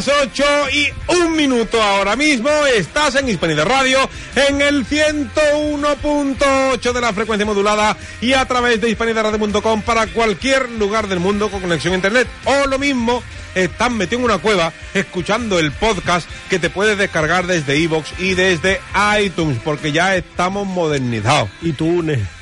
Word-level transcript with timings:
y 0.00 0.02
son 0.02 0.16
las 0.16 0.22
8 0.22 0.44
y 0.72 0.88
un 1.08 1.36
minuto 1.36 1.82
ahora 1.82 2.16
mismo. 2.16 2.48
Estás 2.66 3.14
en 3.16 3.28
Hispanidad 3.28 3.66
Radio 3.66 3.98
en 4.34 4.62
el 4.62 4.86
101.8 4.86 6.92
de 6.92 7.00
la 7.00 7.12
frecuencia 7.12 7.44
modulada 7.44 7.96
y 8.20 8.32
a 8.32 8.46
través 8.46 8.80
de 8.80 8.88
hispanidadradio.com 8.90 9.82
para 9.82 10.06
cualquier 10.06 10.70
lugar 10.70 11.08
del 11.08 11.18
mundo 11.20 11.50
con 11.50 11.60
conexión 11.60 11.92
a 11.92 11.96
internet. 11.96 12.26
O 12.44 12.66
lo 12.66 12.78
mismo, 12.78 13.22
estás 13.54 13.90
metido 13.90 14.20
en 14.20 14.26
una 14.26 14.38
cueva 14.38 14.72
escuchando 14.94 15.58
el 15.58 15.72
podcast 15.72 16.26
que 16.48 16.58
te 16.58 16.70
puedes 16.70 16.96
descargar 16.96 17.46
desde 17.46 17.76
iVoox 17.78 18.18
y 18.18 18.32
desde 18.34 18.80
iTunes 19.22 19.58
porque 19.62 19.92
ya 19.92 20.16
estamos 20.16 20.66
modernizados. 20.66 21.50
Y 21.60 21.72
tú, 21.72 21.90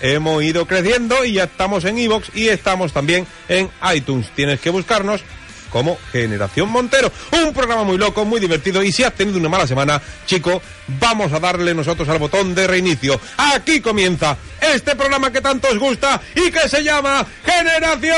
Hemos 0.00 0.42
ido 0.42 0.66
creciendo 0.66 1.24
y 1.24 1.34
ya 1.34 1.44
estamos 1.44 1.84
en 1.84 1.98
iVoox 1.98 2.30
y 2.34 2.48
estamos 2.48 2.92
también 2.92 3.26
en 3.48 3.70
iTunes. 3.94 4.30
Tienes 4.34 4.60
que 4.60 4.70
buscarnos 4.70 5.22
como 5.70 5.98
Generación 6.12 6.70
Montero. 6.70 7.10
Un 7.32 7.52
programa 7.52 7.84
muy 7.84 7.98
loco, 7.98 8.24
muy 8.24 8.40
divertido 8.40 8.82
y 8.82 8.92
si 8.92 9.04
has 9.04 9.14
tenido 9.14 9.38
una 9.38 9.48
mala 9.48 9.66
semana, 9.66 10.00
chico, 10.26 10.60
vamos 11.00 11.32
a 11.32 11.40
darle 11.40 11.74
nosotros 11.74 12.08
al 12.08 12.18
botón 12.18 12.54
de 12.54 12.66
reinicio. 12.66 13.20
Aquí 13.36 13.80
comienza 13.80 14.36
este 14.60 14.96
programa 14.96 15.30
que 15.30 15.40
tanto 15.40 15.68
os 15.68 15.78
gusta 15.78 16.20
y 16.34 16.50
que 16.50 16.68
se 16.68 16.82
llama 16.82 17.26
Generación 17.44 18.16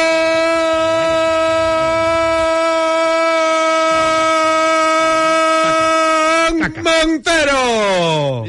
Montero. 6.83 8.45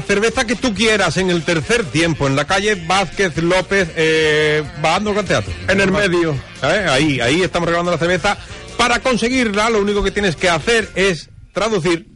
La 0.00 0.06
cerveza 0.06 0.46
que 0.46 0.56
tú 0.56 0.72
quieras 0.72 1.18
en 1.18 1.28
el 1.28 1.42
tercer 1.42 1.84
tiempo 1.84 2.26
en 2.26 2.34
la 2.34 2.46
calle 2.46 2.74
Vázquez 2.74 3.36
López, 3.36 3.90
eh, 3.96 4.62
bajando 4.80 5.10
al 5.10 5.16
Gran 5.16 5.26
teatro. 5.26 5.52
En 5.68 5.80
el 5.80 5.92
medio. 5.92 6.34
¿Sabes? 6.58 6.88
Ahí, 6.88 7.20
ahí 7.20 7.42
estamos 7.42 7.66
regalando 7.66 7.92
la 7.92 7.98
cerveza. 7.98 8.38
Para 8.78 9.00
conseguirla, 9.00 9.68
lo 9.68 9.80
único 9.80 10.02
que 10.02 10.10
tienes 10.10 10.36
que 10.36 10.48
hacer 10.48 10.88
es 10.94 11.28
traducir 11.52 12.06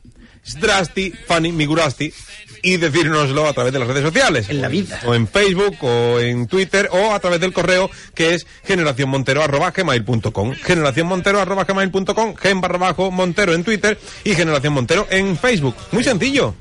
Strasti, 0.47 1.12
Fanny, 1.27 1.53
Migurasti 1.53 2.12
y 2.62 2.78
decírnoslo 2.78 3.47
a 3.47 3.53
través 3.53 3.75
de 3.75 3.78
las 3.78 3.89
redes 3.89 4.03
sociales. 4.03 4.49
En 4.49 4.62
la 4.62 4.69
vida. 4.69 5.01
O 5.05 5.15
en 5.15 5.28
Facebook, 5.28 5.77
o 5.83 6.21
en 6.21 6.47
Twitter, 6.47 6.89
o 6.91 7.12
a 7.12 7.21
través 7.21 7.39
del 7.41 7.53
correo 7.53 7.91
que 8.15 8.34
es 8.34 8.47
generacionmontero.gmail.com. 8.65 10.55
Generacionmontero.gmail.com, 10.55 12.34
gen 12.37 12.61
barra 12.62 12.78
bajo 12.78 13.11
Montero 13.11 13.53
en 13.53 13.62
Twitter 13.62 13.99
y 14.25 14.34
Generación 14.34 14.72
Montero 14.72 15.06
en 15.11 15.37
Facebook. 15.37 15.75
Muy 15.93 16.03
sencillo. 16.03 16.55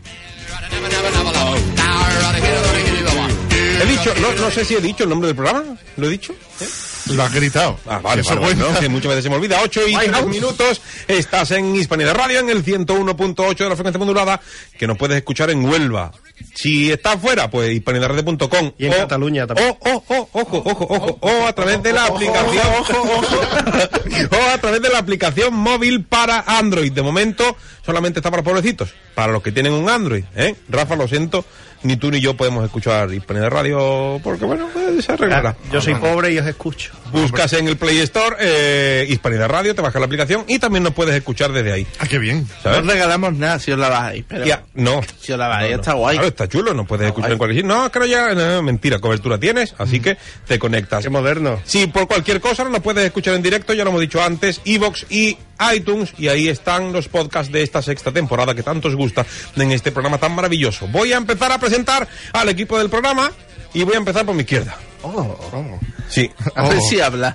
He 3.81 3.85
dicho, 3.85 4.13
no, 4.21 4.31
no 4.33 4.51
sé 4.51 4.63
si 4.63 4.75
he 4.75 4.81
dicho 4.81 5.03
el 5.03 5.09
nombre 5.09 5.27
del 5.27 5.35
programa. 5.35 5.75
¿Lo 5.97 6.07
he 6.07 6.09
dicho? 6.09 6.33
¿Eh? 6.33 6.67
Lo 7.13 7.23
has 7.23 7.33
gritado. 7.33 7.77
Ah, 7.85 7.99
vale, 7.99 8.21
vale, 8.21 8.39
vale, 8.39 8.55
no, 8.55 8.79
que 8.79 8.87
muchas 8.87 9.09
veces 9.09 9.23
se 9.25 9.29
me 9.29 9.35
olvida. 9.35 9.59
8 9.61 9.87
y 9.87 9.93
3 9.95 10.25
minutos. 10.27 10.81
Estás 11.07 11.51
en 11.51 11.75
Hispanidad 11.75 12.15
Radio 12.15 12.39
en 12.39 12.49
el 12.49 12.63
101.8 12.63 13.57
de 13.57 13.69
la 13.69 13.75
frecuencia 13.75 13.99
modulada, 13.99 14.39
que 14.77 14.87
nos 14.87 14.97
puedes 14.97 15.17
escuchar 15.17 15.49
en 15.49 15.65
Huelva. 15.65 16.11
Si 16.55 16.91
estás 16.91 17.19
fuera, 17.19 17.49
pues 17.49 17.71
hispanidadradio.com. 17.71 18.71
Y 18.77 18.85
en 18.85 18.91
Cataluña 18.93 19.47
también. 19.47 19.75
O, 19.79 19.89
o, 19.89 20.03
o, 20.07 20.29
ojo, 20.33 20.61
ojo, 20.65 20.87
ojo. 20.89 21.17
O 21.21 21.47
a 21.47 21.53
través 21.53 21.81
de 21.83 21.93
la 21.93 22.05
aplicación. 22.05 22.65
o 24.31 24.49
a 24.53 24.57
través 24.57 24.81
de 24.81 24.89
la 24.89 24.99
aplicación 24.99 25.53
móvil 25.53 26.03
para 26.03 26.43
Android. 26.45 26.91
De 26.91 27.01
momento, 27.01 27.55
solamente 27.85 28.19
está 28.19 28.31
para 28.31 28.43
pobrecitos. 28.43 28.93
Para 29.15 29.31
los 29.31 29.43
que 29.43 29.51
tienen 29.51 29.73
un 29.73 29.89
Android, 29.89 30.25
¿eh? 30.35 30.55
Rafa, 30.69 30.95
lo 30.95 31.07
siento. 31.07 31.45
Ni 31.83 31.97
tú 31.97 32.09
ni 32.11 32.19
yo 32.21 32.35
podemos 32.35 32.63
escuchar 32.63 33.11
Hispanidad 33.13 33.49
Radio 33.49 34.19
porque, 34.23 34.45
bueno, 34.45 34.69
pues, 34.73 35.03
se 35.05 35.11
arreglará. 35.11 35.55
Yo 35.71 35.81
soy 35.81 35.95
pobre 35.95 36.31
y 36.31 36.37
os 36.39 36.47
escucho. 36.47 36.91
Buscas 37.11 37.53
en 37.53 37.67
el 37.67 37.77
Play 37.77 37.99
Store 37.99 38.35
eh, 38.39 39.05
Hispanidad 39.09 39.49
Radio, 39.49 39.75
te 39.75 39.81
bajas 39.81 39.99
la 39.99 40.05
aplicación 40.05 40.45
y 40.47 40.59
también 40.59 40.83
nos 40.83 40.93
puedes 40.93 41.13
escuchar 41.15 41.51
desde 41.51 41.71
ahí. 41.73 41.87
Ah, 41.99 42.07
qué 42.07 42.17
bien. 42.19 42.47
No 42.63 42.81
regalamos 42.81 43.33
nada 43.33 43.59
si 43.59 43.71
os 43.71 43.77
la 43.79 43.89
bajáis, 43.89 44.23
pero 44.27 44.45
Ya, 44.45 44.63
no. 44.73 45.01
si 45.19 45.31
os 45.33 45.37
la 45.37 45.47
bajáis 45.47 45.75
está 45.75 45.93
guay. 45.93 46.15
Claro, 46.15 46.27
está 46.29 46.47
chulo, 46.47 46.73
no 46.73 46.85
puedes 46.85 47.07
escuchar 47.07 47.29
guay. 47.29 47.33
en 47.33 47.37
cualquier 47.37 47.63
sitio. 47.63 47.75
No, 47.75 47.91
creo 47.91 48.05
ya, 48.05 48.33
no, 48.33 48.63
mentira, 48.63 48.99
cobertura 48.99 49.37
tienes, 49.37 49.75
así 49.77 49.99
que 49.99 50.17
te 50.47 50.57
conectas. 50.57 51.03
Qué 51.03 51.09
moderno. 51.09 51.61
Si 51.65 51.85
por 51.87 52.07
cualquier 52.07 52.39
cosa 52.41 52.63
no 52.63 52.69
nos 52.71 52.81
puedes 52.81 53.05
escuchar 53.05 53.35
en 53.35 53.43
directo, 53.43 53.73
ya 53.73 53.83
lo 53.83 53.89
hemos 53.89 54.01
dicho 54.01 54.23
antes, 54.23 54.61
Evox 54.65 55.05
y 55.09 55.37
iTunes, 55.73 56.13
y 56.17 56.27
ahí 56.27 56.49
están 56.49 56.91
los 56.91 57.07
podcasts 57.07 57.51
de 57.51 57.63
esta 57.63 57.81
sexta 57.81 58.11
temporada 58.11 58.55
que 58.55 58.63
tanto 58.63 58.87
os 58.87 58.95
gusta 58.95 59.25
en 59.55 59.71
este 59.71 59.91
programa 59.91 60.17
tan 60.17 60.33
maravilloso. 60.33 60.87
Voy 60.87 61.13
a 61.13 61.17
empezar 61.17 61.51
a 61.51 61.59
presentar 61.59 62.07
al 62.33 62.49
equipo 62.49 62.77
del 62.77 62.89
programa 62.89 63.31
y 63.73 63.83
voy 63.83 63.95
a 63.95 63.97
empezar 63.97 64.25
por 64.25 64.35
mi 64.35 64.41
izquierda. 64.41 64.77
Sí. 66.09 66.29
A 66.55 66.69
ver 66.69 66.81
si 66.81 66.99
habla. 66.99 67.33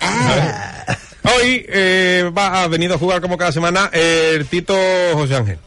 Hoy 1.22 1.66
eh, 1.68 2.30
va, 2.36 2.62
ha 2.62 2.68
venido 2.68 2.94
a 2.94 2.98
jugar 2.98 3.20
como 3.20 3.36
cada 3.36 3.52
semana 3.52 3.90
el 3.92 4.46
Tito 4.46 4.74
José 5.14 5.36
Ángel. 5.36 5.58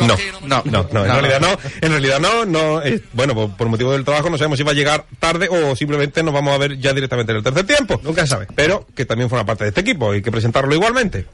No, 0.00 0.16
no, 0.42 0.62
no, 0.64 0.88
no, 0.92 1.04
en 1.04 1.10
realidad 1.10 1.40
no, 1.40 1.58
en 1.80 1.90
realidad 1.90 2.20
no, 2.20 2.44
no, 2.44 2.82
eh, 2.82 3.02
bueno, 3.12 3.34
por, 3.34 3.56
por 3.56 3.68
motivo 3.68 3.92
del 3.92 4.04
trabajo 4.04 4.30
no 4.30 4.38
sabemos 4.38 4.58
si 4.58 4.64
va 4.64 4.70
a 4.70 4.74
llegar 4.74 5.06
tarde 5.18 5.48
o 5.48 5.74
simplemente 5.74 6.22
nos 6.22 6.32
vamos 6.32 6.54
a 6.54 6.58
ver 6.58 6.78
ya 6.78 6.92
directamente 6.92 7.32
en 7.32 7.38
el 7.38 7.44
tercer 7.44 7.66
tiempo. 7.66 8.00
Nunca 8.04 8.22
se 8.22 8.28
sabe. 8.28 8.46
Pero 8.54 8.86
que 8.94 9.04
también 9.04 9.28
forma 9.28 9.44
parte 9.44 9.64
de 9.64 9.68
este 9.70 9.80
equipo, 9.80 10.12
hay 10.12 10.22
que 10.22 10.30
presentarlo 10.30 10.72
igualmente. 10.72 11.26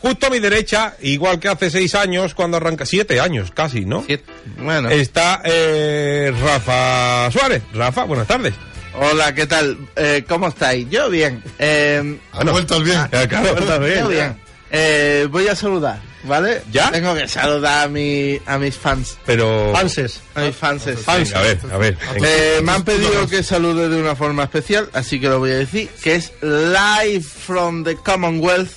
Justo 0.00 0.26
a 0.26 0.30
mi 0.30 0.40
derecha, 0.40 0.96
igual 1.00 1.38
que 1.38 1.48
hace 1.48 1.70
seis 1.70 1.94
años 1.94 2.34
cuando 2.34 2.56
arranca, 2.56 2.86
siete 2.86 3.20
años 3.20 3.50
casi, 3.52 3.84
¿no? 3.84 4.02
Siete. 4.04 4.24
Bueno. 4.58 4.88
Está 4.90 5.42
eh, 5.44 6.32
Rafa 6.42 7.30
Suárez. 7.30 7.62
Rafa, 7.72 8.04
buenas 8.04 8.26
tardes. 8.26 8.54
Hola, 8.94 9.34
¿qué 9.34 9.46
tal? 9.46 9.78
Eh, 9.96 10.24
¿Cómo 10.28 10.48
estáis? 10.48 10.88
Yo 10.90 11.08
bien. 11.08 11.42
Eh, 11.58 12.18
Ha 12.32 12.44
vuelto 12.44 12.74
al 12.76 12.84
bien. 12.84 13.00
Eh, 13.10 13.26
claro. 13.28 13.88
yo 13.88 14.08
bien. 14.08 14.36
Eh, 14.74 15.28
voy 15.30 15.46
a 15.48 15.54
saludar, 15.54 16.00
¿vale? 16.24 16.62
¿Ya? 16.72 16.90
Tengo 16.90 17.14
que 17.14 17.28
saludar 17.28 17.84
a, 17.84 17.88
mi, 17.88 18.40
a 18.46 18.56
mis 18.58 18.74
fans. 18.74 19.18
Pero... 19.26 19.70
Fanses. 19.74 20.20
A 20.34 20.40
mis 20.40 20.56
fans. 20.56 20.86
Venga, 20.86 21.38
a 21.38 21.42
ver, 21.42 21.58
a 21.70 21.76
ver. 21.76 21.98
Eh, 22.24 22.60
me 22.62 22.72
han 22.72 22.82
pedido 22.82 23.26
que 23.28 23.42
salude 23.42 23.90
de 23.90 24.00
una 24.00 24.16
forma 24.16 24.44
especial, 24.44 24.88
así 24.94 25.20
que 25.20 25.28
lo 25.28 25.40
voy 25.40 25.50
a 25.50 25.58
decir, 25.58 25.90
que 26.02 26.14
es 26.14 26.32
Live 26.40 27.20
from 27.22 27.84
the 27.84 27.96
Commonwealth. 27.96 28.70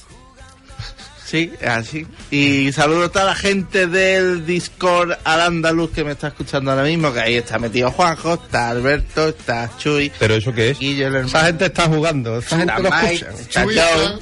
Sí, 1.26 1.52
es 1.60 1.68
así. 1.70 2.06
Y 2.30 2.72
saludo 2.72 3.06
a 3.06 3.10
toda 3.10 3.26
la 3.26 3.36
gente 3.36 3.88
del 3.88 4.46
Discord 4.46 5.14
al 5.24 5.42
andaluz 5.42 5.90
que 5.90 6.04
me 6.04 6.12
está 6.12 6.28
escuchando 6.28 6.70
ahora 6.70 6.84
mismo, 6.84 7.12
que 7.12 7.20
ahí 7.20 7.36
está 7.36 7.58
metido 7.58 7.90
Juanjo, 7.90 8.36
está 8.36 8.70
Alberto, 8.70 9.30
está 9.30 9.72
Chuy, 9.80 10.12
¿Pero 10.20 10.36
eso 10.36 10.54
qué 10.54 10.70
es? 10.72 10.78
El 10.80 11.02
hermano. 11.02 11.28
Esa 11.28 11.46
gente 11.46 11.66
está 11.66 11.88
jugando. 11.88 12.38
Esa 12.38 12.58
gente 12.58 12.74
Está 12.76 12.84
lo 12.90 12.96
Mike, 12.96 13.14
escucha. 13.26 13.42
está 13.42 13.64
Chuy 13.64 13.80
está. 13.80 14.20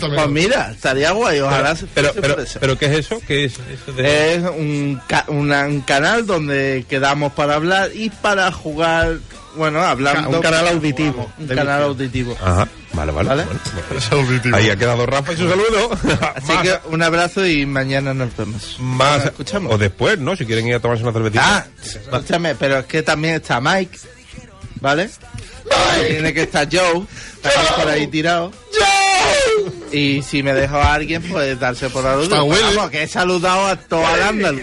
Pues 0.00 0.28
mira, 0.28 0.70
estaría 0.72 1.10
guay, 1.12 1.40
ojalá 1.40 1.74
se 1.76 1.86
Pero, 1.86 2.08
fuese 2.08 2.20
pero, 2.22 2.34
por 2.34 2.44
eso. 2.44 2.60
pero 2.60 2.78
¿qué 2.78 2.86
es 2.86 2.92
eso? 2.92 3.20
¿Qué 3.26 3.44
es 3.44 3.54
eso 3.54 3.92
de...? 3.92 4.34
Es 4.34 4.42
un, 4.42 5.00
ca- 5.06 5.24
una- 5.28 5.66
un 5.66 5.80
canal 5.80 6.26
donde 6.26 6.84
quedamos 6.88 7.32
para 7.32 7.54
hablar 7.54 7.90
y 7.94 8.10
para 8.10 8.50
jugar, 8.52 9.18
bueno, 9.56 9.80
hablando. 9.82 10.28
Un 10.30 10.40
canal 10.42 10.68
auditivo. 10.68 11.30
Un 11.38 11.46
canal 11.48 11.82
auditivo. 11.82 12.36
Ajá, 12.40 12.68
Vale, 12.92 13.12
vale. 13.12 13.28
¿Vale? 13.28 13.44
bueno, 13.44 14.26
bueno. 14.42 14.56
Ahí 14.56 14.70
ha 14.70 14.76
quedado 14.76 15.06
Rafa 15.06 15.32
y 15.32 15.36
su 15.36 15.48
saludo. 15.48 15.90
Así 16.34 16.52
que 16.62 16.78
un 16.90 17.02
abrazo 17.02 17.46
y 17.46 17.66
mañana 17.66 18.14
nos 18.14 18.36
vemos. 18.36 18.76
más 18.80 19.24
escuchamos. 19.26 19.72
o 19.72 19.78
después, 19.78 20.18
¿no? 20.18 20.34
Si 20.36 20.46
quieren 20.46 20.66
ir 20.66 20.74
a 20.74 20.80
tomarse 20.80 21.02
una 21.04 21.12
cervecita. 21.12 21.42
Ah, 21.44 21.66
escúchame, 21.84 22.54
pero 22.54 22.78
es 22.78 22.86
que 22.86 23.02
también 23.02 23.34
está 23.34 23.60
Mike, 23.60 23.98
¿vale? 24.80 25.10
Tiene 26.06 26.34
que 26.34 26.42
estar 26.42 26.68
Joe, 26.70 27.04
está 27.42 27.76
por 27.76 27.88
ahí 27.88 28.06
tirado. 28.06 28.52
Y 29.90 30.22
si 30.22 30.42
me 30.42 30.52
dejo 30.52 30.76
a 30.76 30.94
alguien, 30.94 31.22
pues 31.22 31.58
darse 31.58 31.88
por 31.90 32.06
aludido. 32.06 32.34
Está 32.34 32.42
Willy. 32.42 32.76
Vamos, 32.76 32.90
que 32.90 33.02
he 33.02 33.08
saludado 33.08 33.66
a 33.66 33.76
todo 33.76 34.14
el 34.14 34.22
andaluz. 34.22 34.62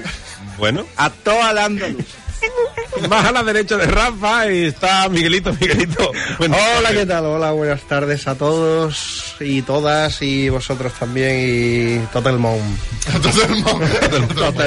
Bueno, 0.57 0.86
A 0.98 1.10
todo 1.10 1.50
el 1.50 1.57
andaluz. 1.57 2.06
más 3.09 3.25
a 3.25 3.31
la 3.31 3.44
derecha 3.44 3.77
de 3.77 3.86
Rafa 3.86 4.51
y 4.51 4.65
está 4.65 5.07
Miguelito, 5.09 5.53
Miguelito. 5.59 6.12
Bueno, 6.38 6.57
Hola, 6.77 6.92
¿qué 6.92 7.06
tal? 7.06 7.25
Hola, 7.25 7.51
buenas 7.51 7.81
tardes 7.83 8.27
a 8.27 8.36
todos 8.36 9.36
y 9.39 9.62
todas 9.62 10.21
y 10.21 10.50
vosotros 10.50 10.94
también 10.94 12.01
y 12.03 12.06
todo 12.13 12.30
el 12.30 12.38
mundo. 12.38 12.77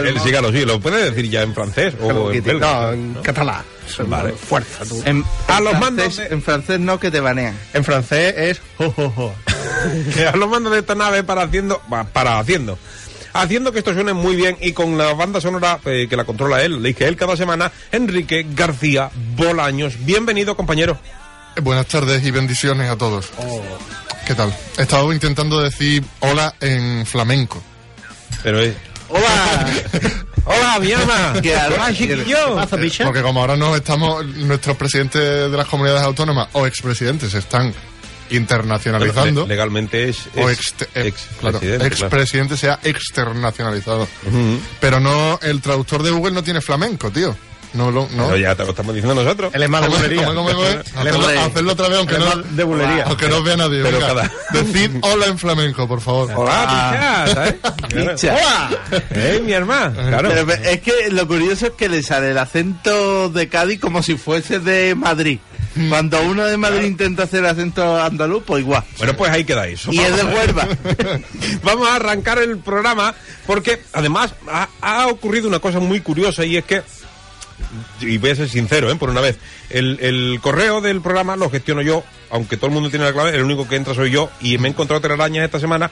Él, 0.05 0.21
sígalo, 0.21 0.53
sí, 0.53 0.65
lo 0.65 0.81
puede 0.81 1.11
decir 1.11 1.29
ya 1.31 1.43
en 1.43 1.55
francés 1.55 1.95
o 2.01 2.31
en 2.33 2.43
belga. 2.45 2.83
No, 2.83 2.93
en 2.93 3.15
catalán. 3.23 3.63
Vale. 4.07 4.33
Fuerza, 4.35 4.85
tú. 4.85 5.01
En, 5.07 5.25
A 5.49 5.59
en 5.59 5.65
los 5.65 5.73
francés- 5.75 5.81
mandos 5.81 6.17
de- 6.19 6.27
En 6.27 6.43
francés 6.43 6.79
no, 6.81 7.01
que 7.01 7.11
te 7.11 7.21
banean. 7.21 7.59
En 7.73 7.85
francés 7.85 8.35
es 8.37 8.61
jo, 8.77 8.91
jo, 8.91 9.11
jo. 9.11 9.35
que 10.15 10.27
a 10.27 10.37
los 10.37 10.49
mandos 10.49 10.73
de 10.73 10.81
esta 10.81 10.95
nave 10.95 11.23
para 11.25 11.43
haciendo 11.43 11.81
para 12.13 12.39
haciendo 12.39 12.79
haciendo 13.43 13.73
que 13.73 13.79
esto 13.79 13.95
suene 13.95 14.13
muy 14.13 14.37
bien 14.37 14.57
y 14.61 14.73
con 14.73 14.99
la 14.99 15.13
banda 15.15 15.41
sonora 15.41 15.79
eh, 15.85 16.07
que 16.09 16.17
la 16.17 16.25
controla 16.25 16.63
él, 16.63 16.83
le 16.83 16.89
dije 16.91 17.07
él 17.07 17.17
cada 17.17 17.37
semana, 17.37 17.71
Enrique 17.93 18.47
García 18.55 19.11
Bolaños. 19.37 19.95
Bienvenido, 20.05 20.57
compañero. 20.57 20.99
Buenas 21.63 21.87
tardes 21.87 22.25
y 22.25 22.31
bendiciones 22.31 22.91
a 22.91 22.97
todos. 22.97 23.31
¿Qué 24.27 24.35
tal? 24.35 24.55
He 24.79 24.83
estado 24.83 25.13
intentando 25.13 25.61
decir 25.61 26.05
hola 26.21 26.55
en 26.61 27.05
flamenco. 27.07 27.63
Pero 28.43 28.61
es 28.61 28.75
¡Hola! 29.09 29.67
Hola, 30.45 30.79
mi 30.81 30.93
alma. 30.93 31.35
¿Qué 31.43 31.55
al- 31.57 31.73
Hola, 31.75 31.93
chiquillo. 31.95 32.55
¿Pasa, 32.55 32.77
picha? 32.77 33.05
Porque 33.05 33.23
como 33.23 33.41
ahora 33.41 33.57
no 33.57 33.75
estamos, 33.75 34.25
nuestros 34.27 34.77
presidentes 34.77 35.51
de 35.51 35.57
las 35.57 35.67
comunidades 35.67 36.03
autónomas 36.03 36.49
o 36.53 36.67
expresidentes 36.67 37.33
están 37.35 37.73
internacionalizando. 38.31 39.43
Le- 39.43 39.49
legalmente 39.49 40.09
es, 40.09 40.29
o 40.37 40.49
ex, 40.51 40.75
ex- 40.95 41.27
claro, 41.41 41.59
presidente, 41.59 41.89
claro. 41.91 42.07
expresidente 42.07 42.57
sea 42.57 42.79
externacionalizado. 42.83 44.09
Pero 44.81 45.01
no, 45.01 45.39
el 45.43 45.61
traductor 45.61 46.03
de 46.03 46.11
Google 46.11 46.33
no 46.33 46.43
tiene 46.43 46.61
flamenco, 46.61 47.11
tío. 47.11 47.37
No 47.75 47.91
lo, 47.91 48.09
no. 48.13 48.25
Pero 48.29 48.39
ya 48.39 48.55
te 48.55 48.65
lo 48.65 48.71
estamos 48.71 48.95
diciendo 48.95 49.23
nosotros. 49.23 49.53
Él 49.55 49.63
es 49.63 49.69
más 49.69 49.83
de 49.83 49.89
bulería. 49.89 50.27
Hacerlo, 51.45 51.73
otra 51.73 51.89
vez, 51.89 51.99
aunque 51.99 52.19
no, 52.19 52.35
de 52.37 52.65
bulería. 52.65 53.05
aunque 53.05 53.29
no 53.29 53.43
vea 53.43 53.59
nadie. 53.59 53.83
Pero 53.83 54.01
cada- 54.01 54.33
Decid 54.53 54.91
hola 55.03 55.27
en 55.27 55.39
flamenco, 55.39 55.87
por 55.87 56.01
favor. 56.01 56.31
Hola, 56.35 57.27
picha, 57.27 57.35
¿sabes? 57.35 57.55
Picha. 58.15 58.35
Hola. 58.37 58.71
Eh, 59.11 59.43
mi 59.45 59.53
hermana. 59.53 60.09
Claro. 60.09 60.31
Pero 60.31 60.51
es 60.65 60.81
que 60.81 61.11
lo 61.11 61.27
curioso 61.27 61.67
es 61.67 61.73
que 61.73 61.91
le 61.91 62.03
sale 62.03 62.31
el 62.31 62.39
acento 62.39 63.29
de 63.29 63.49
Cádiz 63.51 63.79
como 63.81 64.03
si 64.03 64.17
fuese 64.17 64.61
de 64.61 64.95
Madrid. 64.95 65.39
Cuando 65.89 66.21
uno 66.23 66.45
de 66.45 66.57
Madrid 66.57 66.87
intenta 66.87 67.25
hacer 67.25 67.45
acento 67.45 68.01
andaluz, 68.01 68.43
pues 68.45 68.63
igual. 68.63 68.85
Bueno, 68.99 69.15
pues 69.17 69.31
ahí 69.31 69.45
queda 69.45 69.67
eso. 69.67 69.93
Y 69.93 69.99
es 69.99 70.17
de 70.17 70.25
Huelva. 70.25 70.69
Vamos 71.63 71.89
a 71.89 71.97
arrancar 71.97 72.39
el 72.39 72.59
programa 72.59 73.15
porque 73.47 73.81
además 73.93 74.35
ha, 74.51 74.69
ha 74.81 75.07
ocurrido 75.09 75.49
una 75.49 75.59
cosa 75.59 75.81
muy 75.81 76.01
curiosa 76.01 76.45
y 76.45 76.57
es 76.57 76.65
que, 76.65 76.83
y 78.01 78.19
voy 78.19 78.31
a 78.31 78.37
ser 78.37 78.49
sincero, 78.49 78.91
¿eh? 78.91 78.97
por 78.97 79.11
una 79.11 79.21
vez, 79.21 79.39
el, 79.71 79.99
el 80.01 80.39
correo 80.41 80.81
del 80.81 81.01
programa 81.01 81.37
lo 81.37 81.51
gestiono 81.51 81.83
yo, 81.83 82.05
aunque 82.31 82.57
todo 82.57 82.67
el 82.67 82.73
mundo 82.73 82.91
tiene 82.91 83.05
la 83.05 83.13
clave, 83.13 83.35
el 83.35 83.43
único 83.43 83.69
que 83.69 83.77
entra 83.77 83.95
soy 83.95 84.11
yo 84.11 84.31
y 84.41 84.59
me 84.59 84.69
he 84.69 84.71
encontrado 84.71 85.01
telarañas 85.01 85.45
esta 85.45 85.61
semana, 85.61 85.91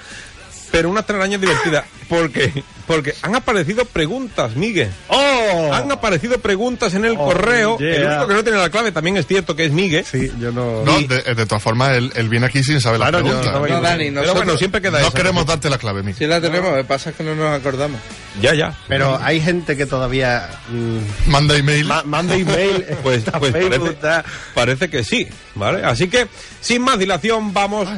pero 0.70 0.88
unas 0.90 1.06
telarañas 1.06 1.40
divertidas 1.40 1.84
porque, 2.08 2.62
porque 2.86 3.14
han 3.22 3.34
aparecido 3.34 3.84
preguntas, 3.84 4.54
Miguel. 4.56 4.90
¡Oh! 5.08 5.70
Han 5.72 5.90
aparecido 5.90 6.38
preguntas 6.38 6.94
en 6.94 7.04
el 7.04 7.12
Oh, 7.18 7.24
correo. 7.26 7.78
yeah. 7.78 7.94
El 7.96 8.06
único 8.06 8.26
que 8.28 8.34
no 8.34 8.42
tiene 8.44 8.58
la 8.58 8.70
clave 8.70 8.92
también 8.92 9.16
es 9.16 9.26
cierto 9.26 9.56
que 9.56 9.64
es 9.64 9.72
Miguel. 9.72 10.04
Sí, 10.04 10.30
yo 10.38 10.52
no... 10.52 10.84
No, 10.84 11.00
de, 11.00 11.22
de 11.34 11.46
todas 11.46 11.62
formas, 11.62 11.96
él, 11.96 12.12
él 12.14 12.28
viene 12.28 12.46
aquí 12.46 12.62
sin 12.62 12.80
saber 12.80 13.00
Claro, 13.00 13.18
la 13.18 13.24
pregunta. 13.24 13.46
estaba 13.48 13.68
No, 13.68 13.80
Dani, 13.80 14.10
Pero 14.12 14.34
bueno, 14.34 14.56
siempre 14.56 14.80
queda 14.80 15.00
No 15.00 15.06
eso. 15.08 15.14
queremos 15.16 15.46
darte 15.46 15.68
la 15.68 15.78
clave, 15.78 16.02
Miki. 16.04 16.18
sí 16.20 16.26
la 16.26 16.40
tenemos, 16.40 16.70
lo 16.70 16.76
que 16.76 16.84
pasa 16.84 17.10
es 17.10 17.16
que 17.16 17.24
no 17.24 17.34
nos 17.34 17.58
acordamos. 17.58 18.00
Ya, 18.40 18.54
ya. 18.54 18.76
Pero 18.86 19.18
hay 19.22 19.40
gente 19.40 19.76
que 19.76 19.86
todavía 19.86 20.48
mm, 20.68 21.30
Manda 21.30 21.56
email. 21.56 21.86
ma- 21.86 22.02
manda 22.04 22.34
email. 22.36 22.84
Pues, 23.02 23.18
está 23.18 23.38
pues 23.40 23.52
parece, 23.52 23.86
está- 23.86 24.24
parece 24.54 24.88
que 24.90 25.02
sí, 25.04 25.26
¿vale? 25.54 25.84
Así 25.84 26.08
que, 26.08 26.28
sin 26.60 26.82
más 26.82 26.98
dilación, 26.98 27.52
vamos, 27.52 27.88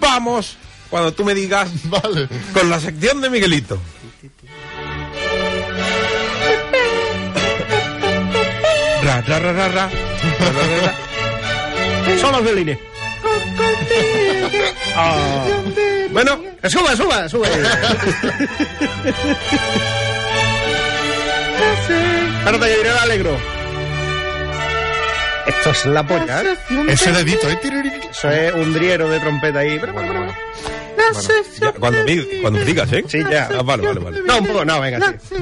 vamos, 0.00 0.56
cuando 0.90 1.12
tú 1.12 1.24
me 1.24 1.34
digas, 1.34 1.68
Vale. 1.84 2.28
con 2.52 2.70
la 2.70 2.80
sección 2.80 3.20
de 3.20 3.30
Miguelito. 3.30 3.78
Ra, 9.04 9.20
ra, 9.22 9.38
ra, 9.38 9.52
ra, 9.52 9.68
ra. 9.68 9.90
Son 12.20 12.32
los 12.32 12.42
violines. 12.42 12.78
Ah. 14.96 15.46
Bueno, 16.10 16.40
Suba, 16.68 16.96
suba, 16.96 17.28
sube. 17.28 17.48
Ahora 22.44 22.58
te 22.58 22.76
diré 22.76 22.90
alegro. 22.90 23.57
Esto 25.48 25.70
es 25.70 25.86
la 25.86 26.06
polla, 26.06 26.42
¿eh? 26.42 26.56
Ese 26.88 27.12
dedito, 27.12 27.48
¿eh? 27.48 27.58
Eso 28.10 28.30
es 28.30 28.52
un 28.54 28.72
driero 28.72 29.08
de 29.08 29.18
trompeta 29.20 29.60
ahí. 29.60 29.80
ya, 31.60 31.72
cuando, 31.72 32.04
di- 32.04 32.40
cuando 32.42 32.58
me 32.58 32.64
digas, 32.64 32.92
¿eh? 32.92 33.04
Sí, 33.08 33.18
ya. 33.30 33.48
Ah, 33.58 33.62
vale, 33.62 33.86
vale, 33.86 34.00
vale. 34.00 34.20
No, 34.26 34.38
un 34.38 34.46
poco, 34.46 34.64
no, 34.64 34.80
venga, 34.80 35.14
sí. 35.28 35.34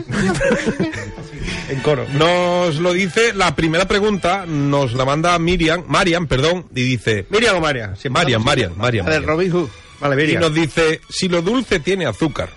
en 1.70 1.80
coro. 1.80 2.06
Nos 2.12 2.76
lo 2.76 2.92
dice 2.92 3.32
la 3.34 3.54
primera 3.56 3.86
pregunta, 3.88 4.44
nos 4.46 4.92
la 4.92 5.04
manda 5.04 5.38
Miriam, 5.38 5.84
Marian, 5.88 6.26
perdón, 6.26 6.66
y 6.74 6.82
dice, 6.82 7.26
Miriam 7.30 7.56
o 7.56 7.60
Marian, 7.60 7.94
hablamos- 7.96 8.10
Marian, 8.44 8.44
Marian. 8.76 9.06
A 9.06 9.10
ver, 9.10 9.22
Marian. 9.22 9.24
Robin 9.26 9.50
Hood. 9.52 9.68
Vale, 10.00 10.14
Y 10.14 10.18
Miriam. 10.18 10.42
nos 10.42 10.54
dice, 10.54 11.00
si 11.08 11.28
lo 11.28 11.42
dulce 11.42 11.80
tiene 11.80 12.06
azúcar, 12.06 12.50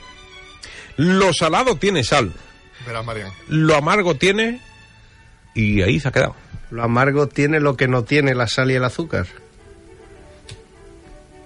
lo 0.97 1.33
salado 1.33 1.77
tiene 1.77 2.03
sal, 2.03 2.31
Verás, 2.85 3.05
Marian. 3.05 3.31
lo 3.47 3.75
amargo 3.75 4.15
tiene... 4.15 4.61
Y 5.55 5.81
ahí 5.81 5.99
se 5.99 6.07
ha 6.07 6.11
quedado. 6.11 6.35
Lo 6.71 6.83
amargo 6.83 7.27
tiene 7.27 7.59
lo 7.59 7.75
que 7.77 7.87
no 7.87 8.03
tiene 8.03 8.35
la 8.35 8.47
sal 8.47 8.69
y 8.71 8.75
el 8.75 8.83
azúcar. 8.83 9.25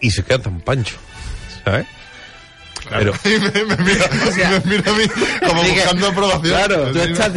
Y 0.02 0.12
se 0.12 0.24
queda 0.24 0.40
tan 0.40 0.60
pancho. 0.62 0.96
¿Sabes? 1.64 1.86
Pero, 2.90 3.14
Y 3.24 3.30
me, 3.40 3.64
me 3.64 3.78
mira, 3.78 4.10
me 4.12 4.60
mira 4.66 4.92
a 4.92 4.94
mí 4.96 5.08
como 5.48 5.62
Así 5.62 5.70
que- 5.74 5.80
buscando 5.80 6.08
aprobación. 6.08 6.42
Claro, 6.44 6.92
¿tú 6.92 7.00
estás, 7.00 7.32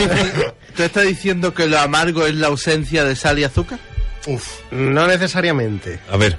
tú 0.75 0.83
estás 0.83 1.05
diciendo 1.05 1.55
que 1.55 1.67
lo 1.67 1.79
amargo 1.79 2.27
es 2.27 2.35
la 2.35 2.49
ausencia 2.49 3.05
de 3.05 3.15
sal 3.15 3.39
y 3.39 3.45
azúcar? 3.45 3.79
Uf. 4.27 4.45
No 4.73 5.07
necesariamente, 5.07 6.01
a 6.11 6.17
ver, 6.17 6.37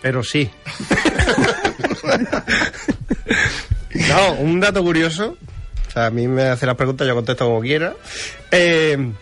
pero 0.00 0.24
sí. 0.24 0.50
no, 4.08 4.32
un 4.34 4.60
dato 4.60 4.82
curioso. 4.82 5.36
O 5.88 5.90
sea, 5.92 6.06
a 6.06 6.10
mí 6.10 6.28
me 6.28 6.44
hace 6.44 6.66
las 6.66 6.76
preguntas, 6.76 7.06
yo 7.06 7.14
contesto 7.14 7.44
como 7.46 7.60
quiera. 7.60 7.94
Eh, 8.50 9.12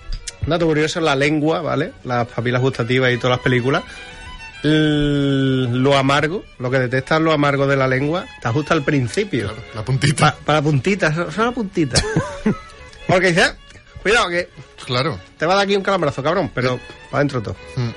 un 0.42 0.48
dato 0.48 0.66
curioso, 0.66 1.00
la 1.00 1.14
lengua, 1.16 1.60
¿vale? 1.60 1.92
Las 2.04 2.26
papilas 2.28 2.60
gustativas 2.62 3.12
y 3.12 3.16
todas 3.18 3.36
las 3.36 3.40
películas. 3.44 3.82
Lo 4.62 5.96
amargo, 5.96 6.44
lo 6.58 6.70
que 6.70 6.78
detecta 6.80 7.18
lo 7.18 7.32
amargo 7.32 7.66
de 7.66 7.76
la 7.76 7.86
lengua, 7.86 8.26
te 8.40 8.48
ajusta 8.48 8.74
al 8.74 8.82
principio. 8.82 9.52
La 9.74 9.84
puntita. 9.84 10.32
Pa- 10.32 10.36
para 10.44 10.62
puntitas, 10.62 11.14
solo 11.34 11.52
puntitas. 11.52 12.02
Porque 13.06 13.28
dice, 13.28 13.42
"Ah, 13.42 13.54
cuidado 14.02 14.28
que 14.28 14.48
Claro. 14.84 15.18
te 15.38 15.46
va 15.46 15.52
a 15.52 15.56
dar 15.56 15.64
aquí 15.64 15.76
un 15.76 15.82
calambrazo, 15.82 16.22
cabrón, 16.22 16.50
pero 16.54 16.78
para 17.10 17.18
adentro 17.20 17.42
todo. 17.42 17.56
Mm. 17.76 17.88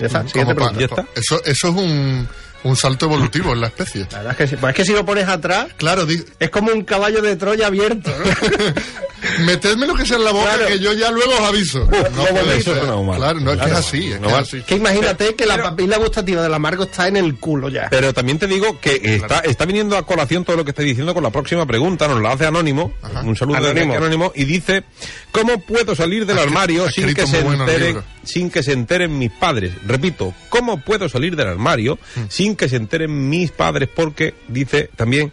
Ya 0.00 0.06
está, 0.06 0.18
Como 0.20 0.28
siguiente 0.30 0.54
pa- 0.54 0.70
pregunta. 0.70 0.80
¿Ya 0.80 0.86
está? 0.86 1.06
Eso, 1.20 1.42
eso 1.44 1.68
es 1.68 1.74
un, 1.74 2.28
un 2.64 2.76
salto 2.76 3.06
evolutivo 3.06 3.52
en 3.52 3.60
la 3.60 3.68
especie. 3.68 4.06
La 4.10 4.18
verdad 4.18 4.32
es 4.32 4.36
que 4.38 4.46
sí. 4.48 4.56
Pues 4.56 4.70
es 4.70 4.76
que 4.76 4.84
si 4.84 4.92
lo 4.92 5.04
pones 5.06 5.28
atrás, 5.28 5.68
Claro, 5.76 6.04
di- 6.06 6.22
es 6.38 6.50
como 6.50 6.72
un 6.72 6.82
caballo 6.84 7.22
de 7.22 7.36
Troya 7.36 7.66
abierto. 7.68 8.10
¿no? 8.10 9.44
metedme 9.44 9.86
lo 9.86 9.94
que 9.94 10.06
sea 10.06 10.16
en 10.16 10.24
la 10.24 10.30
boca 10.32 10.54
Claro. 10.54 10.66
que 10.68 10.78
yo 10.78 10.92
ya 10.92 11.10
luego 11.10 11.32
os 11.34 11.40
aviso. 11.40 11.88
No 12.14 12.50
eso 12.52 13.02
mal. 13.04 13.16
Claro, 13.18 13.40
no 13.40 13.50
es 13.52 13.58
que 13.58 13.64
Claro. 13.64 13.78
es 13.80 13.86
así. 13.86 14.12
Es 14.12 14.20
No 14.20 14.26
que 14.28 14.32
vale. 14.32 14.46
es 14.46 14.54
así. 14.54 14.62
que 14.62 14.74
imagínate 14.76 15.34
que 15.34 15.46
la 15.46 15.56
papila 15.62 15.96
gustativa 15.98 16.42
del 16.42 16.54
amargo 16.54 16.84
está 16.84 17.08
en 17.08 17.16
el 17.16 17.36
culo 17.36 17.68
ya. 17.68 17.88
pero 17.90 18.12
también 18.14 18.38
te 18.38 18.46
digo 18.46 18.80
que 18.80 19.00
está, 19.02 19.40
está 19.40 19.64
viniendo 19.64 19.96
a 19.96 20.04
colación 20.06 20.44
todo 20.44 20.56
lo 20.56 20.64
que 20.64 20.70
estoy 20.70 20.84
diciendo 20.86 21.14
con 21.14 21.22
la 21.22 21.30
próxima 21.30 21.66
pregunta, 21.66 22.06
nos 22.08 22.20
la 22.22 22.32
hace 22.32 22.46
Anónimo, 22.46 22.92
Ajá. 23.02 23.20
un 23.22 23.36
saludo. 23.36 23.56
Anónimo, 23.58 24.32
y 24.34 24.44
dice, 24.44 24.84
¿cómo 25.32 25.60
puedo 25.60 25.94
salir 25.94 26.26
del 26.26 26.38
armario 26.38 26.84
ha 26.86 26.90
sin 26.90 27.12
que, 27.14 27.26
se 27.26 27.40
enteren, 27.40 28.02
sin 28.24 28.50
que 28.50 28.62
se 28.62 28.72
enteren 28.72 29.18
mis 29.18 29.30
padres? 29.30 29.72
Repito, 29.86 30.34
¿cómo 30.48 30.80
puedo 30.80 31.08
salir 31.08 31.36
del 31.36 31.48
armario 31.48 31.98
Mm. 32.16 32.20
sin 32.28 32.56
que 32.56 32.68
se 32.68 32.76
enteren 32.76 33.28
mis 33.28 33.50
padres? 33.50 33.88
Porque, 33.94 34.34
dice 34.48 34.90
también, 34.96 35.32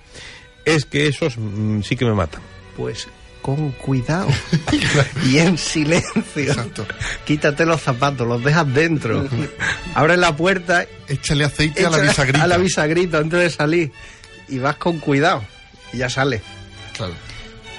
es 0.65 0.85
que 0.85 1.07
esos 1.07 1.37
mm, 1.37 1.81
sí 1.81 1.95
que 1.95 2.05
me 2.05 2.13
matan. 2.13 2.41
Pues 2.77 3.07
con 3.41 3.69
cuidado 3.73 4.27
y 5.25 5.37
en 5.37 5.57
silencio. 5.59 6.11
Exacto. 6.35 6.87
Quítate 7.25 7.63
los 7.65 7.79
zapatos, 7.79 8.27
los 8.27 8.43
dejas 8.43 8.73
dentro. 8.73 9.23
Abre 9.93 10.17
la 10.17 10.35
puerta, 10.35 10.85
Échale 11.07 11.43
aceite 11.45 11.85
a 11.85 11.91
la 11.91 11.99
bisagrita. 11.99 12.43
a 12.43 12.47
la 12.47 12.57
bisagrita 12.57 13.17
antes 13.19 13.39
de 13.39 13.49
salir 13.51 13.91
y 14.49 14.57
vas 14.57 14.77
con 14.77 14.97
cuidado 14.99 15.43
y 15.93 15.97
ya 15.97 16.09
sale. 16.09 16.41
Claro. 16.97 17.13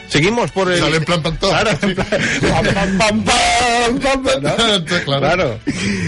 Seguimos 0.09 0.51
por 0.53 0.71
el... 0.71 0.79
Sale 0.79 0.97
en 0.99 1.05
plan 1.05 1.23
pantón. 1.23 1.51
Claro, 1.51 1.71
en 1.83 1.95
plan, 1.95 2.09
pam, 2.99 3.25
pam, 3.25 3.99
pam, 4.01 4.23
pam, 4.25 4.85
claro. 5.05 5.59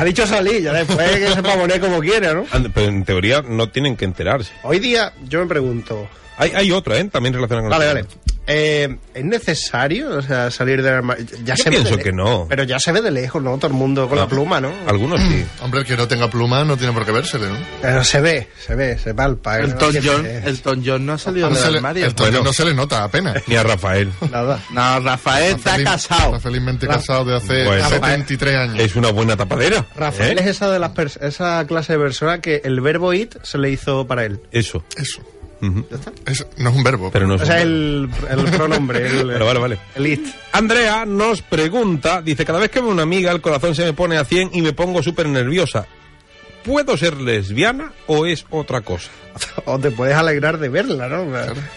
Ha 0.00 0.04
dicho 0.04 0.26
salir, 0.26 0.62
ya 0.62 0.72
después 0.72 1.10
que 1.10 1.28
se 1.32 1.42
poner 1.42 1.80
como 1.80 2.00
quiera, 2.00 2.32
¿no? 2.34 2.46
And- 2.52 2.70
Pero 2.72 2.88
en 2.88 3.04
teoría 3.04 3.42
no 3.46 3.68
tienen 3.68 3.96
que 3.96 4.04
enterarse. 4.04 4.52
Hoy 4.62 4.78
día 4.78 5.12
yo 5.28 5.40
me 5.40 5.46
pregunto, 5.46 6.08
Hay, 6.36 6.52
hay 6.54 6.70
otra, 6.72 6.96
¿eh? 6.98 7.04
También 7.04 7.34
relacionada 7.34 7.68
con 7.68 7.78
Vale, 7.78 7.86
vale. 7.86 8.06
Eh, 8.50 8.96
¿Es 9.14 9.24
necesario 9.24 10.10
o 10.16 10.22
sea, 10.22 10.50
salir 10.50 10.82
del 10.82 10.94
armario? 10.94 11.26
Ya 11.44 11.54
Yo 11.54 11.64
se 11.64 11.70
pienso 11.70 11.98
que 11.98 12.12
no. 12.12 12.46
Pero 12.48 12.62
ya 12.64 12.78
se 12.80 12.92
ve 12.92 13.02
de 13.02 13.10
lejos, 13.10 13.42
¿no? 13.42 13.56
Todo 13.58 13.66
el 13.68 13.74
mundo 13.74 14.08
con 14.08 14.16
la 14.18 14.26
pluma, 14.26 14.58
¿no? 14.60 14.72
Algunos 14.86 15.20
sí. 15.20 15.44
Hombre, 15.62 15.80
el 15.80 15.86
que 15.86 15.96
no 15.98 16.08
tenga 16.08 16.30
pluma 16.30 16.64
no 16.64 16.76
tiene 16.78 16.92
por 16.94 17.04
qué 17.04 17.12
vérsele, 17.12 17.46
¿no? 17.48 17.56
Pero 17.82 18.02
se 18.04 18.20
ve, 18.22 18.48
se 18.66 18.74
ve, 18.74 18.96
se 18.98 19.12
palpa. 19.14 19.58
¿eh? 19.58 19.64
El 19.64 19.70
¿no? 19.72 19.76
Tom 19.76 19.94
John, 20.02 20.26
el 20.26 20.60
Tom 20.62 20.82
John 20.84 21.04
no 21.04 21.12
ha 21.12 21.18
salido 21.18 21.50
No 21.50 21.56
del 21.60 21.76
armario. 21.76 22.06
el 22.06 22.14
toque 22.14 22.30
Bueno. 22.30 22.44
no 22.44 22.52
se 22.54 22.64
le 22.64 22.74
nota 22.74 23.04
apenas. 23.04 23.42
Ni 23.46 23.56
a 23.56 23.62
Rafael. 23.62 24.10
Nada. 24.30 24.60
No, 24.70 25.00
Rafael 25.00 25.56
está 25.56 25.74
Feliz- 25.74 25.84
casado. 25.84 26.36
Está 26.36 26.40
felizmente 26.40 26.86
Ra- 26.86 26.94
casado 26.94 27.24
de 27.26 27.36
hace 27.36 27.64
Bueno. 27.66 27.88
73 27.88 28.56
años. 28.56 28.78
Es 28.80 28.96
una 28.96 29.10
buena 29.12 29.36
tapadera. 29.36 29.84
Rafael 29.94 30.38
¿eh? 30.38 30.42
es 30.42 30.46
esa 30.48 30.70
de 30.70 30.78
las 30.78 30.92
esa 31.20 31.66
clase 31.66 31.92
de 31.92 31.98
persona 31.98 32.40
que 32.40 32.62
el 32.64 32.80
verbo 32.80 33.12
it 33.12 33.34
se 33.42 33.58
le 33.58 33.70
hizo 33.70 34.06
para 34.06 34.24
él. 34.24 34.40
Eso. 34.52 34.82
Eso. 34.96 35.20
Es- 36.26 36.46
no 36.58 36.70
es 36.70 36.76
un 36.76 36.82
verbo. 36.84 37.10
Pero 37.12 37.26
no 37.26 37.34
es 37.34 37.42
O 37.42 37.46
sea, 37.46 37.60
el, 37.62 38.08
el 38.30 38.44
pronombre, 38.50 39.06
el, 39.06 39.26
Vale, 39.32 39.44
vale, 39.44 39.58
vale. 39.60 39.78
el 39.96 40.06
it. 40.06 40.26
Andrea 40.52 41.04
nos 41.04 41.42
pregunta, 41.42 42.22
dice, 42.22 42.44
cada 42.44 42.58
vez 42.58 42.70
que 42.70 42.80
veo 42.80 42.90
una 42.90 43.02
amiga 43.02 43.32
el 43.32 43.40
corazón 43.40 43.74
se 43.74 43.84
me 43.84 43.92
pone 43.92 44.16
a 44.18 44.24
100 44.24 44.50
y 44.52 44.62
me 44.62 44.72
pongo 44.72 45.02
súper 45.02 45.28
nerviosa. 45.28 45.86
¿Puedo 46.64 46.96
ser 46.96 47.16
lesbiana 47.18 47.92
o 48.06 48.26
es 48.26 48.44
otra 48.50 48.80
cosa? 48.82 49.10
O 49.66 49.78
te 49.78 49.90
puedes 49.90 50.14
alegrar 50.16 50.58
de 50.58 50.68
verla, 50.68 51.08
¿no? 51.08 51.36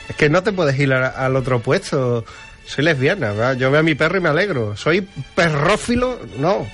Es 0.09 0.15
que 0.17 0.29
no 0.29 0.41
te 0.43 0.51
puedes 0.51 0.77
ir 0.79 0.91
a- 0.93 1.09
al 1.09 1.35
otro 1.35 1.59
puesto. 1.59 2.25
Soy 2.65 2.83
lesbiana, 2.85 3.31
¿verdad? 3.31 3.55
Yo 3.57 3.69
veo 3.71 3.79
a 3.81 3.83
mi 3.83 3.95
perro 3.95 4.17
y 4.17 4.21
me 4.21 4.29
alegro. 4.29 4.75
Soy 4.77 5.07
perrófilo, 5.35 6.19
no. 6.39 6.67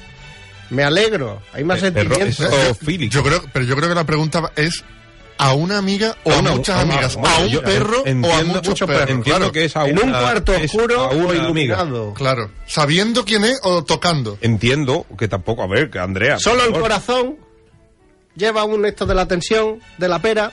Me 0.70 0.84
alegro. 0.84 1.42
Hay 1.54 1.64
más 1.64 1.78
Eh, 1.80 1.92
sentimientos. 1.94 2.38
Yo 3.10 3.24
creo, 3.24 3.42
pero 3.54 3.66
yo 3.66 3.76
creo 3.76 3.90
que 3.90 3.96
la 3.96 4.04
pregunta 4.06 4.52
es 4.56 4.84
a 5.38 5.54
una 5.54 5.78
amiga 5.78 6.16
o 6.24 6.32
a 6.32 6.40
Una- 6.40 6.52
muchas 6.52 6.80
a 6.80 6.84
una- 6.84 6.94
amigas, 6.94 7.16
bueno, 7.16 7.36
a 7.36 7.40
un 7.40 7.48
yo 7.50 7.62
perro 7.64 8.02
o 8.02 8.34
a 8.34 8.44
muchos 8.44 8.68
mucho 8.70 8.88
perros. 8.88 9.10
Entiendo 9.10 9.24
claro, 9.40 9.52
que 9.52 9.66
es 9.66 9.76
a 9.76 9.88
en 9.88 9.98
un 10.00 10.10
una- 10.10 10.20
cuarto 10.20 10.54
oscuro 10.54 11.02
a 11.02 11.08
o 11.10 11.16
una 11.16 11.30
amiga. 11.30 11.44
iluminado. 11.44 12.14
claro. 12.14 12.52
Sabiendo 12.66 13.24
quién 13.26 13.44
es 13.46 13.60
o 13.64 13.84
tocando. 13.84 14.38
Entiendo 14.42 15.06
que 15.18 15.28
tampoco, 15.28 15.64
a 15.64 15.68
ver, 15.68 15.90
que 15.90 16.00
Andrea. 16.00 16.40
Solo 16.40 16.64
el 16.66 16.72
corazón 16.74 17.38
lleva 18.36 18.64
un 18.66 18.86
esto 18.86 19.06
de 19.06 19.16
la 19.16 19.28
tensión, 19.28 19.80
de 19.98 20.08
la 20.08 20.20
pera. 20.20 20.52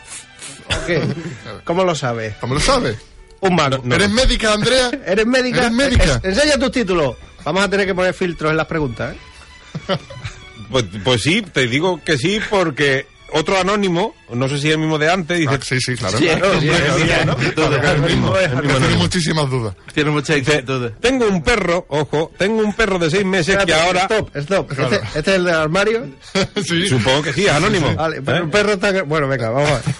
¿O 0.68 0.86
qué? 0.86 1.02
¿Cómo 1.64 1.84
lo 1.84 1.94
sabes? 1.94 2.34
¿Cómo 2.40 2.54
lo 2.54 2.60
sabes? 2.60 2.96
Un 3.40 3.54
mago. 3.54 3.80
No. 3.84 3.94
¿Eres 3.94 4.10
médica, 4.10 4.52
Andrea? 4.54 4.90
¿Eres 5.06 5.26
médica? 5.26 5.58
¿Eres 5.60 5.72
médica? 5.72 6.04
Es- 6.22 6.24
enseña 6.24 6.58
tus 6.58 6.70
títulos. 6.72 7.16
Vamos 7.44 7.62
a 7.62 7.68
tener 7.68 7.86
que 7.86 7.94
poner 7.94 8.14
filtros 8.14 8.50
en 8.50 8.56
las 8.56 8.66
preguntas, 8.66 9.14
¿eh? 9.14 9.96
Pues, 10.70 10.84
pues 11.04 11.22
sí, 11.22 11.42
te 11.42 11.66
digo 11.66 12.00
que 12.02 12.16
sí, 12.16 12.40
porque 12.48 13.06
otro 13.36 13.58
anónimo, 13.58 14.14
no 14.32 14.48
sé 14.48 14.58
si 14.60 14.68
es 14.68 14.74
el 14.74 14.78
mismo 14.80 14.96
de 14.98 15.10
antes, 15.10 15.38
dice. 15.38 15.54
Ah, 15.54 15.58
sí, 15.60 15.76
sí, 15.80 15.94
claro. 15.96 16.18
Sí, 16.18 16.28
sí, 16.28 16.60
sí, 16.60 16.60
sí, 16.60 17.26
¿no? 17.26 17.36
sí, 17.38 17.50
que 17.50 18.78
Tiene 18.78 18.96
muchísimas 18.96 19.50
dudas. 19.50 19.74
Tiene 19.92 20.10
muchas 20.10 20.36
dice, 20.36 20.52
inquietudes. 20.52 20.92
tengo 21.00 21.26
un 21.26 21.42
perro, 21.42 21.84
ojo, 21.88 22.30
tengo 22.38 22.62
un 22.62 22.72
perro 22.74 22.98
de 22.98 23.10
seis 23.10 23.24
meses 23.24 23.56
que 23.56 23.62
Espérate, 23.72 23.86
ahora. 23.86 24.00
Stop, 24.02 24.36
stop. 24.36 24.68
Claro. 24.72 24.94
Este, 24.94 25.18
este 25.18 25.30
es 25.32 25.36
el 25.36 25.44
del 25.44 25.54
armario. 25.54 26.06
sí. 26.64 26.88
Supongo 26.88 27.22
que 27.22 27.32
sí, 27.32 27.46
es 27.46 27.52
anónimo. 27.52 27.94
Vale, 27.94 28.22
pero 28.22 28.38
¿Eh? 28.38 28.40
el 28.42 28.50
perro 28.50 28.72
está... 28.74 29.02
Bueno, 29.02 29.26
venga, 29.28 29.50
vamos 29.50 29.70
a 29.70 29.74
ver. 29.74 29.82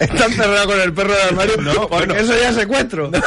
está 0.00 0.26
encerrado 0.26 0.66
con 0.66 0.80
el 0.80 0.92
perro 0.92 1.12
del 1.12 1.22
armario 1.28 1.56
No, 1.58 1.88
bueno. 1.88 2.14
eso 2.14 2.34
ya 2.38 2.50
es 2.50 2.56
secuestro. 2.56 3.10
Claro, 3.10 3.26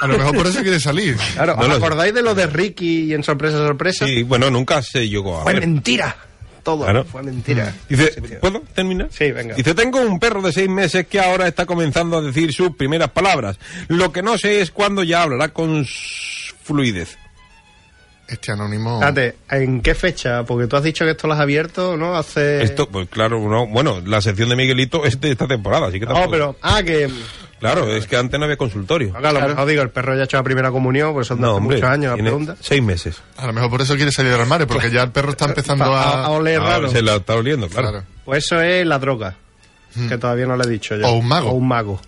a 0.00 0.06
lo 0.06 0.18
mejor 0.18 0.36
por 0.36 0.46
eso 0.46 0.62
quiere 0.62 0.80
salir. 0.80 1.16
Claro, 1.34 1.56
No 1.56 1.62
¿os 1.62 1.68
sé. 1.68 1.72
acordáis 1.76 2.14
de 2.14 2.22
lo 2.22 2.34
de 2.34 2.46
Ricky 2.46 3.04
y 3.10 3.14
en 3.14 3.22
Sorpresa, 3.22 3.58
Sorpresa? 3.58 4.06
Sí, 4.06 4.22
bueno, 4.22 4.50
nunca 4.50 4.80
se 4.82 5.08
llegó 5.08 5.40
a 5.40 5.42
Fue 5.42 5.54
ver. 5.54 5.62
mentira. 5.66 6.16
Todo 6.64 6.84
Claro. 6.84 7.04
fue 7.04 7.22
mentira. 7.22 7.72
Dice, 7.88 8.20
¿puedo 8.40 8.60
terminar? 8.74 9.08
Sí, 9.12 9.30
venga. 9.30 9.54
Dice, 9.54 9.74
tengo 9.74 10.00
un 10.00 10.18
perro 10.18 10.42
de 10.42 10.50
seis 10.50 10.68
meses 10.68 11.06
que 11.06 11.20
ahora 11.20 11.46
está 11.46 11.66
comenzando 11.66 12.16
a 12.18 12.22
decir 12.22 12.52
sus 12.52 12.74
primeras 12.74 13.10
palabras. 13.10 13.58
Lo 13.88 14.10
que 14.12 14.22
no 14.22 14.36
sé 14.38 14.60
es 14.62 14.70
cuándo 14.70 15.02
ya 15.02 15.22
hablará 15.22 15.50
con 15.50 15.84
fluidez. 15.86 17.18
Este 18.26 18.52
anónimo. 18.52 18.94
Espérate, 19.04 19.36
¿en 19.50 19.82
qué 19.82 19.94
fecha? 19.94 20.44
Porque 20.44 20.66
tú 20.66 20.76
has 20.76 20.82
dicho 20.82 21.04
que 21.04 21.10
esto 21.10 21.26
lo 21.26 21.34
has 21.34 21.40
abierto, 21.40 21.94
¿no? 21.98 22.16
Hace... 22.16 22.62
Esto, 22.62 22.88
pues 22.88 23.06
claro, 23.10 23.38
no, 23.46 23.66
bueno, 23.66 24.00
la 24.06 24.22
sección 24.22 24.48
de 24.48 24.56
Miguelito 24.56 25.04
es 25.04 25.20
de 25.20 25.30
esta 25.32 25.46
temporada, 25.46 25.88
así 25.88 26.00
que 26.00 26.06
No, 26.06 26.14
tampoco- 26.14 26.30
pero... 26.30 26.56
Ah, 26.62 26.82
que... 26.82 27.10
Claro, 27.72 27.88
es 27.94 28.06
que 28.06 28.16
antes 28.16 28.38
no 28.38 28.44
había 28.44 28.56
consultorio. 28.58 29.16
Acá 29.16 29.30
a 29.30 29.32
lo 29.32 29.40
mejor 29.48 29.66
digo, 29.66 29.82
el 29.82 29.90
perro 29.90 30.14
ya 30.14 30.20
ha 30.20 30.24
hecho 30.24 30.36
la 30.36 30.42
primera 30.42 30.70
comunión, 30.70 31.14
pues 31.14 31.26
son 31.28 31.40
No, 31.40 31.48
hace 31.52 31.56
hombre, 31.58 31.76
muchos 31.76 31.90
años 31.90 32.10
la 32.10 32.14
tiene 32.16 32.28
pregunta. 32.30 32.56
seis 32.60 32.82
meses. 32.82 33.22
A 33.38 33.46
lo 33.46 33.52
mejor 33.54 33.70
por 33.70 33.80
eso 33.80 33.96
quiere 33.96 34.12
salir 34.12 34.32
del 34.32 34.40
armario, 34.42 34.66
porque 34.66 34.90
ya 34.90 35.02
el 35.02 35.10
perro 35.12 35.30
está 35.30 35.44
empezando 35.46 35.84
a, 35.84 36.02
a 36.02 36.24
a. 36.26 36.30
oler 36.30 36.60
raro. 36.60 36.88
se 36.90 37.00
la 37.02 37.16
está 37.16 37.34
oliendo, 37.36 37.68
claro. 37.68 37.90
Claro. 37.90 38.04
Pues 38.24 38.44
eso 38.44 38.60
es 38.60 38.86
la 38.86 38.98
droga, 38.98 39.36
que 40.08 40.18
todavía 40.18 40.46
no 40.46 40.56
le 40.56 40.64
he 40.64 40.68
dicho 40.70 40.94
yo. 40.96 41.06
O 41.08 41.12
un 41.14 41.26
mago. 41.26 41.50
O 41.50 41.54
un 41.54 41.66
mago. 41.68 42.00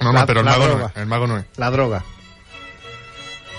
No, 0.00 0.12
La- 0.12 0.20
no, 0.20 0.26
pero 0.26 0.40
el 0.40 0.46
la 0.46 0.52
mago 0.58 0.76
no 0.78 0.86
es. 0.86 0.92
El 0.96 1.06
mago 1.06 1.26
no 1.28 1.38
es. 1.38 1.44
La 1.56 1.70
droga. 1.70 2.04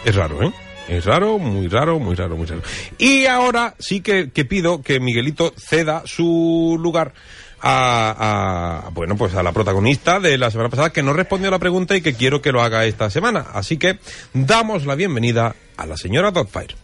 Es 0.03 0.15
raro, 0.15 0.43
¿eh? 0.43 0.51
Es 0.87 1.05
raro, 1.05 1.37
muy 1.37 1.67
raro, 1.67 1.99
muy 1.99 2.15
raro, 2.15 2.35
muy 2.35 2.45
raro. 2.47 2.61
Y 2.97 3.25
ahora 3.25 3.75
sí 3.79 4.01
que, 4.01 4.31
que 4.31 4.43
pido 4.45 4.81
que 4.81 4.99
Miguelito 4.99 5.53
ceda 5.57 6.01
su 6.05 6.77
lugar 6.81 7.13
a, 7.61 8.83
a- 8.85 8.89
bueno, 8.89 9.15
pues 9.15 9.35
a 9.35 9.43
la 9.43 9.51
protagonista 9.51 10.19
de 10.19 10.37
la 10.37 10.49
semana 10.51 10.69
pasada 10.69 10.91
que 10.91 11.03
no 11.03 11.13
respondió 11.13 11.47
a 11.49 11.51
la 11.51 11.59
pregunta 11.59 11.95
y 11.95 12.01
que 12.01 12.13
quiero 12.15 12.41
que 12.41 12.51
lo 12.51 12.61
haga 12.61 12.85
esta 12.85 13.09
semana. 13.09 13.45
Así 13.53 13.77
que 13.77 13.99
damos 14.33 14.85
la 14.85 14.95
bienvenida 14.95 15.55
a 15.77 15.85
la 15.85 15.97
señora 15.97 16.31
Dotfire. 16.31 16.75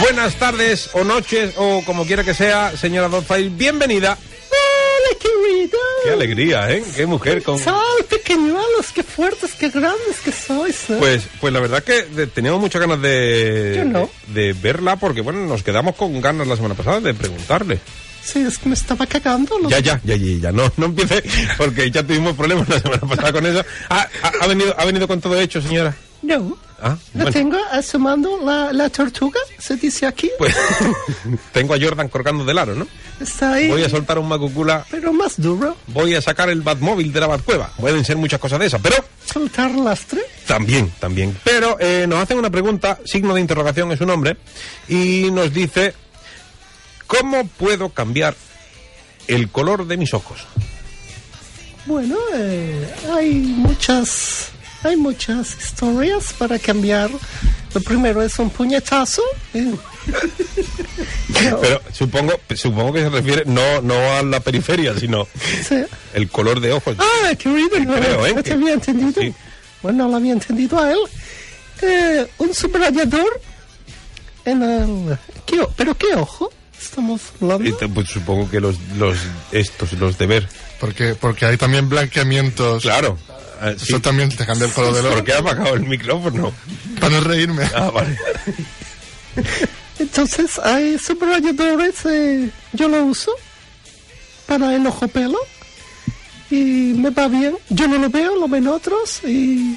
Buenas 0.00 0.34
tardes 0.36 0.90
o 0.92 1.04
noches 1.04 1.54
o 1.56 1.82
como 1.84 2.04
quiera 2.06 2.22
que 2.24 2.34
sea, 2.34 2.76
señora 2.76 3.08
Dotfire, 3.08 3.48
bienvenida. 3.50 4.16
Qué 6.04 6.10
alegría, 6.10 6.70
¿eh? 6.70 6.82
Qué 6.94 7.06
mujer 7.06 7.42
con... 7.42 7.58
¡Sal, 7.58 7.74
¡Qué 8.94 9.02
fuertes, 9.02 9.52
qué 9.58 9.68
grandes 9.70 10.20
que 10.24 10.32
sois! 10.32 10.90
¿eh? 10.90 10.96
Pues, 10.98 11.22
pues 11.40 11.52
la 11.52 11.60
verdad 11.60 11.82
que 11.82 12.02
de- 12.04 12.26
teníamos 12.26 12.60
muchas 12.60 12.80
ganas 12.80 13.00
de, 13.00 13.74
Yo 13.76 13.84
no. 13.84 14.10
de 14.28 14.52
verla 14.54 14.96
porque, 14.96 15.20
bueno, 15.20 15.46
nos 15.46 15.62
quedamos 15.62 15.94
con 15.96 16.20
ganas 16.20 16.46
la 16.46 16.56
semana 16.56 16.74
pasada 16.74 17.00
de 17.00 17.14
preguntarle. 17.14 17.78
Sí, 18.22 18.40
es 18.40 18.58
que 18.58 18.68
me 18.68 18.74
estaba 18.74 19.06
cagando. 19.06 19.56
Ya, 19.68 19.78
ya, 19.78 20.00
ya, 20.04 20.16
ya, 20.16 20.38
ya, 20.40 20.52
no, 20.52 20.70
no 20.76 20.86
empiece 20.86 21.22
porque 21.56 21.90
ya 21.90 22.02
tuvimos 22.02 22.34
problemas 22.36 22.68
la 22.68 22.80
semana 22.80 23.00
pasada 23.00 23.32
con 23.32 23.46
eso. 23.46 23.64
Ah, 23.88 24.06
ha, 24.22 24.32
ha 24.44 24.46
venido, 24.46 24.74
¿Ha 24.78 24.84
venido 24.84 25.08
con 25.08 25.20
todo 25.20 25.40
hecho, 25.40 25.62
señora? 25.62 25.94
No, 26.22 26.58
Ah, 26.80 26.96
bueno, 27.12 27.32
tengo 27.32 27.58
asomando 27.72 28.38
la, 28.44 28.72
la 28.72 28.88
tortuga, 28.88 29.40
se 29.58 29.76
dice 29.76 30.06
aquí. 30.06 30.30
pues 30.38 30.54
tengo 31.52 31.74
a 31.74 31.78
Jordan 31.80 32.08
colgando 32.08 32.44
del 32.44 32.56
aro, 32.58 32.74
¿no? 32.76 32.86
Está 33.20 33.54
ahí, 33.54 33.68
Voy 33.68 33.82
a 33.82 33.88
soltar 33.88 34.16
un 34.18 34.28
macucula, 34.28 34.86
pero 34.90 35.12
más 35.12 35.40
duro. 35.40 35.76
voy 35.88 36.14
a 36.14 36.22
sacar 36.22 36.48
el 36.50 36.62
Batmóvil 36.62 37.12
de 37.12 37.18
la 37.20 37.26
Batcueva. 37.26 37.72
Pueden 37.78 38.04
ser 38.04 38.16
muchas 38.16 38.38
cosas 38.38 38.60
de 38.60 38.66
esas, 38.66 38.80
pero 38.80 38.94
Soltar 39.26 39.72
lastre. 39.72 40.22
También, 40.46 40.90
también. 41.00 41.36
Pero 41.44 41.76
eh, 41.80 42.06
nos 42.08 42.20
hacen 42.22 42.38
una 42.38 42.48
pregunta, 42.50 42.98
signo 43.04 43.34
de 43.34 43.40
interrogación 43.40 43.90
es 43.92 43.98
su 43.98 44.06
nombre, 44.06 44.36
y 44.88 45.30
nos 45.32 45.52
dice, 45.52 45.94
¿cómo 47.08 47.44
puedo 47.46 47.88
cambiar 47.88 48.36
el 49.26 49.50
color 49.50 49.86
de 49.88 49.96
mis 49.96 50.14
ojos? 50.14 50.38
Bueno, 51.86 52.16
eh, 52.34 52.88
hay 53.12 53.30
muchas, 53.34 54.50
hay 54.82 54.96
muchas 54.96 55.56
historias 55.58 56.32
para 56.34 56.58
cambiar. 56.58 57.10
Lo 57.74 57.80
primero 57.82 58.22
es 58.22 58.38
un 58.38 58.50
puñetazo. 58.50 59.22
eh. 59.54 59.74
No, 61.50 61.60
Pero 61.60 61.82
supongo, 61.92 62.40
supongo 62.54 62.94
que 62.94 63.00
se 63.00 63.10
refiere 63.10 63.42
no, 63.46 63.82
no 63.82 63.94
a 64.12 64.22
la 64.22 64.40
periferia, 64.40 64.98
sino 64.98 65.26
sí. 65.68 65.84
el 66.14 66.28
color 66.28 66.60
de 66.60 66.72
ojos. 66.72 66.96
Ah, 66.98 67.34
querido, 67.36 67.78
no, 67.80 67.94
creo, 67.94 68.26
¿eh? 68.26 68.34
no 68.34 68.42
te 68.42 68.52
había 68.52 68.72
entendido. 68.72 69.20
Sí. 69.20 69.34
Bueno, 69.82 70.04
no 70.04 70.10
lo 70.10 70.16
había 70.16 70.32
entendido 70.32 70.78
a 70.78 70.90
él. 70.90 70.98
Eh, 71.82 72.26
un 72.38 72.54
subrayador 72.54 73.40
en 74.44 74.62
el... 74.62 75.18
¿Qué 75.46 75.60
¿Pero 75.76 75.94
qué 75.94 76.14
ojo? 76.14 76.50
Estamos 76.80 77.20
hablando. 77.40 77.88
Pues 77.94 78.08
supongo 78.08 78.50
que 78.50 78.60
los, 78.60 78.76
los, 78.96 79.18
estos, 79.52 79.92
los 79.94 80.16
de 80.16 80.26
ver. 80.26 80.48
Porque, 80.80 81.14
porque 81.14 81.44
hay 81.46 81.56
también 81.56 81.88
blanqueamientos. 81.88 82.82
Claro. 82.82 83.18
Ah, 83.60 83.72
sí. 83.76 83.84
Eso 83.88 84.00
también 84.00 84.28
te 84.34 84.46
cambia 84.46 84.66
el 84.66 84.72
color 84.72 84.94
del 84.94 85.06
ojo. 85.06 85.14
¿Por 85.16 85.24
qué 85.24 85.32
ha 85.32 85.38
apagado 85.38 85.74
el 85.74 85.80
micrófono? 85.82 86.52
Para 87.00 87.10
no 87.18 87.20
reírme. 87.22 87.64
Ah, 87.74 87.90
vale. 87.90 88.16
Entonces, 89.98 90.58
hay 90.60 90.98
subrayadores, 90.98 91.94
eh, 92.06 92.50
yo 92.72 92.88
lo 92.88 93.04
uso 93.04 93.32
para 94.46 94.74
el 94.74 94.86
ojo 94.86 95.08
pelo 95.08 95.38
y 96.50 96.94
me 96.96 97.10
va 97.10 97.28
bien. 97.28 97.56
Yo 97.68 97.88
no 97.88 97.98
lo 97.98 98.08
veo, 98.08 98.36
lo 98.36 98.48
ven 98.48 98.68
otros 98.68 99.20
y... 99.24 99.76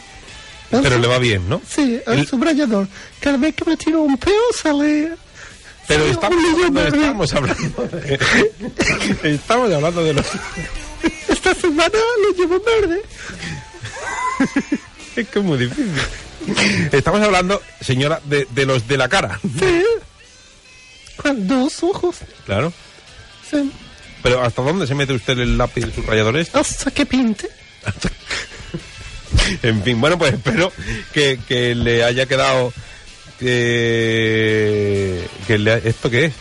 Pero 0.69 1.00
le 1.00 1.07
va 1.07 1.17
bien, 1.19 1.50
¿no? 1.50 1.61
Sí, 1.67 2.00
el, 2.07 2.19
El- 2.19 2.27
subrayador. 2.27 2.88
Cada 3.19 3.38
vez 3.38 3.53
que 3.55 3.65
me 3.65 3.75
tiro 3.77 4.01
un 4.03 4.17
peo 4.17 4.33
sale... 4.55 5.11
Pero 5.88 6.01
sale 6.03 6.11
estamos, 6.11 6.71
verde. 6.71 6.97
estamos 7.00 7.33
hablando 7.33 7.88
de... 7.88 8.19
Estamos 9.33 9.73
hablando 9.73 10.03
de 10.03 10.13
los... 10.13 10.25
Esta 11.27 11.53
semana 11.55 11.89
lo 12.23 12.35
llevo 12.38 12.61
verde. 12.63 13.01
Es 15.15 15.27
que 15.27 15.39
es 15.39 15.46
muy 15.46 15.58
difícil. 15.58 15.91
Estamos 16.91 17.22
hablando, 17.22 17.62
señora, 17.81 18.22
de, 18.25 18.48
de 18.51 18.65
los 18.65 18.88
de 18.88 18.98
la 18.98 19.10
cara. 19.10 19.39
Sí. 19.60 19.84
Con 21.17 21.48
dos 21.48 21.84
ojos. 21.84 22.17
Claro. 22.46 22.72
Sí. 23.50 23.70
Pero 24.24 24.41
¿hasta 24.41 24.62
dónde 24.62 24.88
se 24.88 24.96
mete 24.96 25.13
usted 25.13 25.38
el 25.39 25.58
lápiz 25.58 25.81
del 25.81 25.93
subrayador 25.93 26.38
este? 26.38 26.58
Hasta 26.58 26.91
que 26.91 27.05
pinte. 27.05 27.50
En 29.63 29.81
fin, 29.84 30.00
bueno, 30.00 30.17
pues 30.17 30.34
espero 30.34 30.72
que, 31.13 31.39
que 31.48 31.74
le 31.75 32.03
haya 32.03 32.25
quedado... 32.25 32.74
Que, 33.39 35.27
que 35.48 35.58
le 35.58 35.72
ha- 35.72 35.77
¿Esto 35.77 36.10
qué 36.10 36.25
es? 36.25 36.34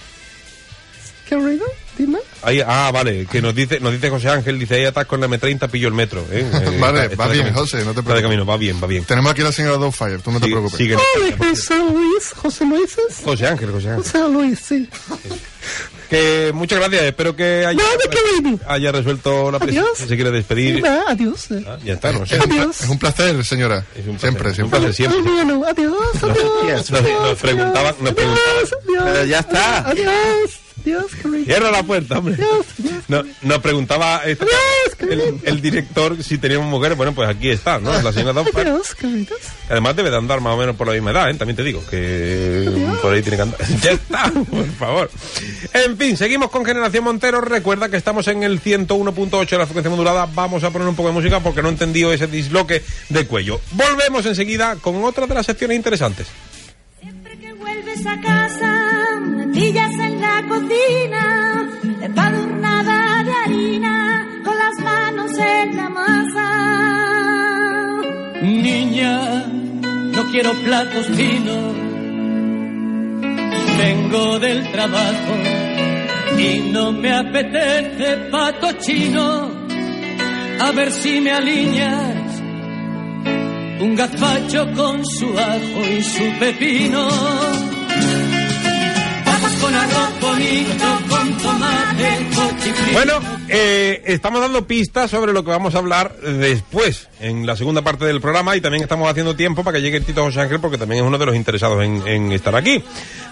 Ahí, 2.43 2.63
ah, 2.67 2.91
vale, 2.93 3.27
que 3.27 3.43
nos 3.43 3.55
dice, 3.55 3.81
nos 3.81 3.93
dice 3.93 4.09
José 4.11 4.29
Ángel, 4.31 4.59
dice 4.59 4.77
ahí 4.77 4.85
atrás 4.87 5.07
con 5.07 5.21
la 5.21 5.29
M30 5.29 5.69
pillo 5.69 5.89
el 5.89 5.95
metro. 5.95 6.25
¿eh? 6.31 6.45
Eh, 6.55 6.77
Vale, 6.79 7.01
está- 7.01 7.13
está 7.13 7.17
va 7.27 7.33
bien, 7.33 7.45
camino. 7.45 7.61
José, 7.61 7.77
no 7.79 7.83
te 7.83 7.89
Está 7.91 7.95
de 8.01 8.03
preocupes. 8.03 8.23
camino, 8.23 8.47
va 8.47 8.57
bien, 8.57 8.81
va 8.83 8.87
bien. 8.87 9.05
Tenemos 9.05 9.33
aquí 9.33 9.41
a 9.43 9.45
la 9.45 9.53
señora 9.53 9.77
Doubtfire, 9.77 10.19
tú 10.19 10.31
no 10.33 10.41
te 10.41 10.47
preocupes. 10.47 10.77
sigue. 10.79 10.97
José 10.97 11.75
Luis. 11.93 12.33
José 12.37 12.65
Luis. 12.65 12.97
José 13.25 13.47
Ángel, 13.47 13.71
José 13.73 13.89
Ángel. 13.91 14.03
José 14.05 14.29
Luis, 14.29 14.59
sí. 14.59 14.89
Que 16.09 16.51
muchas 16.53 16.81
gracias, 16.81 17.03
espero 17.05 17.37
que 17.37 17.65
haya, 18.67 18.91
resuelto 18.93 19.51
la 19.53 19.61
presión. 19.61 19.85
Adiós. 19.85 19.99
Si 19.99 20.09
se 20.09 20.17
quiere 20.17 20.33
despedir. 20.33 20.85
Va, 20.85 21.03
adiós. 21.09 21.47
Ah, 21.67 21.79
ya 21.85 21.95
está, 21.95 22.11
no 22.11 22.27
sé. 22.27 22.37
Adiós. 22.37 22.81
es 22.81 22.89
un 22.89 22.99
placer, 22.99 23.45
señora. 23.45 23.85
Es 23.95 24.07
un 24.09 24.17
placer, 24.17 24.21
siempre, 24.21 24.51
es 24.51 24.59
un 24.59 24.71
siempre. 24.71 24.79
placer, 24.81 24.95
siempre. 24.95 25.21
Ah, 25.21 25.33
bueno, 25.45 25.63
adiós, 25.69 25.95
adiós. 26.23 26.91
Nos- 26.91 27.03
nos 27.03 27.39
preguntaban- 27.39 27.95
nos 28.01 28.15
preguntaban. 28.15 28.39
Adiós, 28.57 28.75
adiós. 28.83 29.03
Pero 29.05 29.25
ya 29.27 29.39
está. 29.39 29.79
Adiós, 29.89 30.60
querido. 30.83 31.45
Cierra 31.45 31.71
la 31.71 31.83
puerta, 31.83 32.19
hombre. 32.19 32.35
Adiós, 32.35 32.67
adiós. 32.79 33.05
No, 33.09 33.23
nos 33.43 33.59
preguntaba 33.59 34.23
esta- 34.25 34.47
el, 35.45 35.61
director 35.61 36.23
si 36.23 36.39
teníamos 36.39 36.69
mujeres. 36.69 36.97
Bueno, 36.97 37.15
pues 37.15 37.29
aquí 37.29 37.51
está, 37.51 37.79
¿no? 37.79 38.01
La 38.03 38.13
señora 38.13 38.45
queridos. 38.45 38.97
Además 39.69 39.97
debe 39.97 40.11
de 40.11 40.17
andar 40.17 40.41
más 40.41 40.55
o 40.55 40.57
menos 40.57 40.77
por 40.77 40.87
la 40.87 40.93
misma 40.93 41.11
edad, 41.11 41.31
¿eh? 41.31 41.35
también 41.35 41.57
te 41.57 41.63
digo, 41.63 41.83
que 41.89 42.69
por 43.03 43.13
ahí 43.13 43.23
tiene 43.23 43.37
que 43.37 43.43
andar. 43.43 43.61
ya 43.83 43.93
está, 43.93 44.31
por 44.31 44.67
favor. 44.73 45.11
En 45.73 45.97
fin, 45.97 46.17
seguimos 46.17 46.51
con 46.51 46.65
Generación 46.65 47.05
Montero. 47.05 47.41
Recuerda 47.41 47.89
que 47.89 47.97
estamos 47.97 48.27
en 48.29 48.43
el 48.43 48.63
101.8 48.63 49.49
de 49.49 49.59
la 49.59 49.67
frecuencia 49.67 49.91
modulada. 49.91 50.27
Vamos 50.35 50.65
a 50.65 50.71
poner 50.71 50.89
un 50.89 50.97
poco 50.97 51.09
de 51.09 51.15
música 51.15 51.41
porque 51.41 51.63
no 51.63 51.69
he 51.69 51.73
entendido 51.73 52.13
ese 52.13 52.27
disloque 52.27 52.83
de 53.09 53.27
cuello. 53.27 53.61
Volvemos 53.73 54.27
enseguida 54.27 54.77
con 54.77 55.03
otra 55.05 55.27
de 55.27 55.35
las 55.35 55.47
secciones 55.47 55.77
interesantes. 55.77 56.27
Siempre 57.01 57.39
que 57.39 57.53
vuelves 57.55 58.07
a 58.07 58.21
casa, 58.21 59.21
me 59.21 59.47
pillas 59.49 59.93
en 59.93 60.00
cocina, 60.49 61.69
empadurnada 62.01 63.25
de 63.25 63.33
harina, 63.33 64.27
con 64.45 64.57
las 64.59 64.79
manos 64.81 65.39
en 65.39 65.77
la 65.77 65.89
masa. 65.89 66.49
Niña, 68.43 69.47
no 70.15 70.25
quiero 70.31 70.53
platos 70.65 71.07
finos. 71.09 71.75
Vengo 73.79 74.39
del 74.39 74.71
trabajo 74.73 75.35
y 76.39 76.71
no 76.73 76.93
me 76.93 77.13
apetece 77.13 78.17
pato 78.31 78.73
chino. 78.81 79.51
A 80.61 80.73
ver 80.73 80.91
si 80.93 81.21
me 81.21 81.31
alineas 81.33 82.43
un 83.81 83.95
gazpacho 83.95 84.67
con 84.77 85.05
su 85.07 85.27
ajo 85.39 85.81
y 85.99 86.03
su 86.03 86.25
pepino. 86.39 87.09
Papas 89.71 89.71
con 89.71 89.75
arroz 89.75 90.21
bonito, 90.21 90.99
con 91.09 91.37
tomate, 91.39 92.27
cochifrito. 92.35 92.93
Bueno, 92.93 93.21
eh, 93.49 94.03
estamos 94.07 94.41
dando 94.41 94.67
pistas 94.67 95.11
sobre 95.11 95.33
lo 95.33 95.45
que 95.45 95.51
vamos 95.51 95.75
a 95.75 95.79
hablar 95.79 96.17
después, 96.17 97.09
en 97.21 97.47
la 97.47 97.57
segunda 97.57 97.83
parte 97.83 98.05
del 98.05 98.21
programa, 98.21 98.57
y 98.57 98.61
también 98.61 98.83
estamos 98.83 99.09
haciendo 99.09 99.37
tiempo 99.37 99.63
para 99.65 99.79
que 99.79 99.83
llegue 99.83 99.99
el 99.99 100.05
Tito 100.05 100.23
José 100.23 100.41
Ángel, 100.41 100.61
porque 100.61 100.79
también 100.79 101.03
es 101.03 101.09
uno 101.09 101.19
de 101.19 101.27
los 101.27 101.37
interesados 101.37 101.83
en, 101.85 102.07
en 102.07 102.33
estar 102.33 102.55
aquí. 102.57 102.83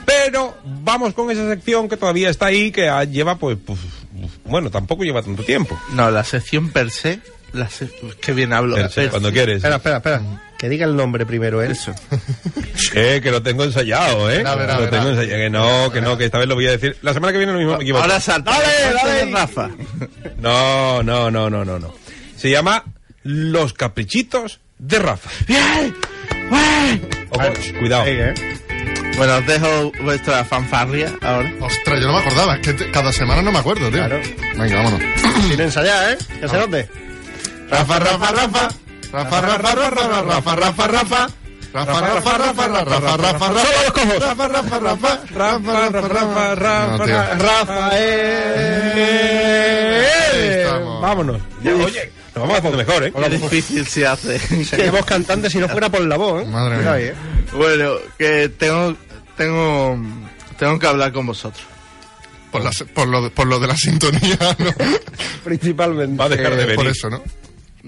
Pero 0.04 0.56
vamos 0.64 1.12
con 1.14 1.30
esa 1.30 1.48
sección 1.48 1.88
que 1.88 1.96
todavía 1.96 2.30
está 2.30 2.46
ahí, 2.46 2.70
que 2.70 2.90
lleva, 3.10 3.36
pues, 3.36 3.58
pues, 3.64 3.78
bueno, 4.44 4.70
tampoco 4.70 5.04
lleva 5.04 5.22
tanto 5.22 5.42
tiempo. 5.42 5.78
No, 5.92 6.10
la 6.10 6.24
sección 6.24 6.70
per 6.70 6.90
se, 6.90 7.20
la 7.52 7.68
se- 7.68 7.90
que 8.20 8.32
bien 8.32 8.52
hablo. 8.52 8.76
Pero, 8.76 8.88
sí, 8.88 8.94
Per 9.00 9.10
cuando 9.10 9.32
quieres. 9.32 9.56
Espera, 9.56 9.76
espera, 9.76 9.96
espera. 9.98 10.22
Que 10.58 10.68
diga 10.68 10.86
el 10.86 10.96
nombre 10.96 11.24
primero 11.24 11.62
él. 11.62 11.70
Eso. 11.72 11.94
Eh, 12.94 13.20
que 13.22 13.30
lo 13.30 13.42
tengo 13.42 13.64
ensayado, 13.64 14.30
¿eh? 14.30 14.38
Verá, 14.38 14.54
verá, 14.54 14.74
lo 14.74 14.80
verá. 14.82 14.90
tengo 14.98 15.08
ensayado. 15.10 15.38
Que 15.42 15.50
no, 15.50 15.90
que 15.92 16.00
no, 16.00 16.16
que 16.16 16.24
esta 16.26 16.38
vez 16.38 16.48
lo 16.48 16.54
voy 16.54 16.66
a 16.68 16.70
decir. 16.70 16.96
La 17.02 17.12
semana 17.12 17.32
que 17.32 17.38
viene 17.38 17.52
lo 17.52 17.58
mismo 17.58 17.76
me 17.76 17.82
equivoco. 17.82 18.02
Ahora 18.02 18.20
salta. 18.20 18.52
Dale, 18.52 18.94
dale. 18.94 19.30
Rafa. 19.32 19.68
No, 20.38 21.02
no, 21.02 21.30
no, 21.30 21.50
no, 21.50 21.64
no, 21.64 21.78
no. 21.78 21.94
Se 22.36 22.48
llama 22.50 22.84
Los 23.24 23.72
Caprichitos 23.74 24.60
de 24.78 24.98
Rafa. 25.00 25.28
¡Bien! 25.46 25.94
Ojo, 27.30 27.42
cuidado. 27.78 28.04
¿eh? 28.06 28.34
Bueno, 29.16 29.36
os 29.38 29.46
dejo 29.46 29.92
vuestra 30.02 30.44
fanfarria 30.44 31.12
ahora. 31.20 31.52
Ostras, 31.60 32.00
yo 32.00 32.06
no 32.06 32.12
me 32.14 32.18
acordaba, 32.20 32.54
es 32.56 32.60
que 32.60 32.72
te- 32.74 32.90
cada 32.90 33.12
semana 33.12 33.42
no 33.42 33.50
me 33.52 33.58
acuerdo, 33.58 33.88
tío. 33.90 33.98
Claro. 33.98 34.20
Venga, 34.56 34.76
vámonos. 34.76 35.02
Sin 35.48 35.60
ensayar, 35.60 36.12
¿eh? 36.12 36.18
Que 36.40 36.48
se 36.48 36.56
note. 36.56 36.88
Rafa, 37.70 37.98
Rafa, 37.98 38.32
Rafa. 38.32 38.68
Rafa, 39.12 39.40
Rafa, 39.40 39.74
Rafa, 39.74 40.22
Rafa, 40.22 40.54
Rafa, 40.56 40.86
Rafa. 40.86 41.28
Rafa, 41.72 42.00
Rafa, 42.00 42.38
Rafa, 42.38 42.68
Rafa, 42.68 42.84
Rafa, 42.84 43.16
Rafa, 43.16 43.48
Rafa. 43.48 43.48
Rafa, 44.08 44.48
Rafa, 44.48 44.78
Rafa. 44.78 45.20
Rafa, 45.34 45.90
Rafa, 45.90 46.08
Rafa, 46.08 46.54
Rafa, 46.54 46.96
No, 46.98 47.04
tío. 47.04 47.18
Ahí 49.18 50.48
estamos. 50.48 51.02
Vámonos. 51.02 51.40
Oye, 51.62 52.12
nos 52.34 52.42
vamos 52.42 52.56
haciendo 52.58 52.78
mejor, 52.78 53.04
¿eh? 53.04 53.12
Qué 53.12 53.28
difícil 53.30 53.86
se 53.86 54.06
hace. 54.06 54.38
Seríamos 54.64 55.04
cantantes 55.04 55.52
si 55.52 55.58
no 55.58 55.68
fuera 55.68 55.88
por 55.90 56.00
la 56.02 56.16
voz, 56.16 56.42
¿eh? 56.42 56.46
Madre 56.46 56.78
mía. 56.78 56.98
¿eh? 57.00 57.14
bueno, 57.52 57.92
que 58.18 58.48
tengo, 58.50 58.94
tengo, 59.36 59.98
tengo 60.58 60.78
que 60.78 60.86
hablar 60.86 61.12
con 61.12 61.26
vosotros. 61.26 61.64
Por, 62.50 62.62
la- 62.64 62.70
por 62.94 63.06
lo, 63.08 63.22
de- 63.22 63.30
por 63.30 63.46
lo 63.46 63.58
de 63.58 63.66
la 63.66 63.76
sintonía, 63.76 64.38
¿no? 64.58 64.70
Principalmente. 65.44 66.16
Va 66.16 66.24
a 66.24 66.28
dejar 66.30 66.56
de 66.56 66.62
Eh, 66.62 66.74
Por 66.74 66.84
venir. 66.86 66.92
eso, 66.92 67.10
¿no? 67.10 67.22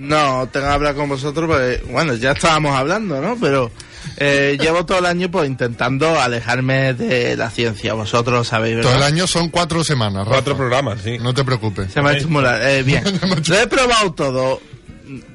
No, 0.01 0.49
tengo 0.51 0.67
que 0.67 0.73
hablar 0.73 0.95
con 0.95 1.11
vosotros 1.11 1.47
porque, 1.47 1.83
bueno, 1.93 2.15
ya 2.15 2.33
estábamos 2.33 2.75
hablando, 2.75 3.21
¿no? 3.21 3.37
Pero 3.39 3.71
eh, 4.17 4.57
llevo 4.61 4.87
todo 4.87 4.99
el 4.99 5.05
año 5.05 5.31
pues 5.31 5.47
intentando 5.47 6.19
alejarme 6.19 6.95
de 6.95 7.37
la 7.37 7.51
ciencia. 7.51 7.93
Vosotros 7.93 8.35
lo 8.35 8.45
sabéis, 8.45 8.77
¿verdad? 8.77 8.91
Todo 8.93 8.99
el 8.99 9.05
año 9.05 9.27
son 9.27 9.51
cuatro 9.51 9.85
semanas, 9.85 10.25
Rafa. 10.25 10.37
Cuatro 10.37 10.57
programas, 10.57 11.03
sí. 11.03 11.19
No 11.19 11.35
te 11.35 11.45
preocupes. 11.45 11.93
Se 11.93 12.01
me 12.01 12.09
ha 12.09 12.13
largo. 12.15 12.67
Eh, 12.67 12.83
bien, 12.83 13.05
lo 13.47 13.59
he 13.59 13.67
probado 13.67 14.13
todo. 14.15 14.61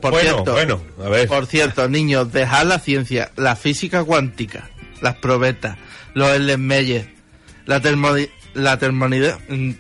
Por 0.01 0.12
Bueno, 0.12 0.32
cierto, 0.32 0.54
bueno, 0.54 0.82
a 1.04 1.10
ver. 1.10 1.28
Por 1.28 1.45
cierto, 1.45 1.88
niños, 1.89 2.32
dejad 2.32 2.65
la 2.65 2.80
ciencia, 2.80 3.32
la 3.36 3.56
física 3.56 4.04
cuántica, 4.04 4.71
las 5.01 5.15
probetas, 5.17 5.78
los 6.15 6.30
Erlenmeyer, 6.30 7.13
la 7.67 7.82
termodi 7.82 8.30
la, 8.55 8.77
termonida- 8.79 9.37
mm, 9.47 9.71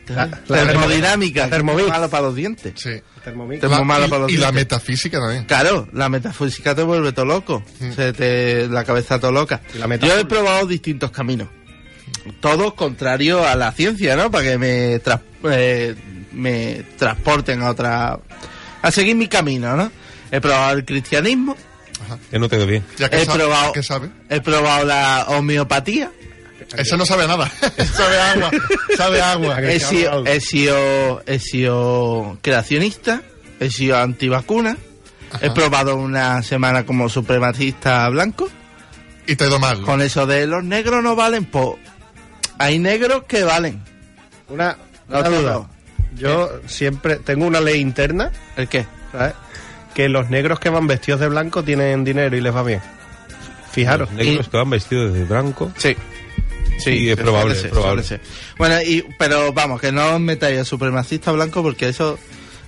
la 0.47 0.65
termodinámica, 0.67 1.49
malo 1.89 2.09
para 2.09 2.23
los 2.23 2.35
dientes. 2.35 2.73
Sí. 2.75 2.91
Y, 4.07 4.09
para 4.09 4.21
los 4.23 4.31
y 4.31 4.37
la 4.37 4.51
metafísica 4.51 5.19
también. 5.19 5.45
Claro, 5.45 5.87
la 5.93 6.09
metafísica 6.09 6.75
te 6.75 6.83
vuelve 6.83 7.11
todo 7.11 7.25
loco. 7.25 7.63
Se 7.95 8.13
te, 8.13 8.67
la 8.67 8.83
cabeza 8.83 9.19
todo 9.19 9.31
loca. 9.31 9.61
Yo 10.01 10.19
he 10.19 10.25
probado 10.25 10.67
distintos 10.67 11.09
caminos. 11.11 11.47
Todos 12.39 12.73
contrarios 12.75 13.45
a 13.45 13.55
la 13.55 13.71
ciencia, 13.71 14.15
¿no? 14.15 14.29
Para 14.29 14.43
que 14.43 14.57
me, 14.57 15.01
tras- 15.01 15.21
eh, 15.49 15.95
me 16.33 16.83
transporten 16.97 17.61
a 17.63 17.69
otra... 17.71 18.19
A 18.81 18.91
seguir 18.91 19.15
mi 19.15 19.27
camino, 19.27 19.75
¿no? 19.75 19.91
He 20.31 20.39
probado 20.41 20.77
el 20.77 20.85
cristianismo, 20.85 21.55
Que 22.29 22.37
no 22.37 22.47
te 22.49 22.57
doy 22.57 22.67
bien. 22.67 22.83
Ya 22.97 23.09
que 23.09 23.21
he 23.21 23.25
sabe, 23.25 23.39
probado... 23.39 23.73
He 24.29 24.41
probado 24.41 24.85
la 24.85 25.25
homeopatía. 25.29 26.11
Eso 26.77 26.97
no 26.97 27.05
sabe 27.05 27.23
a 27.23 27.27
nada. 27.27 27.51
sabe 27.93 28.17
a 28.19 28.31
agua. 28.31 28.51
Sabe 28.97 29.21
a 29.21 29.31
agua. 29.31 29.61
He 29.61 29.79
sido, 29.79 30.25
he 30.25 30.39
sido, 30.39 31.23
he 31.25 31.39
sido 31.39 32.37
creacionista. 32.41 33.21
He 33.59 33.69
sido 33.69 33.97
antivacuna. 33.97 34.77
He 35.41 35.49
probado 35.51 35.95
una 35.95 36.41
semana 36.43 36.85
como 36.85 37.09
supremacista 37.09 38.07
blanco. 38.09 38.49
Y 39.27 39.35
te 39.35 39.47
ido 39.47 39.59
mal. 39.59 39.81
Con 39.81 40.01
eso 40.01 40.25
de 40.27 40.45
los 40.47 40.63
negros 40.63 41.03
no 41.03 41.15
valen, 41.15 41.45
pues 41.45 41.69
hay 42.59 42.79
negros 42.79 43.23
que 43.27 43.43
valen. 43.43 43.81
Una, 44.49 44.77
No 45.07 45.19
una 45.19 45.29
duda. 45.29 45.67
Yo 46.15 46.61
siempre 46.67 47.15
tengo 47.17 47.45
una 47.45 47.59
ley 47.59 47.81
interna, 47.81 48.31
¿El 48.55 48.67
qué? 48.69 48.85
¿sabes? 49.11 49.33
Que 49.93 50.07
los 50.09 50.29
negros 50.29 50.59
que 50.59 50.69
van 50.69 50.87
vestidos 50.87 51.19
de 51.19 51.27
blanco 51.27 51.63
tienen 51.63 52.03
dinero 52.03 52.37
y 52.37 52.41
les 52.41 52.55
va 52.55 52.63
bien. 52.63 52.81
Fijaros. 53.71 54.09
Los 54.11 54.17
negros 54.25 54.45
Y- 54.47 54.49
que 54.49 54.57
van 54.57 54.69
vestidos 54.69 55.13
de 55.13 55.23
blanco. 55.25 55.71
Sí. 55.77 55.95
Sí, 56.79 57.09
es 57.09 57.15
probable, 57.17 57.55
es 57.55 57.63
probable. 57.63 58.03
Bueno, 58.57 58.81
y, 58.81 59.03
pero 59.17 59.53
vamos, 59.53 59.79
que 59.81 59.91
no 59.91 60.15
os 60.15 60.19
metáis 60.19 60.59
a 60.59 60.65
supremacista 60.65 61.31
blanco 61.31 61.63
porque 61.63 61.89
eso 61.89 62.17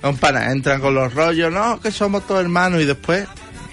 es 0.01 0.09
un 0.09 0.17
pana. 0.17 0.51
Entran 0.51 0.79
con 0.81 0.95
los 0.95 1.13
rollos, 1.13 1.51
no, 1.51 1.79
que 1.79 1.91
somos 1.91 2.25
todos 2.25 2.41
hermanos 2.41 2.81
y 2.81 2.85
después, 2.85 3.27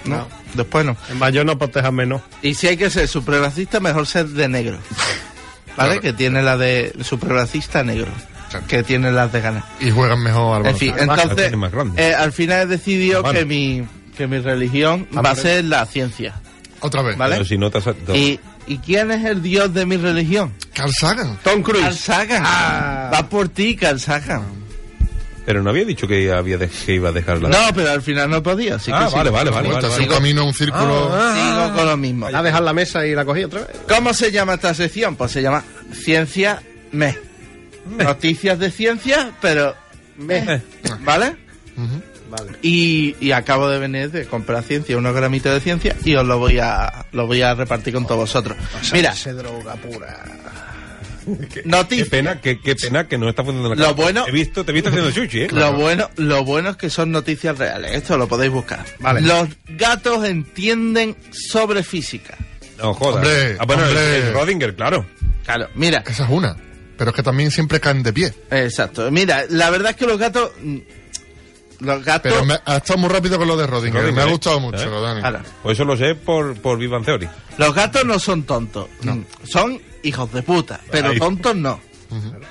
no, 0.04 0.26
después 0.54 0.84
no. 0.84 0.96
En 1.10 1.18
mayor 1.18 1.46
no 1.46 1.56
protejas 1.58 1.92
menos. 1.92 2.20
Y 2.42 2.54
si 2.54 2.66
hay 2.66 2.76
que 2.76 2.90
ser 2.90 3.08
supremacista, 3.08 3.80
mejor 3.80 4.06
ser 4.06 4.26
de 4.28 4.48
negro. 4.48 4.78
¿Vale? 5.76 5.88
Claro. 5.92 6.00
Que 6.02 6.12
tiene 6.12 6.42
la 6.42 6.56
de 6.56 6.92
supremacista 7.02 7.82
negro. 7.82 8.08
Claro. 8.50 8.66
Que 8.68 8.82
tiene 8.84 9.10
las 9.10 9.32
de 9.32 9.40
ganas. 9.40 9.64
Y 9.80 9.90
juegan 9.90 10.22
mejor 10.22 10.60
al 10.60 10.66
En 10.66 10.76
fin, 10.76 10.94
entonces, 10.96 11.56
más 11.56 11.72
eh, 11.96 12.14
al 12.14 12.32
final 12.32 12.62
he 12.62 12.66
decidido 12.66 13.22
Bueno. 13.22 13.38
que 13.38 13.44
mi, 13.44 13.84
que 14.16 14.26
mi 14.28 14.38
religión 14.38 15.08
va 15.16 15.30
a 15.30 15.34
ser 15.34 15.64
la 15.64 15.84
ciencia. 15.86 16.34
Otra 16.80 17.02
vez. 17.02 17.16
¿Vale? 17.16 17.34
Pero 17.36 17.44
si 17.44 17.58
no 17.58 17.70
te 17.70 17.78
has- 17.78 17.86
no. 17.86 18.14
¿Y, 18.14 18.38
¿Y 18.66 18.78
quién 18.78 19.10
es 19.10 19.24
el 19.24 19.42
dios 19.42 19.72
de 19.74 19.84
mi 19.86 19.96
religión? 19.96 20.52
Carl 20.74 20.92
Sagan. 20.92 21.38
Tom 21.42 21.62
Carl 21.62 21.78
Cruise. 21.80 21.96
Sagan. 22.00 22.42
Ah. 22.44 23.10
Va 23.12 23.28
por 23.28 23.48
ti, 23.48 23.76
Carl 23.76 24.00
Sagan. 24.00 24.42
Pero 25.46 25.62
no 25.62 25.68
había 25.68 25.84
dicho 25.84 26.08
que, 26.08 26.32
había 26.32 26.56
de- 26.56 26.70
que 26.70 26.94
iba 26.94 27.10
a 27.10 27.12
dejarla. 27.12 27.50
No, 27.50 27.74
pero 27.74 27.90
al 27.90 28.00
final 28.00 28.30
no 28.30 28.42
podía, 28.42 28.76
así 28.76 28.86
que 28.90 28.96
ah, 28.96 29.10
vale, 29.10 29.28
vale, 29.28 29.50
vale. 29.50 29.68
Un 29.68 30.06
camino, 30.08 30.46
un 30.46 30.54
círculo. 30.54 31.10
Ah, 31.12 31.34
Sigo 31.68 31.76
con 31.76 31.86
lo 31.86 31.96
mismo. 31.98 32.26
A 32.32 32.42
dejar 32.42 32.62
la 32.62 32.72
mesa 32.72 33.04
y 33.06 33.14
la 33.14 33.26
cogí 33.26 33.44
otra 33.44 33.60
vez. 33.60 33.70
¿Cómo 33.86 34.14
se 34.14 34.32
llama 34.32 34.54
esta 34.54 34.72
sección? 34.72 35.16
Pues 35.16 35.32
se 35.32 35.42
llama 35.42 35.62
Ciencia 35.92 36.62
Me. 36.92 37.18
Noticias 37.98 38.58
de 38.58 38.70
ciencia, 38.70 39.32
pero 39.42 39.74
me. 40.16 40.62
¿Vale? 41.00 41.36
Y, 42.62 43.14
y 43.20 43.32
acabo 43.32 43.68
de 43.68 43.78
venir 43.78 44.10
de 44.10 44.26
comprar 44.26 44.62
ciencia, 44.62 44.96
unos 44.96 45.14
gramitos 45.14 45.52
de 45.52 45.60
ciencia, 45.60 45.96
y 46.04 46.14
os 46.14 46.26
lo 46.26 46.38
voy 46.38 46.58
a, 46.58 47.06
lo 47.12 47.26
voy 47.26 47.42
a 47.42 47.54
repartir 47.54 47.94
con 47.94 48.04
todos 48.06 48.20
vosotros. 48.20 48.56
Mira, 48.92 49.14
Se 49.14 49.32
droga 49.32 49.74
pura. 49.76 50.24
Qué 51.52 51.62
noticias. 51.64 52.08
pena, 52.10 52.38
qué, 52.40 52.60
qué 52.60 52.76
pena 52.76 53.08
que 53.08 53.16
no 53.16 53.30
está 53.30 53.42
funcionando 53.42 53.74
la 53.74 53.80
Lo 53.88 53.96
cámara. 53.96 54.02
bueno- 54.12 54.26
he 54.28 54.30
visto, 54.30 54.62
te 54.62 54.72
he 54.72 54.74
visto 54.74 54.90
haciendo 54.90 55.10
sushi, 55.10 55.42
¿eh? 55.44 55.48
Lo 55.52 55.72
bueno, 55.72 56.10
lo 56.16 56.44
bueno 56.44 56.68
es 56.70 56.76
que 56.76 56.90
son 56.90 57.10
noticias 57.12 57.56
reales. 57.56 57.92
Esto 57.92 58.18
lo 58.18 58.28
podéis 58.28 58.52
buscar. 58.52 58.84
Vale. 59.00 59.22
Los 59.22 59.48
gatos 59.68 60.24
entienden 60.26 61.16
sobre 61.32 61.82
física. 61.82 62.36
No 62.76 62.92
jodas. 62.92 63.16
Hombre, 63.24 63.56
ah, 63.58 63.64
bueno, 63.64 63.84
hombre. 63.86 64.18
el, 64.18 64.22
el 64.24 64.32
Rodinger, 64.34 64.74
claro. 64.74 65.06
Claro, 65.46 65.68
mira, 65.74 66.04
Esa 66.06 66.24
es 66.24 66.30
una. 66.30 66.56
Pero 66.98 67.10
es 67.10 67.16
que 67.16 67.22
también 67.22 67.50
siempre 67.50 67.80
caen 67.80 68.02
de 68.02 68.12
pie. 68.12 68.34
exacto. 68.50 69.10
Mira, 69.10 69.44
la 69.48 69.70
verdad 69.70 69.92
es 69.92 69.96
que 69.96 70.06
los 70.06 70.18
gatos, 70.18 70.50
mm, 70.62 70.76
los 71.80 72.04
gatos, 72.04 72.32
Pero 72.32 72.44
me, 72.44 72.58
ha 72.64 72.76
estado 72.76 72.98
muy 72.98 73.08
rápido 73.10 73.38
con 73.38 73.48
lo 73.48 73.56
de 73.56 73.66
Rodinger. 73.66 74.02
Rodinger, 74.02 74.14
Me 74.14 74.22
ha 74.22 74.26
¿eh? 74.26 74.30
gustado 74.30 74.60
mucho, 74.60 74.78
¿Eh? 74.98 75.02
Dani. 75.02 75.20
Claro. 75.20 75.40
Pues 75.62 75.76
eso 75.78 75.84
lo 75.84 75.96
sé 75.96 76.14
por, 76.14 76.54
por 76.60 76.78
Vivan 76.78 77.04
Theory. 77.04 77.28
los 77.58 77.74
gatos 77.74 78.04
no 78.04 78.18
son 78.18 78.42
tontos, 78.44 78.88
Mm, 79.02 79.20
son 79.50 79.80
hijos 80.02 80.32
de 80.32 80.42
puta, 80.42 80.80
pero 80.90 81.10
Ahí. 81.10 81.18
tontos 81.18 81.54
no. 81.56 81.80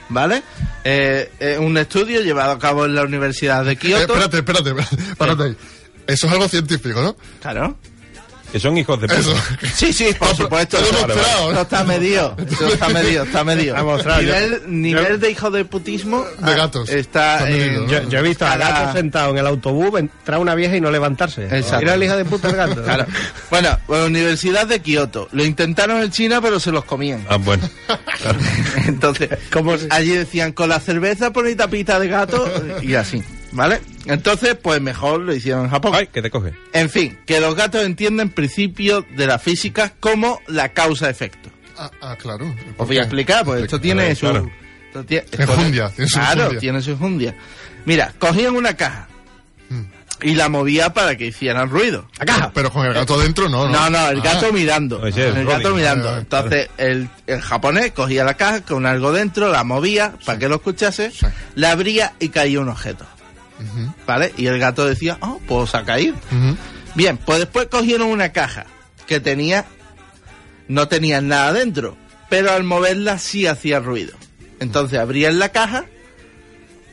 ¿Vale? 0.10 0.44
Eh, 0.84 1.32
eh, 1.40 1.58
un 1.58 1.78
estudio 1.78 2.22
llevado 2.22 2.52
a 2.52 2.60
cabo 2.60 2.86
en 2.86 2.96
la 2.96 3.04
Universidad 3.04 3.64
de 3.64 3.74
Eh, 3.74 3.78
Kioto. 3.78 4.02
espérate, 4.14 4.38
espérate, 4.40 4.70
espérate, 4.72 4.96
espérate 5.12 5.44
ahí. 5.44 5.58
Eso 6.06 6.28
es 6.28 6.34
algo 6.34 6.48
científico, 6.50 7.02
¿no? 7.02 7.16
Claro. 7.42 7.78
Que 8.54 8.60
son 8.60 8.78
hijos 8.78 9.02
de 9.02 9.08
puta. 9.08 9.20
Eso. 9.20 9.36
Sí, 9.76 9.92
sí, 9.92 10.14
por 10.18 10.36
supuesto. 10.36 10.78
Eso- 10.78 11.60
está 11.60 11.84
medido. 11.84 12.36
Eso 12.50 12.68
está 12.68 12.88
medido, 12.90 13.24
está 13.24 13.44
medido. 13.44 13.76
Nivel 14.22 14.62
nivel 14.68 15.20
de 15.20 15.32
hijo 15.32 15.50
de 15.52 15.66
putismo. 15.66 16.24
De 16.38 16.56
gatos. 16.56 16.88
Está. 16.88 17.50
¿no? 17.50 17.88
Yo, 17.88 18.08
yo 18.10 18.20
he 18.20 18.22
visto 18.22 18.46
a 18.46 18.56
gato 18.56 18.94
sentado 18.94 19.32
en 19.32 19.40
el 19.40 19.48
autobús, 19.48 20.00
entrar 20.00 20.40
una 20.40 20.54
vieja 20.54 20.78
y 20.78 20.82
no 20.82 20.92
levantarse. 20.92 21.46
Exacto. 21.46 21.80
Era 21.82 21.96
el 21.96 22.04
hijo 22.04 22.16
de 22.16 22.26
puta 22.26 22.50
el 22.50 22.56
gato. 22.56 22.84
Claro. 22.84 23.06
Bueno, 23.50 23.78
Universidad 23.88 24.68
de 24.68 24.80
Kioto. 24.82 25.28
Lo 25.32 25.44
intentaron 25.44 26.04
en 26.04 26.12
China, 26.12 26.40
pero 26.40 26.60
se 26.60 26.72
los 26.72 26.86
comían. 26.86 27.26
Ah, 27.30 27.38
bueno. 27.38 27.68
Claro. 28.22 28.40
Entonces, 28.88 29.30
¿Cómo 29.52 29.78
se- 29.78 29.88
allí 29.90 30.12
decían 30.12 30.52
con 30.52 30.70
la 30.70 30.80
cerveza 30.80 31.34
por 31.34 31.52
tapita 31.56 32.00
de 32.00 32.08
gato 32.08 32.50
y 32.82 32.96
así, 32.96 33.24
¿vale? 33.54 33.82
Entonces, 34.06 34.56
pues 34.62 34.82
mejor 34.82 35.22
lo 35.22 35.34
hicieron 35.34 35.64
en 35.66 35.70
Japón. 35.72 35.94
Ay, 35.96 36.08
que 36.08 36.22
te 36.22 36.30
coge. 36.30 36.54
En 36.74 36.90
fin, 36.90 37.18
que 37.26 37.40
los 37.40 37.56
gatos 37.56 37.84
entienden 37.86 38.30
principios 38.30 39.06
de 39.16 39.26
la 39.28 39.40
física 39.40 39.94
como 40.00 40.40
la 40.48 40.70
causa-efecto. 40.70 41.50
Ah, 41.78 41.90
ah, 42.02 42.16
claro. 42.20 42.46
Os 42.46 42.76
¿Por 42.76 42.88
voy 42.88 42.98
a 42.98 43.02
explicar, 43.02 43.44
pues 43.46 43.64
esto 43.64 43.80
tiene 43.80 44.14
su... 44.16 44.28
claro. 44.28 44.50
esto 44.88 45.04
tiene- 45.06 45.26
esto- 45.32 45.42
Enjundia, 45.42 45.90
tiene 45.90 46.10
su 46.10 46.16
Claro, 46.20 46.42
enjundia. 46.42 46.60
tiene 46.60 46.82
su 46.82 46.92
enjundia. 46.92 47.36
Mira, 47.86 48.14
cogían 48.20 48.56
una 48.56 48.76
caja 48.76 49.08
Mm. 49.70 49.82
y 50.22 50.36
la 50.36 50.50
movía 50.50 50.94
para 50.94 51.16
que 51.16 51.26
hicieran 51.28 51.70
ruido. 51.70 52.08
La 52.20 52.26
caja. 52.26 52.52
Pero 52.54 52.70
con 52.70 52.86
el 52.86 52.94
gato 52.94 53.18
dentro, 53.20 53.50
no, 53.50 53.68
no. 53.68 53.72
No, 53.72 53.90
no, 53.90 54.10
el 54.10 54.20
Ah, 54.20 54.24
gato 54.24 54.54
mirando. 54.54 55.08
Es 55.08 55.18
el 55.18 55.46
gato 55.46 55.74
mirando. 55.74 56.10
Ah, 56.10 56.18
Entonces, 56.20 56.70
el, 56.78 57.10
el 57.28 57.42
japonés 57.42 57.92
cogía 57.94 58.24
la 58.24 58.36
caja 58.36 58.62
con 58.62 58.86
algo 58.86 59.12
dentro, 59.12 59.50
la 59.52 59.64
movía 59.64 60.14
para 60.26 60.38
que 60.38 60.48
lo 60.50 60.56
escuchase, 60.56 61.10
Sí. 61.12 61.26
la 61.56 61.72
abría 61.72 62.14
y 62.20 62.30
caía 62.30 62.60
un 62.60 62.70
objeto. 62.70 63.06
¿Vale? 64.06 64.34
Y 64.38 64.48
el 64.48 64.60
gato 64.60 64.86
decía, 64.86 65.18
oh, 65.22 65.40
pues 65.48 65.70
se 65.72 65.78
ha 65.78 65.84
caído. 65.84 66.16
Bien, 66.96 67.18
pues 67.18 67.40
después 67.40 67.68
cogieron 67.68 68.08
una 68.08 68.32
caja 68.32 68.66
que 69.08 69.20
tenía, 69.20 69.66
no 70.68 70.88
tenía 70.88 71.22
nada 71.22 71.54
dentro, 71.54 71.98
pero 72.30 72.52
al 72.52 72.64
moverla 72.64 73.18
sí 73.20 73.48
hacía 73.48 73.80
ruido. 73.80 74.14
Entonces 74.60 75.00
abrían 75.00 75.40
la 75.40 75.50
caja 75.50 75.86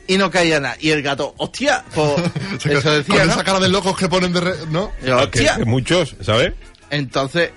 y 0.07 0.17
no 0.17 0.29
caía 0.31 0.59
nada. 0.59 0.75
Y 0.79 0.89
el 0.89 1.01
gato, 1.01 1.33
hostia, 1.37 1.83
pues 1.93 2.15
eso 2.65 2.91
decía, 2.91 3.15
Con 3.19 3.27
¿no? 3.27 3.33
esa 3.33 3.43
cara 3.43 3.59
de 3.59 3.69
locos 3.69 3.97
que 3.97 4.09
ponen 4.09 4.33
de... 4.33 4.41
re- 4.41 4.55
¿No? 4.69 4.91
Y 5.01 5.07
yo, 5.07 5.17
Que, 5.31 5.39
hostia. 5.39 5.57
que 5.57 5.65
muchos, 5.65 6.15
¿sabes? 6.21 6.53
Entonces, 6.89 7.51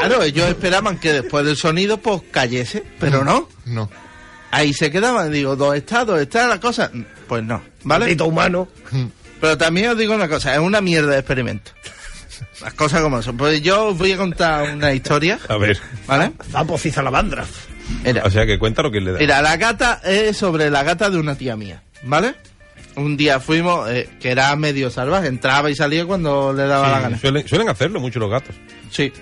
claro, 0.00 0.22
ellos 0.22 0.46
esperaban 0.48 0.98
que 0.98 1.12
después 1.14 1.46
del 1.46 1.56
sonido 1.56 1.96
pues 1.98 2.20
cayese, 2.30 2.84
pero 3.00 3.24
no. 3.24 3.48
No. 3.64 3.88
Ahí 4.50 4.74
se 4.74 4.90
quedaban, 4.90 5.32
digo, 5.32 5.56
¿dónde 5.56 5.78
está? 5.78 6.04
¿Dónde 6.04 6.24
está 6.24 6.46
la 6.46 6.60
cosa? 6.60 6.90
Pues 7.28 7.42
no, 7.44 7.62
¿vale? 7.84 8.04
Maldito 8.04 8.26
humano. 8.26 8.68
Mm. 8.90 9.04
Pero 9.40 9.58
también 9.58 9.90
os 9.90 9.98
digo 9.98 10.14
una 10.14 10.28
cosa, 10.28 10.54
es 10.54 10.60
una 10.60 10.80
mierda 10.80 11.12
de 11.12 11.18
experimento. 11.18 11.72
Las 12.62 12.74
cosas 12.74 13.00
como 13.02 13.20
son. 13.22 13.36
Pues 13.36 13.60
yo 13.62 13.88
os 13.88 13.98
voy 13.98 14.12
a 14.12 14.16
contar 14.16 14.74
una 14.74 14.92
historia, 14.92 15.38
A 15.48 15.56
ver. 15.56 15.78
¿vale? 16.06 16.32
Vamos 16.50 16.84
y 16.86 16.90
salamandras. 16.90 17.48
Mira, 18.04 18.22
O 18.24 18.30
sea, 18.30 18.46
que 18.46 18.58
cuenta 18.58 18.82
lo 18.82 18.90
que 18.90 19.00
le 19.00 19.12
da. 19.12 19.18
mira, 19.18 19.42
la 19.42 19.56
gata 19.56 20.00
es 20.04 20.36
sobre 20.36 20.70
la 20.70 20.82
gata 20.82 21.10
de 21.10 21.18
una 21.18 21.34
tía 21.36 21.56
mía, 21.56 21.82
¿vale? 22.04 22.34
Un 22.96 23.16
día 23.16 23.40
fuimos, 23.40 23.90
eh, 23.90 24.08
que 24.20 24.30
era 24.30 24.54
medio 24.56 24.88
salvaje, 24.88 25.26
entraba 25.28 25.68
y 25.70 25.74
salía 25.74 26.06
cuando 26.06 26.52
le 26.52 26.62
daba 26.64 26.88
la 26.90 27.00
gana. 27.00 27.18
Suelen, 27.18 27.46
suelen 27.46 27.68
hacerlo 27.68 28.00
mucho 28.00 28.18
los 28.20 28.30
gatos. 28.30 28.54
Sí, 28.90 29.12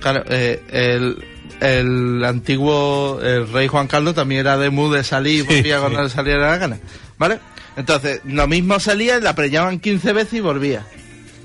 claro, 0.00 0.22
eh, 0.28 0.62
el, 0.70 1.24
el 1.60 2.24
antiguo 2.24 3.18
el 3.22 3.50
rey 3.50 3.66
Juan 3.66 3.86
Carlos 3.88 4.14
también 4.14 4.42
era 4.42 4.56
de 4.58 4.70
mood 4.70 4.94
de 4.94 5.02
salir 5.04 5.36
y 5.36 5.48
Sí, 5.48 5.56
volvía 5.56 5.80
cuando 5.80 5.98
sí. 6.00 6.04
le 6.04 6.10
saliera 6.10 6.50
la 6.50 6.56
gana, 6.58 6.78
¿vale? 7.28 7.40
Entonces, 7.76 8.20
lo 8.24 8.46
mismo 8.46 8.78
salía, 8.78 9.18
la 9.18 9.34
preñaban 9.34 9.80
15 9.80 10.12
veces 10.12 10.34
y 10.34 10.40
volvía. 10.40 10.84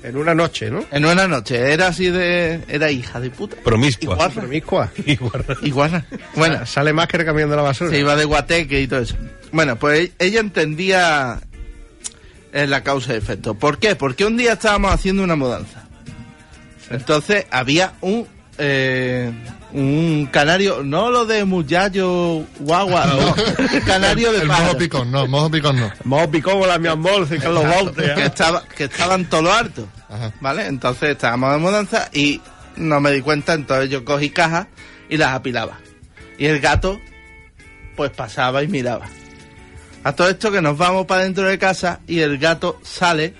En 0.02 0.16
una 0.16 0.34
noche, 0.34 0.70
¿no? 0.70 0.84
En 0.90 1.04
una 1.04 1.26
noche, 1.28 1.72
era 1.72 1.88
así 1.88 2.08
de... 2.08 2.60
era 2.68 2.90
hija 2.90 3.20
de 3.20 3.30
puta. 3.30 3.56
Promiscua. 3.62 4.14
Igual. 4.14 4.30
Promiscua. 4.32 4.90
Igual. 5.06 5.44
Iguana. 5.62 6.06
Bueno, 6.36 6.64
Sale 6.66 6.92
más 6.92 7.06
que 7.08 7.16
el 7.18 7.24
camión 7.24 7.50
de 7.50 7.56
la 7.56 7.62
basura. 7.62 7.90
se 7.90 7.98
iba 7.98 8.16
de 8.16 8.24
guateque 8.24 8.80
y 8.80 8.86
todo 8.86 9.00
eso. 9.00 9.16
Bueno, 9.52 9.76
pues 9.76 10.10
ella 10.18 10.40
entendía 10.40 11.40
eh, 12.52 12.66
la 12.66 12.82
causa 12.82 13.12
y 13.14 13.16
efecto. 13.16 13.54
¿Por 13.54 13.78
qué? 13.78 13.94
Porque 13.96 14.24
un 14.24 14.36
día 14.36 14.54
estábamos 14.54 14.92
haciendo 14.92 15.22
una 15.22 15.36
mudanza. 15.36 15.86
Entonces 16.90 17.46
había 17.50 17.92
un 18.00 18.26
eh, 18.60 19.32
un 19.72 20.28
canario, 20.30 20.82
no 20.82 21.10
lo 21.10 21.24
de 21.26 21.44
muchacho 21.44 22.44
guagua, 22.58 23.06
no, 23.06 23.18
un 23.74 23.80
canario 23.80 24.32
de 24.32 24.42
El 24.42 24.48
pájaro, 24.48 24.66
mojo 24.66 24.78
picón, 24.78 25.10
no, 25.10 25.26
mojo 25.26 25.50
picón 25.50 25.80
no. 25.80 25.90
Mojo 26.04 26.30
picó 26.30 26.66
la 26.66 26.78
mi 26.78 26.88
amor, 26.88 27.26
y 27.30 27.38
Carlos 27.38 27.64
Baute. 27.64 28.14
que 28.14 28.24
estaba 28.26 28.62
que 28.76 28.84
estaban 28.84 29.24
todo 29.26 29.42
lo 29.42 29.52
harto, 29.52 29.88
Ajá. 30.08 30.32
¿vale? 30.40 30.66
Entonces 30.66 31.10
estábamos 31.10 31.52
de 31.52 31.58
mudanza 31.58 32.08
y 32.12 32.40
no 32.76 33.00
me 33.00 33.10
di 33.12 33.20
cuenta, 33.22 33.54
entonces 33.54 33.90
yo 33.90 34.04
cogí 34.04 34.30
cajas 34.30 34.66
y 35.08 35.16
las 35.16 35.32
apilaba. 35.34 35.78
Y 36.38 36.46
el 36.46 36.60
gato 36.60 37.00
pues 37.96 38.10
pasaba 38.10 38.62
y 38.62 38.68
miraba. 38.68 39.06
A 40.02 40.12
todo 40.12 40.30
esto 40.30 40.50
que 40.50 40.62
nos 40.62 40.78
vamos 40.78 41.04
para 41.06 41.24
dentro 41.24 41.46
de 41.46 41.58
casa 41.58 42.00
y 42.06 42.20
el 42.20 42.38
gato 42.38 42.80
sale 42.82 43.34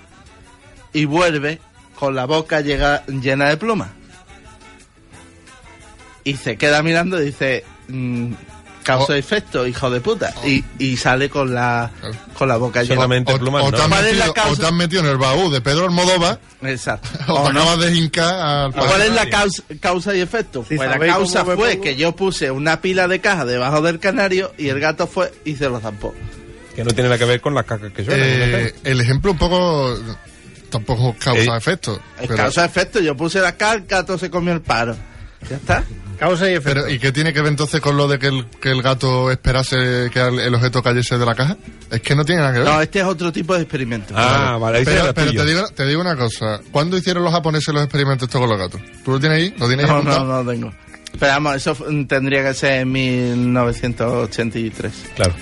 y 0.93 1.05
vuelve 1.05 1.59
con 1.95 2.13
la 2.15 2.25
boca 2.25 2.61
llega- 2.61 3.03
llena 3.07 3.49
de 3.49 3.57
plumas. 3.57 3.89
Y 6.23 6.35
se 6.37 6.55
queda 6.57 6.81
mirando 6.83 7.21
y 7.21 7.25
dice, 7.25 7.63
mm, 7.87 8.33
causa 8.83 9.13
Oh. 9.13 9.15
efecto, 9.15 9.67
hijo 9.67 9.89
de 9.89 10.01
puta. 10.01 10.33
Y, 10.45 10.63
y 10.79 10.97
sale 10.97 11.29
con 11.29 11.53
la, 11.53 11.91
Claro. 11.99 12.15
con 12.37 12.47
la 12.47 12.57
boca 12.57 12.81
llena. 12.83 12.95
Solamente 12.95 13.33
O, 13.33 13.37
plumas, 13.39 13.63
o 13.63 13.67
o 13.67 13.71
te 13.71 14.65
has 14.65 14.73
metido 14.73 15.01
en 15.03 15.07
el 15.09 15.17
baúl 15.17 15.51
de 15.51 15.61
Pedro 15.61 15.85
Almodóvar 15.85 16.39
Exacto. 16.63 17.07
o 17.27 17.41
O 17.41 17.47
te 17.47 17.53
no. 17.53 17.61
acabas 17.61 17.79
de 17.79 17.95
hincar 17.95 18.33
al 18.33 18.71
¿Cuál 18.73 19.01
es 19.03 19.13
la 19.13 19.29
causa, 19.29 19.63
causa 19.79 20.15
y 20.15 20.21
efecto? 20.21 20.65
Sí, 20.67 20.75
pues 20.77 20.87
la 20.89 20.93
¿sabéis 20.95 21.13
causa 21.13 21.45
fue 21.45 21.55
pongo? 21.55 21.81
que 21.81 21.95
yo 21.95 22.15
puse 22.15 22.49
una 22.51 22.81
pila 22.81 23.07
de 23.07 23.19
cajas 23.21 23.45
debajo 23.47 23.81
del 23.81 23.99
canario 23.99 24.51
y 24.57 24.69
el 24.69 24.79
gato 24.79 25.05
fue 25.07 25.31
y 25.45 25.55
se 25.55 25.69
lo 25.69 25.79
zampó. 25.79 26.13
Que 26.75 26.83
no 26.83 26.91
tiene 26.91 27.09
nada 27.09 27.19
que 27.19 27.25
ver 27.25 27.41
con 27.41 27.53
las 27.53 27.65
cacas 27.65 27.91
que 27.91 28.03
suenan. 28.05 28.27
Eh, 28.27 28.73
el 28.83 29.01
ejemplo 29.01 29.31
un 29.31 29.37
poco 29.37 29.95
tampoco 30.69 31.15
causa 31.19 31.53
Eh, 31.55 31.57
efecto. 31.57 31.95
Es 32.19 32.27
pero- 32.27 32.35
causa 32.37 32.63
efecto, 32.65 32.99
yo 32.99 33.15
puse 33.15 33.39
la 33.41 33.55
caja, 33.57 33.73
el 33.75 33.85
gato 33.85 34.17
se 34.17 34.29
comió 34.29 34.53
el 34.53 34.61
paro. 34.61 34.95
Ya 35.49 35.55
está. 35.57 35.83
Causa 36.21 36.49
y 36.51 36.53
efecto. 36.53 36.81
Pero, 36.83 36.93
¿y 36.93 36.99
qué 36.99 37.11
tiene 37.11 37.33
que 37.33 37.41
ver 37.41 37.49
entonces 37.49 37.81
con 37.81 37.97
lo 37.97 38.07
de 38.07 38.19
que 38.19 38.27
el, 38.27 38.45
que 38.61 38.69
el 38.69 38.83
gato 38.83 39.31
esperase 39.31 40.11
que 40.13 40.19
el, 40.19 40.39
el 40.39 40.53
objeto 40.53 40.83
cayese 40.83 41.17
de 41.17 41.25
la 41.25 41.33
caja? 41.33 41.57
Es 41.89 41.99
que 42.01 42.13
no 42.13 42.23
tiene 42.23 42.41
nada 42.41 42.53
que 42.53 42.59
ver. 42.59 42.67
No, 42.67 42.79
este 42.79 42.99
es 42.99 43.05
otro 43.05 43.31
tipo 43.31 43.55
de 43.55 43.63
experimento. 43.63 44.13
Ah, 44.15 44.55
vale, 44.61 44.77
ahí 44.77 44.85
pero 44.85 45.11
pero 45.15 45.31
te, 45.31 45.43
digo, 45.43 45.67
te 45.69 45.83
digo 45.87 45.99
una 45.99 46.15
cosa. 46.15 46.61
¿Cuándo 46.69 46.95
hicieron 46.95 47.23
los 47.23 47.33
japoneses 47.33 47.73
los 47.73 47.83
experimentos 47.83 48.27
estos 48.27 48.39
con 48.39 48.47
los 48.47 48.59
gatos? 48.59 48.79
¿Tú 49.03 49.13
lo 49.13 49.19
tienes 49.19 49.39
ahí? 49.39 49.55
¿Lo 49.57 49.67
tienes 49.67 49.89
ahí 49.89 50.03
No, 50.03 50.23
no, 50.23 50.43
no 50.43 50.51
tengo. 50.51 50.71
Pero 51.19 51.31
vamos, 51.31 51.55
eso 51.55 51.75
tendría 52.07 52.43
que 52.43 52.53
ser 52.53 52.81
en 52.81 52.91
1983. 52.91 54.93
Claro. 55.15 55.33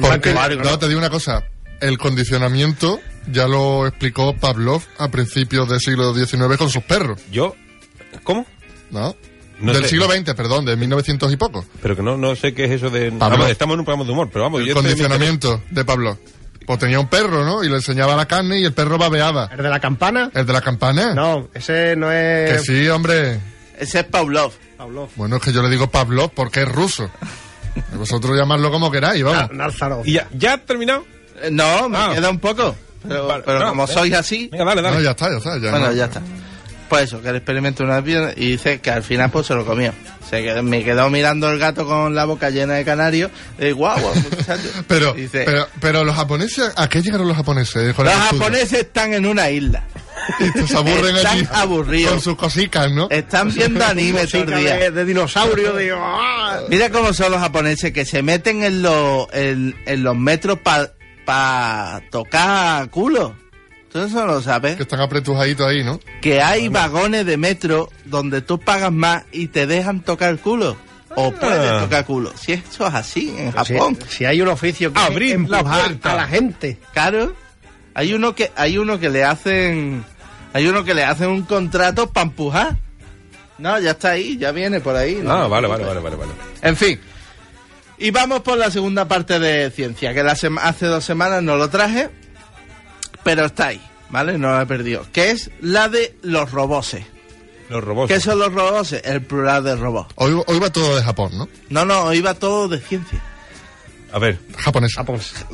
Porque, 0.00 0.32
negro, 0.32 0.62
no, 0.62 0.78
te 0.78 0.86
digo 0.86 1.00
una 1.00 1.10
cosa. 1.10 1.42
El 1.80 1.98
condicionamiento 1.98 3.00
ya 3.32 3.48
lo 3.48 3.88
explicó 3.88 4.36
Pavlov 4.36 4.84
a 4.96 5.08
principios 5.08 5.68
del 5.68 5.80
siglo 5.80 6.14
XIX 6.14 6.56
con 6.56 6.70
sus 6.70 6.84
perros, 6.84 7.20
Yo, 7.32 7.56
¿cómo? 8.22 8.46
¿no? 8.92 9.16
No 9.60 9.72
del 9.72 9.82
sé. 9.84 9.90
siglo 9.90 10.06
XX, 10.10 10.34
perdón, 10.34 10.64
de 10.64 10.76
1900 10.76 11.32
y 11.32 11.36
poco. 11.36 11.64
Pero 11.82 11.94
que 11.96 12.02
no, 12.02 12.16
no 12.16 12.34
sé 12.36 12.52
qué 12.54 12.64
es 12.64 12.72
eso 12.72 12.90
de... 12.90 13.12
Pablo. 13.12 13.36
Vamos, 13.38 13.50
estamos 13.50 13.74
en 13.74 13.80
un 13.80 13.84
programa 13.84 14.04
de 14.06 14.12
humor, 14.12 14.28
pero 14.32 14.44
vamos, 14.44 14.60
El 14.60 14.66
yo 14.66 14.74
condicionamiento 14.74 15.62
de 15.70 15.84
Pavlov. 15.84 16.18
Pues 16.66 16.78
tenía 16.78 16.98
un 16.98 17.08
perro, 17.08 17.44
¿no? 17.44 17.62
Y 17.62 17.68
le 17.68 17.76
enseñaba 17.76 18.16
la 18.16 18.26
carne 18.26 18.58
y 18.58 18.64
el 18.64 18.72
perro 18.72 18.96
babeaba. 18.98 19.50
¿El 19.52 19.62
de 19.62 19.68
la 19.68 19.80
campana? 19.80 20.30
¿El 20.34 20.46
de 20.46 20.52
la 20.52 20.60
campana? 20.62 21.12
No, 21.14 21.48
ese 21.54 21.94
no 21.94 22.08
Que 22.08 22.54
es... 22.54 22.62
sí, 22.64 22.88
hombre. 22.88 23.38
Ese 23.78 24.00
es 24.00 24.04
Pavlov. 24.06 24.52
Pavlov. 24.78 25.10
Bueno, 25.16 25.36
es 25.36 25.42
que 25.42 25.52
yo 25.52 25.62
le 25.62 25.68
digo 25.68 25.88
Pavlov 25.90 26.30
porque 26.30 26.62
es 26.62 26.68
ruso. 26.68 27.10
Vosotros 27.96 28.36
llamadlo 28.36 28.70
como 28.70 28.90
queráis, 28.90 29.22
vamos. 29.22 29.50
Nazarov. 29.52 30.06
¿Y 30.06 30.12
ya, 30.12 30.28
ya 30.32 30.54
has 30.54 30.64
terminado? 30.64 31.04
Eh, 31.42 31.50
No, 31.50 31.88
me 31.88 31.98
Ah. 31.98 32.12
queda 32.14 32.30
un 32.30 32.38
poco. 32.38 32.74
Pero, 33.06 33.26
Vale, 33.26 33.42
pero 33.44 33.58
no, 33.58 33.68
como 33.70 33.84
eh. 33.84 33.88
sois 33.88 34.14
así, 34.14 34.48
Venga, 34.50 34.64
dale, 34.64 34.80
dale. 34.80 34.96
No, 34.96 35.02
ya 35.02 35.10
está, 35.10 35.28
ya 35.30 35.36
está. 35.36 35.58
Ya 35.58 35.70
bueno, 35.70 35.86
no. 35.88 35.92
ya 35.92 36.04
está. 36.06 36.22
Pues 36.94 37.04
eso, 37.08 37.22
que 37.22 37.28
el 37.28 37.36
experimento 37.36 37.84
una 37.84 38.00
vez 38.00 38.34
y 38.36 38.50
dice 38.52 38.80
que 38.80 38.90
al 38.90 39.02
final 39.02 39.30
pues 39.30 39.46
se 39.46 39.54
lo 39.54 39.64
comió. 39.66 39.92
Se 40.28 40.42
quedó- 40.42 40.62
me 40.62 40.82
quedó 40.84 41.10
mirando 41.10 41.50
el 41.50 41.58
gato 41.58 41.84
con 41.86 42.14
la 42.14 42.24
boca 42.24 42.50
llena 42.50 42.74
de 42.74 42.84
canarios. 42.84 43.30
Y 43.58 43.70
guau. 43.72 43.98
Pero, 44.88 45.12
dice, 45.14 45.42
pero, 45.44 45.66
pero 45.80 46.04
los 46.04 46.14
japoneses, 46.16 46.72
¿a 46.76 46.88
qué 46.88 47.02
llegaron 47.02 47.26
los 47.28 47.36
japoneses? 47.36 47.94
Con 47.94 48.04
los 48.06 48.14
japoneses 48.14 48.72
están 48.80 49.12
en 49.14 49.26
una 49.26 49.50
isla. 49.50 49.84
Y 50.40 50.66
se 50.66 50.76
aburren 50.76 51.16
están 51.16 51.38
allí 51.38 51.48
aburridos. 51.52 52.12
con 52.12 52.20
sus 52.22 52.36
cositas, 52.36 52.90
¿no? 52.90 53.08
Están 53.10 53.52
viendo 53.52 53.84
anime 53.86 54.26
todo 54.26 54.42
el 54.42 54.54
día. 54.60 54.76
de, 54.76 54.90
de 54.90 55.04
dinosaurio, 55.04 55.72
de... 55.74 55.94
Mira 56.68 56.90
cómo 56.90 57.12
son 57.12 57.32
los 57.32 57.40
japoneses 57.40 57.92
que 57.92 58.04
se 58.06 58.22
meten 58.22 58.62
en, 58.62 58.80
los 58.82 59.26
en, 59.32 59.74
en 59.86 60.02
los 60.02 60.16
metros 60.16 60.58
para 61.24 62.00
tocar 62.10 62.88
culo. 62.90 63.36
¿Tú 63.94 64.00
eso 64.00 64.26
lo 64.26 64.42
sabes? 64.42 64.74
Que 64.74 64.82
están 64.82 65.00
apretujaditos 65.00 65.68
ahí, 65.68 65.84
¿no? 65.84 66.00
Que 66.20 66.42
hay 66.42 66.66
vagones 66.66 67.24
de 67.26 67.36
metro 67.36 67.90
donde 68.04 68.42
tú 68.42 68.58
pagas 68.58 68.90
más 68.90 69.22
y 69.30 69.46
te 69.46 69.68
dejan 69.68 70.00
tocar 70.00 70.30
el 70.30 70.40
culo. 70.40 70.76
O 71.14 71.30
puedes 71.30 71.80
tocar 71.80 72.04
culo. 72.04 72.32
Si 72.36 72.54
eso 72.54 72.88
es 72.88 72.92
así 72.94 73.32
en 73.38 73.52
Japón. 73.52 73.96
si 74.08 74.24
hay 74.24 74.42
un 74.42 74.48
oficio 74.48 74.92
que 74.92 74.98
Abrid 74.98 75.34
es 75.34 75.48
la 75.48 75.62
puerta. 75.62 76.12
a 76.12 76.16
la 76.16 76.26
gente. 76.26 76.76
Claro. 76.92 77.36
Hay 77.94 78.12
uno 78.14 78.34
que 78.34 78.50
hay 78.56 78.78
uno 78.78 78.98
que 78.98 79.10
le 79.10 79.22
hacen 79.22 80.04
hay 80.52 80.66
uno 80.66 80.82
que 80.82 80.92
le 80.92 81.04
hacen 81.04 81.28
un 81.28 81.42
contrato 81.42 82.10
para 82.10 82.26
empujar. 82.26 82.76
No, 83.58 83.78
ya 83.78 83.92
está 83.92 84.10
ahí, 84.10 84.36
ya 84.38 84.50
viene 84.50 84.80
por 84.80 84.96
ahí. 84.96 85.20
¿no? 85.22 85.30
Ah, 85.30 85.46
vale, 85.46 85.68
vale, 85.68 85.84
vale, 85.84 86.00
vale, 86.00 86.16
vale. 86.16 86.32
En 86.62 86.76
fin. 86.76 86.98
Y 87.98 88.10
vamos 88.10 88.40
por 88.40 88.58
la 88.58 88.72
segunda 88.72 89.06
parte 89.06 89.38
de 89.38 89.70
ciencia, 89.70 90.12
que 90.12 90.24
la 90.24 90.32
hace 90.32 90.86
dos 90.86 91.04
semanas 91.04 91.44
no 91.44 91.56
lo 91.56 91.70
traje, 91.70 92.10
pero 93.24 93.46
está 93.46 93.68
ahí, 93.68 93.80
¿vale? 94.10 94.38
No 94.38 94.52
la 94.52 94.62
he 94.62 94.66
perdido. 94.66 95.04
Que 95.12 95.30
es 95.32 95.50
la 95.60 95.88
de 95.88 96.16
los 96.22 96.50
roboses. 96.52 97.04
Los 97.70 97.82
robots. 97.82 98.12
¿Qué 98.12 98.20
son 98.20 98.38
los 98.38 98.52
roboses? 98.52 99.00
El 99.04 99.22
plural 99.22 99.64
de 99.64 99.74
robot. 99.74 100.12
Hoy, 100.16 100.38
hoy 100.46 100.58
va 100.60 100.70
todo 100.70 100.94
de 100.96 101.02
Japón, 101.02 101.32
¿no? 101.36 101.48
No, 101.70 101.84
no, 101.86 102.12
iba 102.12 102.34
todo 102.34 102.68
de 102.68 102.78
ciencia. 102.78 103.20
A 104.12 104.18
ver, 104.18 104.38
Japonés. 104.58 104.92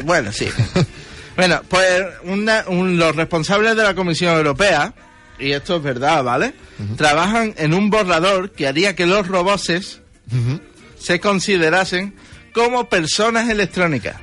Bueno, 0.04 0.32
sí. 0.32 0.48
bueno, 1.36 1.62
pues 1.68 2.02
una- 2.24 2.64
un- 2.66 2.98
los 2.98 3.14
responsables 3.14 3.76
de 3.76 3.84
la 3.84 3.94
Comisión 3.94 4.36
Europea, 4.36 4.92
y 5.38 5.52
esto 5.52 5.76
es 5.76 5.82
verdad, 5.82 6.22
¿vale? 6.24 6.52
Trabajan 6.96 7.54
en 7.56 7.74
un 7.74 7.88
borrador 7.90 8.50
que 8.50 8.66
haría 8.66 8.96
que 8.96 9.06
los 9.06 9.28
roboses 9.28 10.00
Ujú. 10.32 10.60
se 10.98 11.20
considerasen 11.20 12.14
como 12.52 12.88
personas 12.88 13.48
electrónicas. 13.48 14.16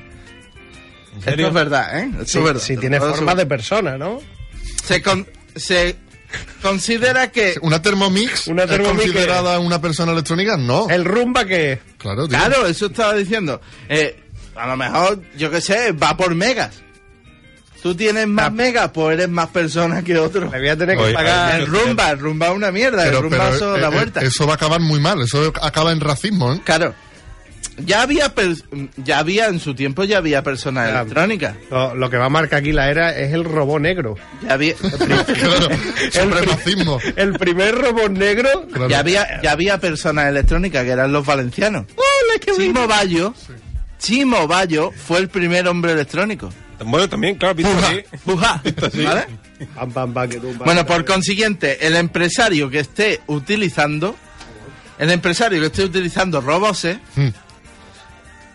¿En 1.24 1.28
Esto 1.34 1.46
es 1.48 1.52
verdad, 1.54 1.98
¿eh? 2.00 2.10
Esto 2.12 2.24
Si, 2.26 2.38
es 2.38 2.44
verdad. 2.44 2.60
si 2.62 2.76
tiene 2.76 2.98
forma 3.00 3.34
de 3.34 3.46
persona, 3.46 3.96
¿no? 3.98 4.20
Se, 4.84 5.02
con- 5.02 5.26
se 5.56 5.96
considera 6.62 7.30
que... 7.30 7.56
¿Una 7.62 7.80
Thermomix 7.82 8.46
Una 8.48 8.64
es 8.64 8.78
considerada 8.78 9.58
una 9.58 9.80
persona 9.80 10.12
electrónica? 10.12 10.56
No. 10.56 10.88
El 10.88 11.04
rumba 11.04 11.44
que... 11.44 11.80
Claro, 11.98 12.28
tío. 12.28 12.38
Claro, 12.38 12.66
eso 12.66 12.86
estaba 12.86 13.14
diciendo. 13.14 13.60
Eh, 13.88 14.18
a 14.56 14.66
lo 14.66 14.76
mejor, 14.76 15.22
yo 15.36 15.50
qué 15.50 15.60
sé, 15.60 15.92
va 15.92 16.16
por 16.16 16.34
megas. 16.34 16.82
Tú 17.82 17.94
tienes 17.94 18.26
más 18.26 18.52
megas, 18.52 18.90
pues 18.92 19.14
eres 19.14 19.28
más 19.28 19.48
persona 19.50 20.02
que 20.02 20.18
otro. 20.18 20.50
Le 20.50 20.58
voy 20.58 20.68
a 20.68 20.76
tener 20.76 20.96
que 20.96 21.02
Oye, 21.04 21.14
pagar... 21.14 21.60
El 21.60 21.66
rumba, 21.68 22.10
el 22.10 22.18
rumba 22.18 22.48
es 22.48 22.52
una 22.56 22.72
mierda, 22.72 23.04
el 23.04 23.10
Pero, 23.10 23.22
rumba 23.22 23.38
pero, 23.38 23.54
eso 23.56 23.76
eh, 23.76 23.80
da 23.80 23.86
eh, 23.88 23.90
vuelta. 23.94 24.20
eso 24.20 24.46
va 24.46 24.54
a 24.54 24.56
acabar 24.56 24.80
muy 24.80 24.98
mal. 24.98 25.22
Eso 25.22 25.52
acaba 25.62 25.92
en 25.92 26.00
racismo, 26.00 26.52
¿eh? 26.54 26.60
Claro. 26.64 26.92
Ya 27.84 28.02
había, 28.02 28.32
ya 28.96 29.18
había, 29.20 29.46
en 29.46 29.60
su 29.60 29.72
tiempo 29.72 30.02
ya 30.02 30.18
había 30.18 30.42
personas 30.42 30.88
Ya. 30.90 31.00
electrónicas. 31.00 31.54
Lo, 31.70 31.94
lo 31.94 32.10
que 32.10 32.16
va 32.16 32.24
a 32.24 32.28
marcar 32.28 32.58
aquí 32.58 32.72
la 32.72 32.90
era 32.90 33.16
es 33.16 33.32
el 33.32 33.44
robot 33.44 33.80
negro. 33.80 34.16
Ya 34.42 34.54
había, 34.54 34.74
claro. 36.12 36.98
El 37.16 37.32
primer 37.34 37.74
robot 37.76 38.10
negro... 38.10 38.66
Claro. 38.68 38.88
ya 38.88 38.98
había, 38.98 39.40
ya 39.42 39.52
había 39.52 39.78
personas 39.78 40.26
electrónicas 40.26 40.84
que 40.84 40.90
eran 40.90 41.12
los 41.12 41.24
valencianos. 41.24 41.86
¡Hola, 41.94 42.38
qué 42.40 42.52
Chimo 42.56 42.86
Bayo, 42.88 43.32
Chimo 43.98 44.46
Bayo 44.48 44.90
fue 44.90 45.18
el 45.18 45.28
primer 45.28 45.68
hombre 45.68 45.92
electrónico. 45.92 46.50
Bueno, 46.84 47.08
también, 47.08 47.36
claro, 47.36 47.54
visto 47.54 47.72
así. 47.78 48.00
Buja, 48.24 48.62
¿vale? 49.04 49.26
Pam, 49.74 49.90
pam, 49.92 50.12
pam, 50.14 50.28
que 50.28 50.38
tumba. 50.38 50.64
Bueno, 50.64 50.86
por 50.86 51.04
consiguiente, 51.04 51.84
el 51.86 51.96
empresario 51.96 52.70
que 52.70 52.78
esté 52.80 53.20
utilizando, 53.26 54.14
el 54.98 55.10
empresario 55.10 55.60
que 55.60 55.66
esté 55.66 55.84
utilizando 55.84 56.40
robots, 56.40 56.86
Hmm. 57.16 57.28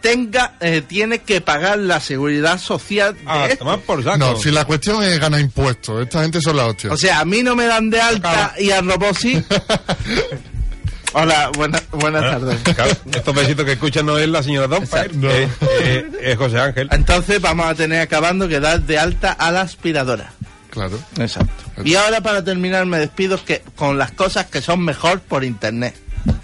Tenga, 0.03 0.53
eh, 0.59 0.83
tiene 0.85 1.19
que 1.19 1.39
pagar 1.41 1.79
la 1.79 1.99
seguridad 2.01 2.59
social 2.59 3.15
de 3.15 3.21
Ah, 3.25 3.45
esto. 3.45 3.59
tomar 3.59 3.79
por 3.79 4.03
saco. 4.03 4.17
No, 4.17 4.35
si 4.35 4.51
la 4.51 4.65
cuestión 4.65 5.01
es 5.01 5.17
ganar 5.17 5.39
impuestos. 5.39 6.03
Esta 6.03 6.21
gente 6.21 6.41
son 6.41 6.57
la 6.57 6.65
hostia. 6.67 6.91
O 6.91 6.97
sea, 6.97 7.21
a 7.21 7.25
mí 7.25 7.41
no 7.41 7.55
me 7.55 7.65
dan 7.65 7.89
de 7.89 8.01
alta 8.01 8.53
y 8.59 8.69
al 8.71 8.85
robot 8.85 9.15
sí. 9.17 9.43
Hola, 11.15 11.51
buena- 11.55 11.81
buenas 11.91 12.21
tardes. 12.21 12.59
Claro, 12.75 12.91
estos 13.13 13.35
besitos 13.35 13.65
que 13.65 13.73
escuchan 13.73 14.05
no 14.05 14.17
es 14.17 14.27
la 14.27 14.41
señora 14.41 14.67
Dompa, 14.67 15.03
Exacto. 15.03 15.29
eh, 15.29 15.47
eh, 15.79 16.11
es 16.21 16.37
José 16.37 16.59
Ángel. 16.59 16.89
Entonces 16.91 17.39
vamos 17.39 17.67
a 17.67 17.75
tener 17.75 18.01
acabando 18.01 18.47
que 18.47 18.59
dar 18.59 18.81
de 18.81 18.97
alta 18.97 19.31
a 19.31 19.51
la 19.51 19.61
aspiradora. 19.61 20.33
Claro. 20.71 20.99
Exacto. 21.19 21.53
Y 21.85 21.93
ahora 21.95 22.21
para 22.21 22.43
terminar 22.43 22.87
me 22.87 22.97
despido 22.97 23.43
que 23.45 23.61
con 23.75 23.97
las 23.99 24.11
cosas 24.11 24.47
que 24.47 24.59
son 24.61 24.83
mejor 24.83 25.19
por 25.21 25.43
internet. 25.43 25.95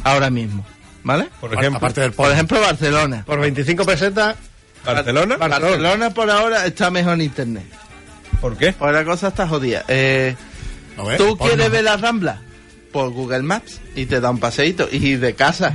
Ahora 0.04 0.30
mismo. 0.30 0.64
¿Vale? 1.10 1.28
Por 1.42 1.52
ejemplo, 1.52 1.78
Aparte 1.78 2.02
del 2.02 2.12
Por 2.12 2.32
ejemplo, 2.32 2.62
Barcelona. 2.62 3.24
Por 3.26 3.40
25 3.40 3.84
pesetas... 3.84 4.36
Barcelona. 4.86 5.38
Barcelona 5.38 6.12
por 6.12 6.30
ahora 6.30 6.68
está 6.68 6.92
mejor 6.92 7.16
en 7.16 7.22
internet. 7.22 7.66
¿Por 8.40 8.56
qué? 8.56 8.74
Pues 8.74 8.94
la 8.94 9.04
cosa 9.04 9.30
está 9.30 9.48
jodida. 9.48 9.86
Eh, 9.88 10.36
¿No 10.96 11.06
ves? 11.06 11.18
¿Tú 11.18 11.36
quieres 11.36 11.72
ver 11.72 11.84
la 11.84 11.98
Rambla? 11.98 12.42
Por 12.92 13.10
Google 13.10 13.42
Maps 13.42 13.82
y 13.96 14.06
te 14.06 14.20
da 14.20 14.30
un 14.30 14.38
paseíto. 14.38 14.88
Y 14.92 15.16
de 15.16 15.34
casa, 15.34 15.74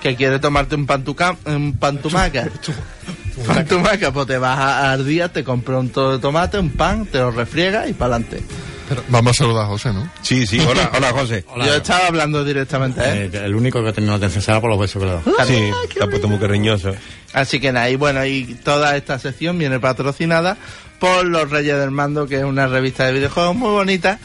que 0.00 0.14
quieres 0.14 0.40
tomarte 0.40 0.76
un, 0.76 0.86
pantuca, 0.86 1.36
un 1.46 1.76
pantumaca. 1.76 2.48
pantumaca, 3.48 4.12
pues 4.12 4.28
te 4.28 4.38
vas 4.38 4.56
a 4.56 4.92
Ardía, 4.92 5.32
te 5.32 5.42
compras 5.42 5.80
un 5.80 5.88
todo 5.88 6.12
de 6.12 6.18
tomate, 6.20 6.60
un 6.60 6.70
pan, 6.70 7.06
te 7.06 7.18
lo 7.18 7.32
refriegas 7.32 7.90
y 7.90 7.92
para 7.92 8.14
adelante. 8.14 8.40
Pero 8.88 9.02
vamos 9.08 9.30
a 9.32 9.34
saludar 9.44 9.64
a 9.64 9.68
José, 9.68 9.92
¿no? 9.92 10.10
Sí, 10.22 10.46
sí, 10.46 10.60
hola, 10.60 10.90
hola 10.96 11.10
José. 11.12 11.44
Yo 11.56 11.74
estaba 11.74 12.06
hablando 12.06 12.44
directamente 12.44 13.00
él. 13.00 13.30
Eh, 13.34 13.44
el 13.44 13.54
único 13.54 13.82
que 13.82 13.88
ha 13.88 13.92
tenido 13.92 14.14
atención 14.14 14.42
será 14.42 14.60
por 14.60 14.70
los 14.70 14.78
besos 14.78 15.00
que 15.02 15.06
le 15.06 15.12
dado. 15.14 15.46
Sí, 15.46 15.70
te 15.94 16.04
ha 16.04 16.06
puesto 16.06 16.28
muy 16.28 16.38
cariñoso. 16.38 16.92
Así 17.32 17.60
que 17.60 17.72
nada, 17.72 17.90
y 17.90 17.96
bueno, 17.96 18.24
y 18.24 18.44
toda 18.64 18.96
esta 18.96 19.18
sección 19.18 19.58
viene 19.58 19.80
patrocinada 19.80 20.56
por 20.98 21.24
Los 21.26 21.50
Reyes 21.50 21.76
del 21.78 21.90
Mando, 21.90 22.26
que 22.26 22.38
es 22.38 22.44
una 22.44 22.66
revista 22.66 23.04
de 23.06 23.12
videojuegos 23.12 23.54
muy 23.56 23.70
bonita, 23.70 24.18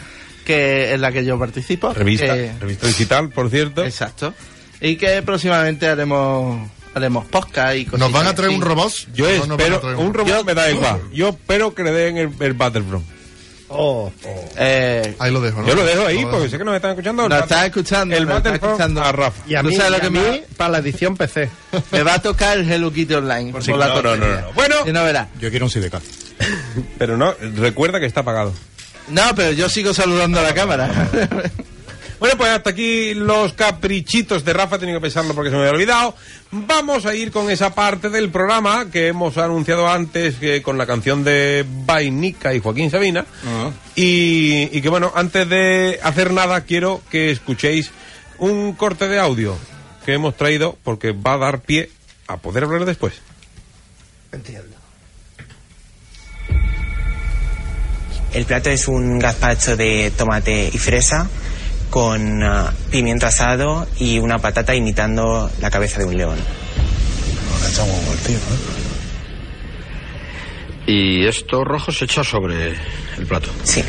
que 0.46 0.94
en 0.94 1.02
la 1.02 1.12
que 1.12 1.26
yo 1.26 1.38
participo. 1.38 1.94
Revista, 1.94 2.34
que- 2.34 2.52
revista 2.60 2.88
digital, 2.88 3.30
por 3.30 3.50
cierto. 3.50 3.84
Exacto. 3.84 4.34
Y 4.80 4.96
que 4.96 5.22
próximamente 5.22 5.88
haremos 5.88 6.70
haremos 6.94 7.26
podcast 7.26 7.76
y 7.78 7.86
cosas. 7.86 8.00
¿Nos 8.00 8.12
van 8.12 8.28
a 8.28 8.36
traer 8.36 8.52
un 8.52 8.62
robot? 8.62 8.92
Yo 9.14 9.26
No 9.48 9.56
espero, 9.56 9.82
un 10.00 10.14
robot 10.14 10.46
me 10.46 10.54
da 10.54 10.70
igual. 10.70 11.02
Yo 11.14 11.30
espero 11.30 11.74
que 11.74 11.84
le 11.84 11.92
den 11.92 12.18
el, 12.18 12.30
el 12.40 12.54
Battlefront. 12.54 13.06
Oh, 13.74 14.12
Eh, 14.58 15.16
Ahí 15.20 15.32
lo 15.32 15.40
dejo, 15.42 15.62
¿no? 15.62 15.68
Yo 15.68 15.76
lo 15.76 15.84
dejo 15.86 16.06
ahí 16.06 16.22
Lo 16.22 16.32
porque 16.32 16.50
sé 16.50 16.58
que 16.58 16.64
nos 16.66 16.76
están 16.76 16.92
escuchando. 16.92 17.30
Nos 17.30 17.42
están 17.44 17.66
escuchando, 17.66 18.16
El 18.16 18.26
nos 18.26 18.38
están 18.38 18.44
Battlefront 18.54 18.72
escuchando. 18.82 19.02
a 19.04 19.12
Rafa. 19.12 19.44
y 19.48 19.56
a 19.56 19.62
¿Tú 19.62 19.68
mí, 19.70 19.76
sabes 19.76 19.92
lo 19.92 19.98
y 19.98 20.00
a 20.00 20.04
que 20.04 20.10
mí 20.10 20.20
me- 20.20 20.44
para 20.58 20.70
la 20.72 20.78
edición 20.80 21.16
PC. 21.18 21.50
me 21.92 22.04
va 22.04 22.16
a 22.16 22.20
tocar 22.22 22.58
el 22.58 22.70
Hello 22.72 22.92
Kitty 22.92 23.14
Online. 23.14 23.52
Por, 23.52 23.68
la 23.78 23.88
no, 23.88 24.02
no, 24.02 24.16
no, 24.18 24.28
no. 24.28 24.52
Bueno. 24.54 24.76
Y 24.86 24.92
no 24.92 25.04
verás. 25.04 25.28
Yo 25.40 25.50
quiero 25.50 25.66
un 25.66 25.72
sidecar. 25.72 26.02
Pero 26.98 27.18
no, 27.18 27.34
recuerda 27.56 28.00
que 28.00 28.06
está 28.06 28.22
apagado. 28.22 28.54
No, 29.08 29.22
pero 29.36 29.52
yo 29.52 29.68
sigo 29.70 29.94
saludando 29.94 30.40
a 30.40 30.44
la 30.44 30.54
cámara. 30.54 30.90
Bueno, 32.22 32.38
pues 32.38 32.52
hasta 32.52 32.70
aquí 32.70 33.16
los 33.16 33.54
caprichitos 33.54 34.46
de 34.46 34.54
Rafa, 34.54 34.76
he 34.76 34.80
tenido 34.80 35.00
que 35.00 35.06
pensarlo 35.06 35.34
porque 35.34 35.50
se 35.50 35.56
me 35.56 35.64
había 35.64 35.74
olvidado. 35.74 36.14
Vamos 36.52 37.08
a 37.08 37.16
ir 37.16 37.32
con 37.32 37.50
esa 37.50 37.74
parte 37.74 38.12
del 38.12 38.30
programa 38.30 38.92
que 38.92 39.08
hemos 39.08 39.40
anunciado 39.40 39.88
antes 39.90 40.36
que 40.36 40.62
con 40.62 40.78
la 40.78 40.86
canción 40.86 41.24
de 41.24 41.66
Vainica 41.68 42.54
y 42.54 42.60
Joaquín 42.60 42.92
Sabina. 42.92 43.26
y, 43.96 44.70
y 44.72 44.82
que 44.84 44.90
bueno, 44.90 45.12
antes 45.16 45.50
de 45.50 46.00
hacer 46.04 46.32
nada 46.32 46.62
quiero 46.62 47.02
que 47.10 47.32
escuchéis 47.32 47.90
un 48.38 48.74
corte 48.74 49.08
de 49.08 49.18
audio 49.18 49.58
que 50.06 50.14
hemos 50.14 50.38
traído 50.38 50.78
porque 50.84 51.14
va 51.14 51.34
a 51.34 51.38
dar 51.40 51.62
pie 51.62 51.90
a 52.28 52.38
poder 52.38 52.66
hablar 52.66 52.86
después. 52.86 53.16
Entiendo. 54.32 54.78
El 58.32 58.46
plato 58.46 58.70
es 58.70 58.88
un 58.88 59.18
gazpacho 59.18 59.76
de 59.76 60.12
tomate 60.16 60.70
y 60.72 60.78
fresa 60.78 61.28
con 61.92 62.42
ah, 62.42 62.74
pimiento 62.90 63.28
asado 63.28 63.86
y 64.00 64.18
una 64.18 64.40
patata 64.40 64.74
imitando 64.74 65.52
la 65.60 65.70
cabeza 65.70 66.00
de 66.00 66.06
un 66.06 66.18
león. 66.18 66.40
Y 70.88 71.28
esto 71.28 71.64
rojo 71.64 71.92
se 71.92 72.06
echa 72.06 72.24
sobre 72.24 72.70
el 73.18 73.26
plato. 73.28 73.50
Sí. 73.64 73.84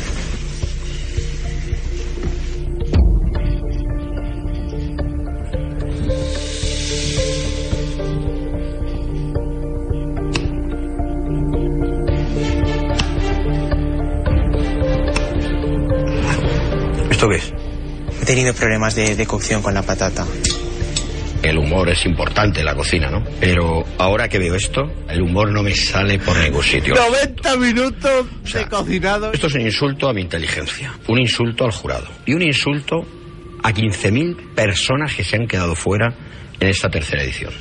He 18.23 18.25
tenido 18.25 18.53
problemas 18.53 18.95
de, 18.95 19.17
de 19.17 19.25
cocción 19.25 19.61
con 19.61 19.73
la 19.73 19.81
patata. 19.81 20.25
El 21.41 21.57
humor 21.57 21.89
es 21.89 22.05
importante 22.05 22.61
en 22.61 22.65
la 22.67 22.73
cocina, 22.73 23.09
¿no? 23.11 23.21
Pero 23.37 23.83
ahora 23.97 24.29
que 24.29 24.39
veo 24.39 24.55
esto, 24.55 24.81
el 25.09 25.21
humor 25.21 25.51
no 25.51 25.61
me 25.61 25.75
sale 25.75 26.17
por 26.19 26.37
ningún 26.37 26.63
sitio. 26.63 26.95
90 26.95 27.57
minutos 27.57 28.25
O 28.41 28.47
sea, 28.47 28.61
de 28.61 28.69
cocinado. 28.69 29.33
Esto 29.33 29.47
es 29.47 29.55
un 29.55 29.61
insulto 29.61 30.07
a 30.07 30.13
mi 30.13 30.21
inteligencia, 30.21 30.93
un 31.09 31.19
insulto 31.19 31.65
al 31.65 31.71
jurado 31.73 32.07
y 32.25 32.33
un 32.33 32.43
insulto 32.43 33.05
a 33.61 33.73
15.000 33.73 34.53
personas 34.55 35.13
que 35.13 35.25
se 35.25 35.35
han 35.35 35.45
quedado 35.45 35.75
fuera 35.75 36.15
en 36.61 36.69
esta 36.69 36.89
tercera 36.89 37.23
edición. 37.23 37.51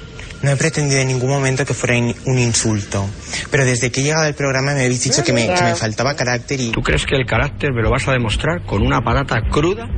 No 0.42 0.52
he 0.52 0.56
pretendido 0.56 1.00
en 1.00 1.08
ningún 1.08 1.30
momento 1.30 1.66
que 1.66 1.74
fuera 1.74 1.96
in- 1.96 2.14
un 2.26 2.38
insulto. 2.38 3.04
Pero 3.50 3.64
desde 3.64 3.90
que 3.90 4.00
he 4.00 4.04
llegado 4.04 4.26
al 4.26 4.34
programa 4.36 4.74
me 4.74 4.84
habéis 4.84 5.02
dicho 5.02 5.24
que 5.24 5.32
me, 5.32 5.52
que 5.52 5.60
me 5.64 5.74
faltaba 5.74 6.14
carácter 6.14 6.60
y... 6.60 6.70
¿Tú 6.70 6.82
crees 6.82 7.04
que 7.04 7.16
el 7.16 7.26
carácter 7.26 7.72
me 7.72 7.82
lo 7.82 7.90
vas 7.90 8.06
a 8.06 8.12
demostrar 8.12 8.64
con 8.64 8.80
una 8.86 9.00
patata 9.00 9.40
cruda? 9.50 9.88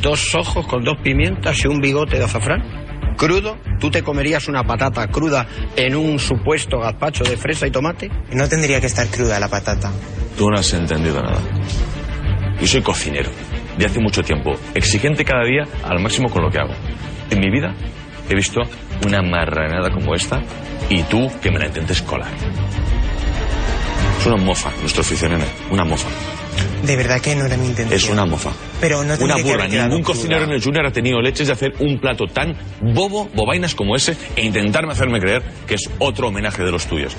¿Dos 0.00 0.32
ojos 0.36 0.66
con 0.66 0.84
dos 0.84 0.96
pimientas 1.02 1.64
y 1.64 1.68
un 1.68 1.80
bigote 1.80 2.18
de 2.18 2.24
azafrán? 2.24 2.62
¿Crudo? 3.16 3.58
¿Tú 3.80 3.90
te 3.90 4.02
comerías 4.02 4.46
una 4.46 4.62
patata 4.62 5.08
cruda 5.08 5.44
en 5.74 5.96
un 5.96 6.20
supuesto 6.20 6.78
gazpacho 6.78 7.24
de 7.24 7.36
fresa 7.36 7.66
y 7.66 7.72
tomate? 7.72 8.08
No 8.32 8.48
tendría 8.48 8.80
que 8.80 8.86
estar 8.86 9.08
cruda 9.08 9.40
la 9.40 9.48
patata. 9.48 9.90
Tú 10.36 10.48
no 10.50 10.58
has 10.58 10.72
entendido 10.72 11.20
nada. 11.20 11.40
Yo 12.60 12.66
soy 12.68 12.80
cocinero, 12.80 13.30
de 13.76 13.86
hace 13.86 13.98
mucho 13.98 14.22
tiempo, 14.22 14.52
exigente 14.72 15.24
cada 15.24 15.44
día 15.44 15.64
al 15.82 16.00
máximo 16.00 16.28
con 16.28 16.42
lo 16.42 16.50
que 16.50 16.58
hago. 16.58 16.74
En 17.30 17.40
mi 17.40 17.50
vida 17.50 17.74
he 18.30 18.36
visto 18.36 18.60
una 19.04 19.20
marranada 19.20 19.90
como 19.90 20.14
esta 20.14 20.40
y 20.88 21.02
tú 21.02 21.28
que 21.42 21.50
me 21.50 21.58
la 21.58 21.66
intentes 21.66 22.02
colar. 22.02 22.30
Es 24.20 24.26
una 24.26 24.36
mofa, 24.36 24.70
nuestro 24.80 25.00
oficio, 25.00 25.28
nene, 25.28 25.46
una 25.72 25.84
mofa. 25.84 26.08
De 26.84 26.96
verdad 26.96 27.20
que 27.20 27.34
no 27.34 27.46
era 27.46 27.56
mi 27.56 27.66
intención. 27.66 27.96
Es 27.98 28.08
una 28.08 28.24
mofa. 28.24 28.52
Pero 28.80 29.02
no 29.04 29.14
Una 29.20 29.36
que 29.36 29.42
burla. 29.42 29.68
quedado 29.68 29.88
Ningún 29.88 30.04
cocinero 30.04 30.44
en 30.44 30.50
el 30.50 30.62
Junior 30.62 30.86
ha 30.86 30.92
tenido 30.92 31.20
leches 31.20 31.48
de 31.48 31.52
hacer 31.52 31.74
un 31.80 31.98
plato 32.00 32.26
tan 32.26 32.56
bobo, 32.80 33.28
bobainas 33.34 33.74
como 33.74 33.96
ese 33.96 34.16
e 34.36 34.44
intentarme 34.44 34.92
hacerme 34.92 35.20
creer 35.20 35.42
que 35.66 35.74
es 35.74 35.90
otro 35.98 36.28
homenaje 36.28 36.62
de 36.62 36.70
los 36.70 36.86
tuyos. 36.86 37.16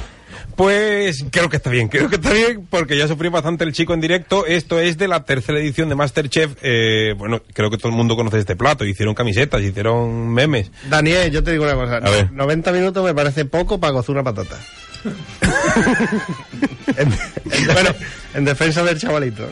Pues 0.55 1.23
creo 1.31 1.47
que 1.49 1.55
está 1.55 1.69
bien, 1.69 1.87
creo 1.87 2.09
que 2.09 2.17
está 2.17 2.33
bien 2.33 2.67
porque 2.69 2.97
ya 2.97 3.07
sufrió 3.07 3.31
bastante 3.31 3.63
el 3.63 3.71
chico 3.71 3.93
en 3.93 4.01
directo. 4.01 4.45
Esto 4.45 4.77
es 4.77 4.97
de 4.97 5.07
la 5.07 5.23
tercera 5.23 5.57
edición 5.57 5.87
de 5.87 5.95
Masterchef. 5.95 6.57
Eh, 6.61 7.13
bueno, 7.17 7.41
creo 7.53 7.69
que 7.69 7.77
todo 7.77 7.87
el 7.87 7.95
mundo 7.95 8.17
conoce 8.17 8.39
este 8.39 8.57
plato. 8.57 8.83
Hicieron 8.83 9.15
camisetas, 9.15 9.61
hicieron 9.61 10.27
memes. 10.33 10.69
Daniel, 10.89 11.31
yo 11.31 11.43
te 11.45 11.51
digo 11.51 11.63
una 11.63 11.75
cosa. 11.75 11.97
A 11.97 12.09
ver. 12.09 12.31
90 12.33 12.73
minutos 12.73 13.05
me 13.05 13.13
parece 13.13 13.45
poco 13.45 13.79
para 13.79 13.93
cocer 13.93 14.11
una 14.11 14.23
patata. 14.25 14.57
en, 16.97 17.11
en- 17.11 17.73
bueno, 17.73 17.95
en 18.33 18.45
defensa 18.45 18.83
del 18.83 18.99
chavalito. 18.99 19.49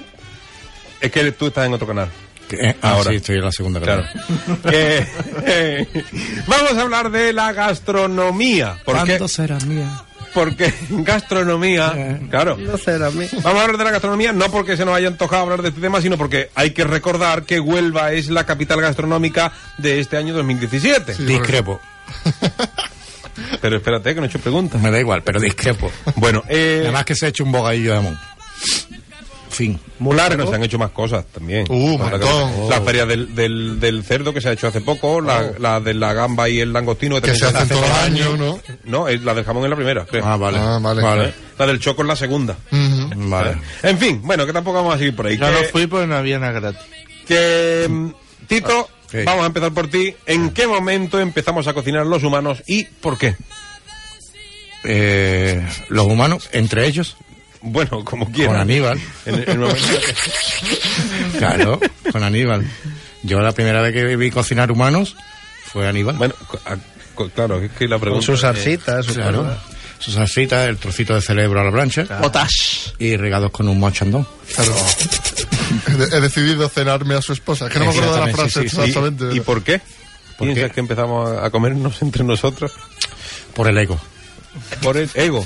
Es 1.00 1.12
que 1.12 1.32
tú 1.32 1.48
estás 1.48 1.66
en 1.68 1.74
otro 1.74 1.88
canal. 1.88 2.10
ah, 2.82 2.92
Ahora. 2.94 3.12
sí, 3.12 3.18
estoy 3.18 3.36
en 3.38 3.44
la 3.46 3.52
segunda 3.52 3.80
Claro. 3.80 4.04
Eh, 4.72 5.08
eh, 5.46 5.88
vamos 6.48 6.74
a 6.74 6.82
hablar 6.82 7.12
de 7.12 7.34
la 7.34 7.54
gastronomía. 7.54 8.78
¿Por 8.84 8.96
qué? 8.96 9.06
¿Cuánto 9.06 9.28
será 9.28 9.60
mía? 9.60 10.04
Porque 10.34 10.72
gastronomía, 10.90 12.20
claro. 12.30 12.58
No 12.58 12.78
sé, 12.78 12.96
a 13.04 13.10
mí. 13.10 13.28
Vamos 13.42 13.46
a 13.60 13.62
hablar 13.64 13.78
de 13.78 13.84
la 13.86 13.92
gastronomía, 13.92 14.34
no 14.34 14.52
porque 14.52 14.78
se 14.78 14.86
nos 14.86 14.96
haya 14.96 15.08
antojado 15.08 15.42
hablar 15.44 15.62
de 15.64 15.70
este 15.70 15.82
tema, 15.82 16.00
sino 16.02 16.16
porque 16.18 16.52
hay 16.54 16.72
que 16.72 16.84
recordar 16.84 17.44
que 17.44 17.60
Huelva 17.60 18.12
es 18.12 18.30
la 18.30 18.46
capital 18.46 18.80
gastronómica 18.82 19.52
de 19.80 20.00
este 20.00 20.18
año 20.18 20.34
2017. 20.36 21.16
Discrepo. 21.24 21.80
Pero 23.62 23.78
espérate, 23.78 24.14
que 24.14 24.20
no 24.22 24.26
he 24.26 24.30
hecho 24.30 24.40
preguntas. 24.40 24.82
Me 24.82 24.92
da 24.92 25.00
igual, 25.00 25.24
pero 25.24 25.40
discrepo. 25.40 25.92
Bueno, 26.16 26.44
eh, 26.50 26.80
Además 26.84 27.06
que 27.06 27.16
se 27.16 27.26
ha 27.26 27.30
hecho 27.30 27.44
un 27.44 27.52
bogadillo 27.52 27.92
de 27.92 27.96
jamón. 27.98 28.20
Fin. 29.50 29.80
Muy 29.98 30.16
Bueno, 30.16 30.30
largo. 30.30 30.50
se 30.52 30.56
han 30.56 30.64
hecho 30.64 30.78
más 30.78 30.92
cosas 30.92 31.26
también. 31.34 31.66
Uh, 31.70 31.98
que- 31.98 32.70
La 32.70 32.80
feria 32.82 33.06
del, 33.08 33.34
del, 33.34 33.80
del 33.80 34.04
cerdo 34.04 34.32
que 34.32 34.40
se 34.40 34.50
ha 34.50 34.52
hecho 34.52 34.68
hace 34.68 34.82
poco, 34.82 35.20
la, 35.20 35.52
la 35.58 35.80
de 35.80 35.96
la 35.96 36.14
gamba 36.14 36.48
y 36.48 36.60
el 36.60 36.72
langostino. 36.72 37.16
Que 37.16 37.22
también 37.32 37.40
se 37.40 37.46
hacen 37.58 37.68
todos 37.70 37.82
los 37.82 37.98
años, 37.98 38.38
¿no? 38.38 38.60
No, 38.84 39.08
es 39.08 39.24
la 39.24 39.34
del 39.34 39.46
jamón 39.46 39.64
es 39.64 39.70
la 39.72 39.76
primera, 39.76 40.06
creo. 40.06 40.24
Ah, 40.26 40.38
vale. 40.38 40.60
Ah, 40.62 40.78
vale. 40.80 41.30
¿Eh? 41.30 41.34
La 41.58 41.66
del 41.66 41.80
choco 41.80 42.04
es 42.04 42.08
la 42.08 42.16
segunda. 42.16 42.56
Ujú. 42.72 43.30
Vale. 43.30 43.58
En 43.82 43.98
fin, 43.98 44.22
bueno, 44.24 44.46
que 44.46 44.54
tampoco 44.54 44.78
vamos 44.78 44.94
a 44.94 44.98
seguir 45.00 45.16
por 45.16 45.26
ahí. 45.26 45.38
Yo 45.38 45.46
que, 45.48 45.52
no 45.52 45.64
fui 45.70 45.88
porque 45.88 46.06
no 46.06 46.18
había 46.18 46.38
nada 46.38 46.52
gratis. 46.60 46.82
que, 47.28 47.88
mm, 47.90 48.10
Tito, 48.48 48.90
sí. 49.12 49.18
vamos 49.26 49.44
a 49.44 49.48
empezar 49.48 49.72
por 49.74 49.90
ti. 49.90 50.16
¿En 50.26 50.52
qué 50.52 50.68
momento 50.68 51.20
empezamos 51.20 51.68
a 51.68 51.74
cocinar 51.74 52.06
los 52.06 52.24
humanos 52.24 52.62
y 52.68 52.84
por 52.86 53.18
qué? 53.18 53.36
Eh, 54.84 55.66
los 55.90 56.06
humanos, 56.06 56.50
entre 56.54 56.86
ellos, 56.88 57.18
Bueno, 57.62 58.06
como 58.06 58.32
quieras. 58.32 58.54
con 58.54 58.62
Aníbal. 58.62 59.00
En 59.26 59.36
el- 59.36 59.44
en 59.44 59.50
el 59.50 59.60
momento 59.60 59.88
que- 60.00 61.38
Claro, 61.40 61.80
con 62.12 62.24
Aníbal. 62.24 62.66
Yo 63.24 63.40
la 63.40 63.52
primera 63.52 63.82
vez 63.82 63.94
que 63.94 64.16
vi 64.16 64.30
cocinar 64.32 64.72
humanos 64.72 65.16
fue 65.66 65.88
Aníbal. 65.88 66.16
bueno, 66.16 66.36
claro, 67.36 67.62
es 67.62 67.72
que 67.72 67.86
la 67.86 67.96
Con 67.96 68.02
pregunta... 68.02 68.26
sus 68.26 68.40
salsitas, 68.42 69.06
su 69.06 69.14
claro. 69.16 69.40
cosa. 69.44 69.60
Su 70.00 70.12
salsita, 70.12 70.66
el 70.66 70.78
trocito 70.78 71.16
de 71.16 71.22
cerebro 71.22 71.60
a 71.60 71.64
la 71.64 71.72
plancha 71.72 72.06
Otash. 72.22 72.90
y 73.00 73.18
regados 73.18 73.50
con 73.52 73.68
un 73.68 73.80
mochandón. 73.80 74.28
Claro. 74.56 74.76
He, 75.88 75.92
de- 75.94 76.18
he 76.18 76.22
decidido 76.22 76.68
cenarme 76.70 77.16
a 77.16 77.22
su 77.22 77.34
esposa. 77.34 77.68
Es 77.68 77.74
que 77.74 77.80
no 77.80 77.86
me 77.86 77.92
acuerdo 77.92 78.14
de 78.16 78.20
la 78.20 78.28
frase 78.36 78.62
sí, 78.64 78.70
sí, 78.70 78.76
sí. 78.76 78.82
exactamente. 78.82 79.36
¿Y 79.36 79.40
por 79.42 79.64
qué? 79.64 79.80
¿Por 80.38 80.48
¿Piensas 80.48 80.70
qué? 80.70 80.74
que 80.76 80.80
empezamos 80.82 81.32
a- 81.38 81.50
comernos 81.50 82.02
entre 82.02 82.24
nosotros? 82.24 82.72
Por 83.54 83.68
el 83.68 83.78
ego. 83.78 84.00
Por 84.82 84.98
el 84.98 85.10
ego. 85.16 85.46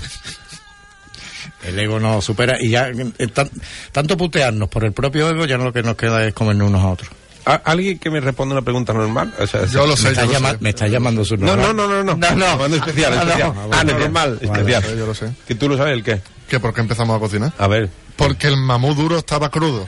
El 1.64 1.78
ego 1.80 2.00
nos 2.00 2.26
supera 2.26 2.58
y 2.60 2.70
ya 2.70 2.90
eh, 2.90 3.28
tan- 3.28 3.50
tanto 3.92 4.18
putearnos 4.18 4.68
por 4.70 4.84
el 4.84 4.94
propio 4.94 5.30
ego 5.30 5.46
ya 5.46 5.58
no 5.58 5.66
lo 5.66 5.74
que 5.74 5.84
nos 5.84 5.96
queda 5.96 6.26
es 6.26 6.34
comernos 6.34 6.70
unos 6.70 6.82
a 6.84 6.90
otros. 6.90 7.10
¿A- 7.46 7.56
¿Alguien 7.66 7.98
que 8.00 8.10
me 8.12 8.20
responda 8.20 8.54
una 8.54 8.62
pregunta 8.64 8.94
normal? 8.94 9.34
O 9.40 9.48
sea, 9.48 9.66
Yo 9.66 9.82
lo 9.86 9.94
Me 9.94 9.98
sé, 9.98 10.10
está, 10.10 10.22
yo 10.22 10.28
lo 10.28 10.34
llama- 10.34 10.52
sé. 10.52 10.58
me 10.60 10.70
está 10.70 10.88
llamando 10.88 11.26
su 11.26 11.38
No, 11.38 11.48
normal. 11.56 11.76
no, 11.76 11.88
no, 11.88 12.04
no, 12.04 12.16
no. 12.16 12.16
No, 12.16 12.36
no. 12.36 12.58
Mando 12.58 12.78
especial, 12.78 13.14
Ah, 13.14 13.16
no. 13.16 13.22
especial. 13.24 13.54
Ah, 13.56 13.62
Ah, 13.72 13.84
bueno. 13.84 14.00
normal, 14.00 14.40
especial. 14.42 14.98
yo 14.98 15.06
lo 15.08 15.16
sé. 15.16 15.32
Que 15.48 15.56
tú 15.56 15.68
lo 15.70 15.78
sabes 15.78 15.94
el 15.94 16.04
qué. 16.04 16.22
¿Que 16.48 16.60
por 16.60 16.74
qué 16.74 16.82
empezamos 16.82 17.16
a 17.16 17.20
cocinar? 17.20 17.54
A 17.58 17.68
ver. 17.68 17.90
Porque 18.16 18.48
el 18.48 18.58
mamú 18.58 18.94
duro 18.94 19.18
estaba 19.18 19.50
crudo. 19.50 19.88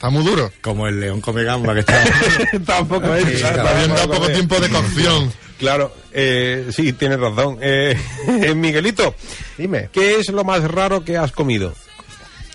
Está 0.00 0.08
muy 0.08 0.24
duro. 0.24 0.50
Como 0.62 0.86
el 0.86 0.98
león 0.98 1.20
come 1.20 1.44
gamba 1.44 1.74
que 1.74 1.80
está. 1.80 2.02
Tampoco 2.64 3.14
es. 3.14 3.26
Está 3.42 3.70
habiendo 3.70 4.10
poco 4.10 4.28
tiempo 4.30 4.58
de 4.58 4.70
cocción. 4.70 5.30
Claro, 5.58 5.94
eh, 6.10 6.70
sí, 6.74 6.94
tienes 6.94 7.20
razón. 7.20 7.58
Eh, 7.60 8.00
eh, 8.26 8.54
Miguelito, 8.54 9.14
Dime, 9.58 9.90
¿qué 9.92 10.18
es 10.18 10.30
lo 10.30 10.42
más 10.42 10.64
raro 10.64 11.04
que 11.04 11.18
has 11.18 11.32
comido? 11.32 11.74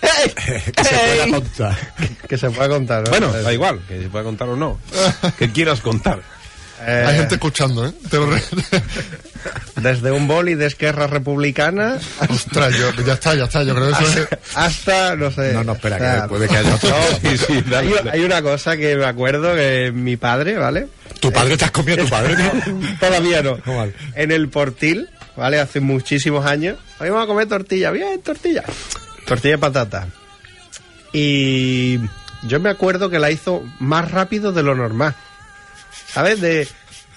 que 0.34 0.82
se 0.82 0.96
pueda 0.96 1.30
contar. 1.30 1.94
que 2.28 2.36
se 2.36 2.50
pueda 2.50 2.68
contar. 2.68 3.04
¿no? 3.04 3.10
Bueno, 3.10 3.32
da 3.32 3.52
igual, 3.52 3.80
que 3.86 4.02
se 4.02 4.08
pueda 4.08 4.24
contar 4.24 4.48
o 4.48 4.56
no. 4.56 4.80
que 5.38 5.52
quieras 5.52 5.80
contar. 5.80 6.22
Eh, 6.80 7.04
Hay 7.06 7.16
gente 7.16 7.34
escuchando, 7.36 7.86
¿eh? 7.86 7.92
Te 8.10 8.16
lo 8.18 8.26
re- 8.30 8.42
Desde 9.76 10.10
un 10.10 10.26
boli 10.26 10.54
de 10.54 10.66
Esquerra 10.66 11.06
Republicana 11.06 11.98
Ostras, 12.28 12.74
yo, 12.76 12.90
ya 13.04 13.14
está, 13.14 13.34
ya 13.34 13.44
está. 13.44 13.62
Yo 13.62 13.74
creo 13.74 13.86
que 13.96 14.04
eso 14.04 14.20
es... 14.20 14.28
hasta, 14.56 15.14
no 15.16 15.30
sé. 15.30 15.52
No, 15.52 15.64
no, 15.64 15.72
espera, 15.72 15.98
sea, 15.98 16.22
que 16.22 16.28
puede 16.28 16.48
que 16.48 16.56
haya 16.56 16.74
otro. 16.74 16.94
Sí, 17.22 17.38
sí, 17.38 17.62
dale, 17.70 17.88
Hay, 17.88 17.94
dale. 17.94 18.10
hay 18.10 18.24
una 18.24 18.42
cosa 18.42 18.76
que 18.76 18.96
me 18.96 19.04
acuerdo 19.04 19.54
que 19.54 19.92
mi 19.94 20.16
padre, 20.16 20.56
¿vale? 20.58 20.88
¿Tu 21.20 21.32
padre 21.32 21.56
te 21.56 21.64
has 21.64 21.70
comido 21.70 22.02
a 22.02 22.04
tu 22.04 22.10
padre? 22.10 22.34
Todavía 23.00 23.42
no. 23.42 23.58
No, 23.64 23.76
vale. 23.76 23.94
En 24.14 24.32
el 24.32 24.48
portil, 24.48 25.08
¿vale? 25.36 25.60
Hace 25.60 25.80
muchísimos 25.80 26.44
años. 26.44 26.76
Hoy 26.98 27.08
vamos 27.10 27.24
a 27.24 27.26
comer 27.28 27.46
tortilla. 27.46 27.90
Bien, 27.90 28.20
tortilla. 28.20 28.64
Tortilla 29.26 29.54
de 29.54 29.58
patata. 29.58 30.08
Y, 31.12 31.98
yo 32.42 32.60
me 32.60 32.68
acuerdo 32.70 33.08
que 33.10 33.18
la 33.18 33.30
hizo 33.30 33.64
más 33.78 34.10
rápido 34.10 34.52
de 34.52 34.62
lo 34.62 34.74
normal. 34.74 35.14
¿Sabes? 36.16 36.40
De, 36.40 36.48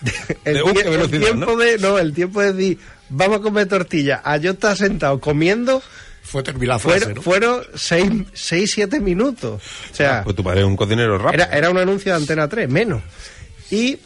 de- 0.01 0.11
el, 0.45 0.53
De, 0.55 0.63
tie- 0.63 0.85
el 0.85 1.09
tiempo 1.09 1.45
¿no? 1.45 1.55
de 1.57 1.77
no, 1.79 1.97
el 1.97 2.13
tiempo 2.13 2.41
de 2.41 2.53
decir, 2.53 2.79
vamos 3.09 3.39
a 3.39 3.41
comer 3.41 3.67
tortilla, 3.67 4.21
a 4.23 4.37
yo 4.37 4.51
estar 4.51 4.75
sentado 4.77 5.19
comiendo 5.19 5.81
Fue 6.21 6.43
terminar 6.43 6.79
fueron, 6.79 7.13
¿no? 7.15 7.21
fueron 7.21 7.63
seis, 7.75 8.11
seis, 8.33 8.71
siete 8.73 8.99
minutos. 8.99 9.61
O 9.91 9.95
sea, 9.95 10.21
Pues 10.23 10.35
tu 10.35 10.43
padre 10.43 10.59
es 10.61 10.65
un 10.67 10.75
cocinero 10.75 11.17
rápido. 11.17 11.43
era, 11.45 11.57
era 11.57 11.69
un 11.69 11.77
anuncio 11.77 12.11
de 12.11 12.17
Antena 12.17 12.47
3, 12.47 12.69
menos. 12.69 13.01
¿Y 13.71 13.97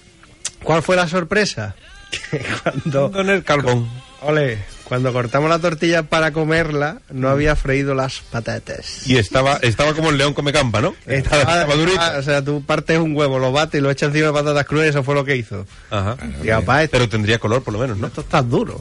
cuál 0.63 0.81
fue 0.83 0.95
la 0.95 1.07
sorpresa? 1.07 1.75
Que 2.31 2.45
cuando, 2.63 3.11
Con 3.11 3.29
el 3.31 3.43
carbón. 3.43 3.89
ole, 4.21 4.59
cuando 4.93 5.11
cortamos 5.11 5.49
la 5.49 5.57
tortilla 5.57 6.03
para 6.03 6.31
comerla, 6.33 6.99
no 7.09 7.29
había 7.29 7.55
freído 7.55 7.95
las 7.95 8.19
patatas. 8.19 9.07
Y 9.07 9.17
estaba, 9.17 9.57
estaba 9.63 9.95
como 9.95 10.11
el 10.11 10.19
león 10.19 10.35
come 10.35 10.53
campa, 10.53 10.81
¿no? 10.81 10.93
Estaba, 11.07 11.41
estaba 11.41 11.73
durito. 11.73 11.99
ah, 11.99 12.13
o 12.19 12.21
sea, 12.21 12.43
tú 12.43 12.63
partes 12.63 12.99
un 12.99 13.15
huevo, 13.15 13.39
lo 13.39 13.51
bates 13.51 13.79
y 13.79 13.81
lo 13.81 13.89
echas 13.89 14.09
encima 14.09 14.27
de 14.27 14.33
patatas 14.33 14.67
crudas 14.67 14.89
eso 14.89 15.01
fue 15.01 15.15
lo 15.15 15.25
que 15.25 15.35
hizo. 15.35 15.65
Ajá. 15.89 16.15
Y 16.43 16.47
papá, 16.49 16.83
esto, 16.83 16.91
Pero 16.95 17.09
tendría 17.09 17.39
color, 17.39 17.63
por 17.63 17.73
lo 17.73 17.79
menos, 17.79 17.97
¿no? 17.97 18.05
esto 18.05 18.21
está 18.21 18.43
duro. 18.43 18.79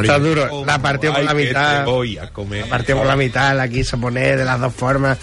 Está 0.00 0.18
duro. 0.18 0.64
La 0.64 0.78
partió 0.80 1.10
por 1.10 1.20
Ay, 1.20 1.26
la 1.26 1.34
que 1.34 1.44
mitad. 1.44 1.84
te 1.84 1.90
voy 1.90 2.16
a 2.16 2.30
comer. 2.30 2.62
La 2.62 2.68
partió 2.70 2.96
por 2.96 3.06
la 3.06 3.16
mitad, 3.16 3.54
la 3.54 3.68
quiso 3.68 3.98
poner 4.00 4.38
de 4.38 4.46
las 4.46 4.60
dos 4.60 4.72
formas. 4.72 5.18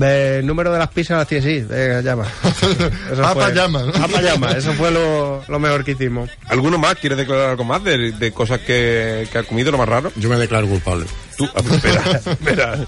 El 0.00 0.46
número 0.46 0.72
de 0.72 0.78
las 0.78 0.88
pizzas 0.88 1.18
las 1.18 1.28
sí, 1.28 1.60
venga, 1.68 2.00
llama. 2.02 2.26
Eso 3.12 3.22
Va 3.22 3.32
fue- 3.32 3.42
pa' 3.44 3.50
llama, 3.52 3.82
¿no? 3.82 3.92
Pa' 3.92 4.20
llama, 4.20 4.50
eso 4.52 4.72
fue 4.74 4.90
lo, 4.90 5.42
lo 5.48 5.58
mejor 5.58 5.84
que 5.84 5.92
hicimos. 5.92 6.30
¿Alguno 6.48 6.78
más 6.78 6.96
quiere 6.96 7.16
declarar 7.16 7.50
algo 7.50 7.64
más 7.64 7.82
de, 7.84 8.12
de 8.12 8.32
cosas 8.32 8.60
que, 8.60 9.26
que 9.32 9.38
ha 9.38 9.42
comido, 9.44 9.70
lo 9.72 9.78
más 9.78 9.88
raro? 9.88 10.12
Yo 10.16 10.28
me 10.28 10.36
declaro 10.36 10.66
culpable. 10.66 11.06
Tú, 11.36 11.48
a 11.54 11.62
ver, 11.62 11.74
espera, 11.74 12.02
espera. 12.32 12.78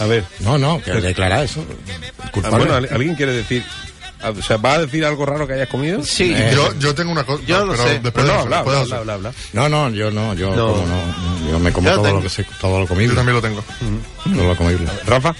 A 0.00 0.06
ver. 0.06 0.24
No, 0.40 0.58
no, 0.58 0.80
que 0.82 0.92
declara 0.92 1.42
eso. 1.42 1.64
Ah, 2.22 2.30
Culpable. 2.30 2.58
bueno, 2.58 2.74
¿al- 2.74 2.88
¿alguien 2.92 3.14
quiere 3.14 3.32
decir? 3.32 3.62
ah, 4.22 4.30
O 4.30 4.42
sea, 4.42 4.56
¿va 4.56 4.74
a 4.74 4.78
decir 4.80 5.04
algo 5.04 5.24
raro 5.26 5.46
que 5.46 5.54
hayas 5.54 5.68
comido? 5.68 6.02
Sí. 6.02 6.32
Eh, 6.34 6.50
Yo, 6.54 6.72
yo 6.78 6.94
tengo 6.94 7.12
una 7.12 7.24
cosa. 7.24 7.42
Yo 7.46 7.64
lo 7.64 7.72
pero 7.72 7.84
sé. 7.84 7.90
después 8.00 8.12
Pues 8.12 8.26
de 8.26 8.32
no, 8.32 8.40
habla, 8.40 8.56
después 8.58 8.76
habla, 8.76 8.96
de 8.96 9.00
habla, 9.00 9.12
eso. 9.12 9.12
habla, 9.12 9.14
habla. 9.14 9.32
No, 9.52 9.68
no, 9.68 9.90
yo 9.96 10.10
no, 10.10 10.34
yo 10.34 10.54
No. 10.56 10.72
como 10.72 10.86
no. 10.86 11.50
Yo 11.50 11.58
me 11.58 11.72
como 11.72 11.88
Yo 11.88 11.94
todo 11.96 12.04
tengo. 12.04 12.16
lo 12.18 12.22
que 12.22 12.28
sé, 12.30 12.46
todo 12.60 12.78
lo 12.78 12.84
Yo 12.84 12.88
comible. 12.88 13.14
también 13.16 13.34
lo 13.36 13.42
tengo. 13.42 13.64
Todo 14.34 14.48
lo 14.48 14.56
comible. 14.56 14.86
Rafa, 15.06 15.34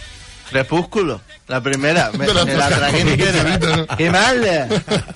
Crepúsculo, 0.51 1.21
la 1.49 1.61
primera. 1.63 2.11
Me, 2.19 2.27
la 2.27 2.45
me 2.45 2.55
la 2.55 2.69
tragué 2.69 3.01
entera. 3.01 3.87
¡Qué 3.97 4.11
mal! 4.11 4.69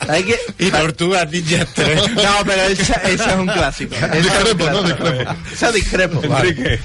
Hay 0.08 0.22
que... 0.24 0.38
Y 0.58 0.70
Tortugas 0.70 1.30
Ninja 1.30 1.64
3. 1.74 2.10
No, 2.14 2.32
pero 2.46 2.62
esa, 2.62 2.94
esa 2.94 3.30
es 3.32 3.36
un 3.36 3.46
clásico. 3.46 3.94
Esa 3.94 4.06
es 4.14 4.14
un 4.16 4.22
Discrepo, 4.22 4.70
¿no? 4.70 4.82
Discrepo. 4.82 5.34
Esa 5.52 5.72
discrepo. 5.72 6.22
Enrique. 6.24 6.80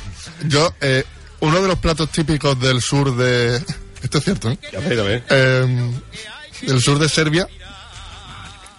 Yo, 0.48 0.74
eh, 0.82 1.04
uno 1.42 1.62
de 1.62 1.68
los 1.68 1.78
platos 1.80 2.10
típicos 2.12 2.60
del 2.60 2.82
sur 2.82 3.16
de. 3.16 3.58
Esto 4.02 4.18
es 4.18 4.24
cierto, 4.24 4.50
¿eh? 4.52 4.58
A 4.76 4.80
ver, 4.80 5.00
a 5.00 5.04
ver. 5.04 5.24
Eh, 5.30 5.92
del 6.64 6.82
sur 6.82 7.00
de 7.00 7.08
Serbia 7.10 7.48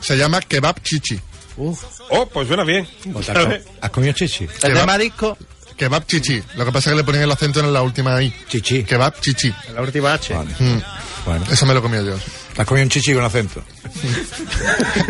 se 0.01 0.17
llama 0.17 0.41
kebab 0.41 0.83
chichi. 0.83 1.21
Oh, 1.57 2.27
pues 2.33 2.49
suena 2.49 2.65
bien. 2.65 2.89
¿Has 3.19 3.27
com- 3.27 3.53
¿Has 3.83 3.91
comido 3.91 4.13
chichi? 4.15 4.49
El 4.63 4.75
de 4.75 4.87
marisco, 4.87 5.37
Kebab 5.81 6.05
chichi. 6.05 6.43
Lo 6.57 6.67
que 6.67 6.73
pasa 6.73 6.91
es 6.91 6.93
que 6.93 6.97
le 6.99 7.05
ponen 7.05 7.23
el 7.23 7.31
acento 7.33 7.61
en 7.61 7.73
la 7.73 7.81
última 7.81 8.23
I. 8.23 8.31
Chichi. 8.51 8.85
Kebab 8.85 9.19
chichi. 9.19 9.51
La 9.75 9.81
última 9.81 10.13
H. 10.13 10.35
Vale. 10.35 10.51
Mm, 10.59 10.83
Bueno. 11.25 11.45
Eso 11.51 11.65
me 11.65 11.73
lo 11.73 11.81
comía 11.81 12.03
yo. 12.03 12.17
¿Has 12.59 12.67
comido 12.67 12.85
un 12.85 12.91
chichi 12.91 13.15
con 13.15 13.25
acento? 13.25 13.65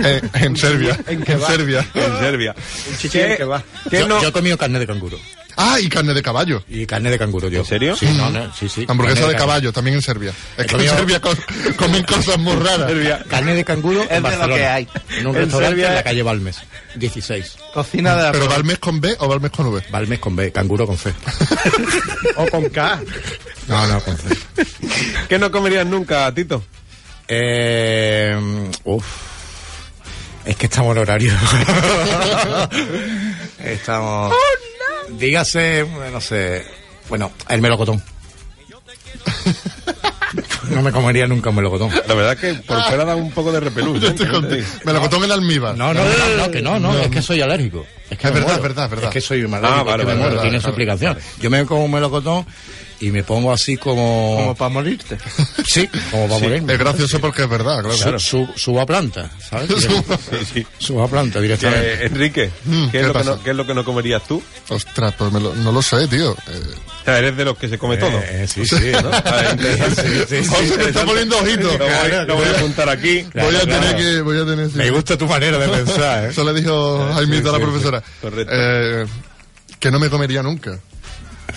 Eh, 0.05 0.21
en 0.35 0.57
Serbia. 0.57 0.97
En, 1.09 1.27
Serbia. 1.27 1.85
En 1.95 2.19
Serbia. 2.21 2.55
chichi 2.99 3.19
en 3.19 3.51
va. 3.51 3.63
¿Qué 3.91 3.99
Yo, 3.99 4.07
no? 4.09 4.23
yo 4.23 4.29
he 4.29 4.33
comido 4.33 4.57
carne 4.57 4.79
de 4.79 4.87
canguro. 4.87 5.19
Ah, 5.57 5.79
y 5.81 5.89
carne 5.89 6.15
de 6.15 6.23
caballo. 6.23 6.63
Y 6.69 6.87
carne 6.87 7.11
de 7.11 7.19
canguro 7.19 7.49
yo. 7.49 7.61
¿En 7.61 7.67
serio? 7.67 7.97
Sí, 7.97 8.07
no, 8.17 8.31
no, 8.31 8.53
sí, 8.55 8.69
sí. 8.69 8.85
Hamburguesa 8.89 9.21
Carne 9.21 9.33
de 9.35 9.39
caballo, 9.39 9.73
también 9.73 9.97
en 9.97 10.03
Serbia. 10.03 10.33
Es 10.57 10.67
que 10.67 10.77
en 10.77 10.89
Serbia 10.89 11.21
co- 11.21 11.35
comen 11.77 12.03
cosas 12.05 12.39
muy 12.39 12.55
raras. 12.57 12.89
Serbia. 12.89 13.25
Carne 13.29 13.55
de 13.55 13.65
canguro 13.65 14.01
de 14.01 14.07
en 14.17 14.23
lo 14.23 14.29
Barcelona. 14.29 14.55
que 14.57 14.67
hay. 14.67 14.89
En 15.19 15.27
un 15.27 15.37
En 15.37 15.43
restaurante 15.43 15.77
Serbia- 15.77 15.89
en 15.89 15.95
la 15.97 16.03
calle 16.03 16.23
Balmes. 16.23 16.57
16. 16.97 17.57
cocina 17.75 18.17
de 18.17 18.33
¿Pero 18.33 18.45
arroz. 18.45 18.57
Balmes 18.57 18.79
con 18.79 19.01
B 19.01 19.15
o 19.19 19.29
Balmes 19.29 19.51
con 19.53 19.67
V? 19.69 19.83
Balmes 19.91 20.19
con 20.19 20.37
B, 20.37 20.53
canguro 20.53 20.87
con 20.87 20.97
C. 20.99 21.13
O 22.37 22.47
con 22.49 22.69
K. 22.69 23.01
No, 23.69 23.87
no, 23.87 24.01
con 24.01 24.17
C. 24.17 24.25
¿Qué 25.29 25.39
no 25.39 25.51
comerías 25.51 25.87
nunca, 25.87 26.33
Tito? 26.35 26.63
Eh, 27.29 28.37
uf. 28.85 29.05
Es 30.45 30.57
que 30.57 30.67
estamos 30.67 30.97
en 30.97 31.03
horario. 31.03 31.33
estamos. 33.65 34.35
Dígase, 35.19 35.87
no 36.13 36.21
sé. 36.21 36.65
Bueno, 37.09 37.33
el 37.49 37.61
melocotón. 37.61 38.03
no 40.71 40.83
me 40.83 40.93
comería 40.93 41.27
nunca 41.27 41.51
un 41.51 41.57
melocotón. 41.57 41.91
La 42.07 42.15
verdad 42.15 42.37
que 42.37 42.55
por 42.55 42.83
fuera 42.85 43.05
da 43.05 43.17
un 43.17 43.31
poco 43.33 43.53
de 43.53 43.61
repelús. 43.61 44.01
Yo 44.01 44.09
¿eh? 44.09 44.11
estoy 44.11 44.29
contigo. 44.29 44.67
Me 44.85 44.93
lo 44.93 45.01
cotó 45.01 45.23
en 45.25 45.33
almíbar. 45.33 45.77
No, 45.77 45.93
no, 45.93 46.05
no, 46.05 46.37
no, 46.37 46.51
que 46.51 46.63
no, 46.63 46.79
no, 46.79 46.97
es 46.99 47.09
que 47.09 47.23
soy 47.23 47.41
alérgico. 47.41 47.85
Es 48.09 48.19
que 48.19 48.29
Es 48.29 48.35
verdad, 48.35 48.55
es 48.57 48.63
verdad, 48.63 48.85
es 48.85 48.91
verdad. 48.91 49.09
Es 49.09 49.13
que 49.13 49.21
soy 49.21 49.41
alérgico, 49.41 49.67
Ah, 49.67 49.81
es 49.81 49.87
vale, 49.87 49.99
que 49.99 49.99
me 49.99 50.05
vale, 50.05 50.19
muero, 50.19 50.37
vale, 50.37 50.43
tiene 50.43 50.57
vale, 50.59 50.63
su 50.63 50.69
explicación. 50.69 51.19
Yo 51.41 51.51
me 51.51 51.65
como 51.67 51.85
un 51.85 51.91
melocotón 51.91 52.47
y 53.01 53.11
me 53.11 53.23
pongo 53.25 53.53
así 53.53 53.77
como... 53.77 54.37
Como 54.37 54.55
para 54.55 54.69
morirte. 54.69 55.17
Sí, 55.67 55.89
como 56.11 56.27
para 56.29 56.41
morirme. 56.41 56.73
Es 56.73 56.79
gracioso 56.79 57.21
porque 57.21 57.43
es 57.43 57.49
verdad, 57.49 57.83
claro. 57.83 58.19
Su- 58.19 58.47
su- 58.47 58.53
subo 58.59 58.81
a 58.81 58.87
planta, 58.87 59.31
¿sabes? 59.49 59.71
Sí, 59.81 60.37
sí. 60.55 60.67
Subo 60.79 61.03
a 61.05 61.09
planta 61.09 61.41
directamente. 61.41 61.93
Eh, 61.95 62.07
Enrique, 62.07 62.51
Mm, 62.65 62.85
¿qué, 62.87 62.91
¿qué 62.93 63.01
es 63.01 63.07
lo 63.07 63.13
que 63.15 63.25
no, 63.25 63.43
qué 63.43 63.51
es 63.51 63.57
lo 63.57 63.67
que 63.67 63.75
no 63.75 63.85
comerías 63.85 64.27
tú? 64.27 64.43
Ostras, 64.69 65.15
pues 65.17 65.33
me 65.33 65.41
lo- 65.41 65.55
no 65.55 65.73
lo 65.73 65.81
sé, 65.83 66.07
tío. 66.09 66.33
Eh, 66.33 66.63
O 67.01 67.05
sea, 67.05 67.19
eres 67.19 67.37
de 67.37 67.45
los 67.45 67.57
que 67.57 67.69
se 67.69 67.79
come 67.79 67.97
todo. 67.97 68.19
Eh, 68.23 68.47
sí, 68.47 68.65
sí, 68.67 68.77
¿no? 69.03 69.11
Ah. 69.13 69.57
Sí, 69.59 70.05
sí, 70.29 70.45
sí. 70.45 70.75
Me 70.77 70.85
está 70.85 71.05
poniendo 71.05 71.39
ojito. 71.39 71.77
Lo 71.79 71.85
voy, 71.87 72.27
lo 72.27 72.37
voy 72.37 72.47
a 72.47 72.51
apuntar 72.59 72.89
aquí. 72.89 73.23
voy 73.35 73.43
a 73.57 73.61
Claro, 73.61 73.67
tener 73.67 73.81
claro. 73.81 73.97
que... 73.99 74.21
Voy 74.23 74.39
a 74.41 74.45
tener, 74.47 74.71
sí. 74.71 74.77
Me 74.77 74.91
gusta 74.91 75.17
tu 75.17 75.27
manera 75.27 75.59
de 75.59 75.69
pensar, 75.69 76.25
¿eh? 76.25 76.29
Eso 76.31 76.45
le 76.45 76.53
dijo 76.61 77.09
Jaimito 77.15 77.49
a 77.49 77.53
la 77.53 77.59
sí, 77.59 77.65
profesora. 77.65 78.03
Correcto. 78.21 78.53
Eh, 78.55 79.07
que 79.79 79.91
no 79.91 79.99
me 79.99 80.11
comería 80.11 80.43
nunca. 80.43 80.79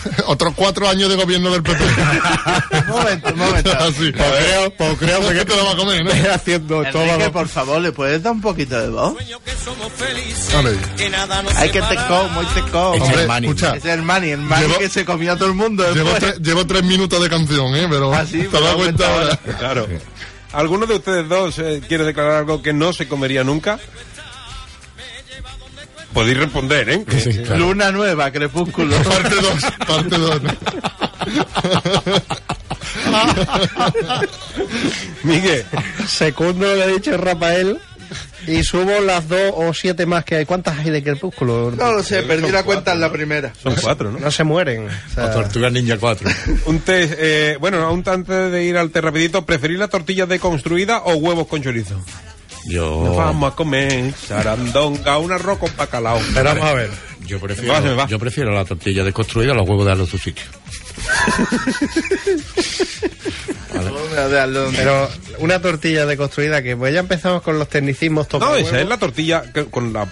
Otros 0.27 0.53
cuatro 0.55 0.87
años 0.89 1.09
de 1.09 1.15
gobierno 1.15 1.51
del 1.51 1.63
PP. 1.63 1.83
Un 1.83 2.87
momento, 2.87 3.29
un 3.33 3.39
momento. 3.39 3.71
Así. 3.79 4.11
Pues 4.11 4.31
creo, 4.37 4.73
pues 4.75 4.97
creo 4.99 5.29
que 5.29 5.45
te 5.45 5.55
lo 5.55 5.65
va 5.65 5.71
a 5.71 5.75
comer, 5.75 6.03
¿no? 6.03 6.11
haciendo 6.33 6.83
Enrique, 6.83 7.29
por 7.31 7.47
favor, 7.47 7.81
¿le 7.81 7.91
puedes 7.91 8.21
dar 8.23 8.33
un 8.33 8.41
poquito 8.41 8.79
de 8.79 8.89
voz? 8.89 9.15
Digas. 9.17 9.39
Hay 11.57 11.69
que 11.69 11.81
te 11.81 11.95
como 12.07 12.41
y 12.41 12.45
te 12.47 12.61
como. 12.71 12.95
Es 12.95 13.17
el 13.17 13.27
Manny. 13.27 13.47
escucha, 13.47 13.75
Es 13.75 13.85
el 13.85 14.01
Manny, 14.03 14.29
el 14.31 14.47
Llevo- 14.47 14.77
que 14.79 14.89
se 14.89 15.05
comió 15.05 15.33
a 15.33 15.37
todo 15.37 15.49
el 15.49 15.55
mundo 15.55 15.83
llevo, 15.93 16.09
después. 16.11 16.35
tre- 16.35 16.43
llevo 16.45 16.65
tres 16.67 16.83
minutos 16.83 17.21
de 17.21 17.29
canción, 17.29 17.75
¿eh? 17.75 17.87
Pero 17.89 18.13
Ah, 18.13 18.25
sí, 18.25 18.43
te 18.43 18.47
das 18.49 18.61
lo 18.61 18.77
cuenta 18.77 18.77
cuenta 18.77 19.13
ahora. 19.13 19.37
Claro. 19.59 19.87
¿Alguno 20.53 20.85
de 20.85 20.95
ustedes 20.95 21.27
dos 21.27 21.57
eh, 21.59 21.81
quiere 21.87 22.03
declarar 22.03 22.37
algo 22.37 22.61
que 22.61 22.73
no 22.73 22.93
se 22.93 23.07
comería 23.07 23.43
nunca? 23.43 23.79
Podéis 26.13 26.37
responder, 26.37 26.89
¿eh? 26.89 27.03
Que- 27.09 27.19
Sí, 27.19 27.37
claro. 27.39 27.57
Luna 27.67 27.91
nueva, 27.91 28.31
crepúsculo. 28.31 28.95
Parte 29.03 29.35
dos, 29.35 29.63
parte 29.87 30.17
dos. 30.17 30.41
Miguel, 35.23 35.65
Segundo 36.07 36.67
lo 36.67 36.75
que 36.75 36.83
ha 36.83 36.87
dicho 36.87 37.17
Rafael. 37.17 37.79
Y 38.45 38.61
subo 38.61 38.99
las 38.99 39.29
dos 39.29 39.53
o 39.55 39.73
siete 39.73 40.05
más 40.05 40.25
que 40.25 40.35
hay. 40.35 40.45
¿Cuántas 40.45 40.77
hay 40.77 40.89
de 40.91 41.01
crepúsculo? 41.01 41.71
No 41.71 41.93
lo 41.93 42.03
sé, 42.03 42.23
perdí 42.23 42.51
la 42.51 42.63
cuenta 42.63 42.91
en 42.91 42.99
la 42.99 43.09
primera. 43.09 43.53
son 43.63 43.73
cuatro, 43.81 44.11
¿no? 44.11 44.19
No 44.19 44.29
se 44.31 44.43
mueren. 44.43 44.87
O 44.87 45.13
sea, 45.15 45.27
O 45.27 45.29
Tortuga 45.31 45.69
Ninja 45.69 45.97
4. 45.97 46.29
Un 46.65 46.79
test, 46.81 47.13
eh, 47.17 47.55
bueno, 47.61 47.81
aún 47.85 48.03
antes 48.05 48.51
de 48.51 48.65
ir 48.65 48.75
al 48.75 48.89
té 48.91 48.99
rapidito, 48.99 49.45
¿preferís 49.45 49.79
la 49.79 49.87
tortilla 49.87 50.25
deconstruida 50.25 51.03
o 51.05 51.13
huevos 51.15 51.47
con 51.47 51.63
chorizo? 51.63 52.03
Nos 52.65 52.73
Yo... 52.73 53.15
vamos 53.15 53.51
a 53.51 53.55
comer 53.55 54.13
sarandonga, 54.13 55.17
un 55.17 55.31
arroz 55.31 55.57
con 55.59 55.69
bacalao. 55.75 56.19
Pero 56.33 56.49
vamos 56.49 56.63
a 56.65 56.73
ver. 56.73 56.89
Yo 57.25 57.39
prefiero, 57.39 57.73
Va, 57.73 57.79
va. 57.95 58.07
yo 58.07 58.19
prefiero 58.19 58.51
la 58.53 58.65
tortilla 58.65 59.03
desconstruida 59.03 59.53
a 59.53 59.55
los 59.55 59.67
huevos 59.67 59.85
de 59.85 59.89
darle 59.89 60.03
a 60.03 60.07
su 60.07 60.17
sitio. 60.17 60.43
Pero 64.75 65.09
una 65.39 65.61
tortilla 65.61 66.05
deconstruida 66.05 66.61
que 66.61 66.75
pues 66.75 66.93
ya 66.93 66.99
empezamos 66.99 67.41
con 67.41 67.57
los 67.59 67.67
tecnicismos 67.69 68.27
No, 68.33 68.55
esa 68.55 68.71
huevo. 68.71 68.77
es 68.77 68.87
la 68.87 68.97
tortilla 68.97 69.43
que, 69.53 69.65
con 69.65 69.93
la 69.93 70.07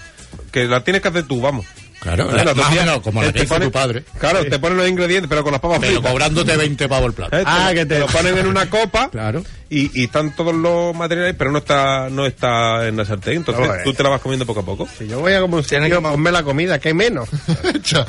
que 0.50 0.64
la 0.64 0.82
tienes 0.84 1.02
que 1.02 1.08
hacer 1.08 1.24
tú, 1.26 1.40
vamos. 1.40 1.66
Claro, 2.02 2.32
La 2.32 2.42
la, 2.44 3.00
como 3.00 3.22
la 3.22 3.28
te 3.28 3.38
que 3.38 3.44
hizo 3.44 3.54
pone- 3.54 3.66
tu 3.66 3.70
padre. 3.72 4.02
Claro, 4.18 4.44
te 4.44 4.58
ponen 4.58 4.76
los 4.76 4.88
ingredientes, 4.88 5.28
pero 5.28 5.44
con 5.44 5.52
las 5.52 5.60
papas 5.60 5.78
Pero 5.80 5.92
fritas. 5.94 6.10
cobrándote 6.10 6.56
20 6.56 6.88
pavos 6.88 7.06
el 7.06 7.12
plato. 7.12 7.36
Eh, 7.36 7.40
te 7.40 7.44
Ah, 7.46 7.70
que 7.72 7.86
te- 7.86 7.98
lo 8.00 8.06
ponen 8.08 8.38
en 8.38 8.46
una 8.48 8.68
copa 8.70 9.08
Claro. 9.08 9.44
y, 9.70 10.00
y 10.00 10.04
están 10.06 10.34
todos 10.34 10.52
los 10.52 10.94
materiales, 10.96 11.36
pero 11.38 11.52
no 11.52 11.58
está 11.58 12.08
no 12.10 12.26
está 12.26 12.88
en 12.88 12.96
la 12.96 13.04
sartén. 13.04 13.34
Entonces 13.36 13.64
Joder. 13.66 13.84
tú 13.84 13.94
te 13.94 14.02
la 14.02 14.08
vas 14.08 14.20
comiendo 14.20 14.44
poco 14.44 14.60
a 14.60 14.64
poco. 14.64 14.88
Si 14.98 15.06
yo 15.06 15.20
voy 15.20 15.32
a 15.32 15.40
como 15.40 15.58
un 15.58 15.62
sitio, 15.62 16.02
ponme 16.02 16.32
la 16.32 16.42
comida, 16.42 16.80
que 16.80 16.88
hay 16.88 16.94
menos. 16.94 17.28
Echa, 17.74 18.04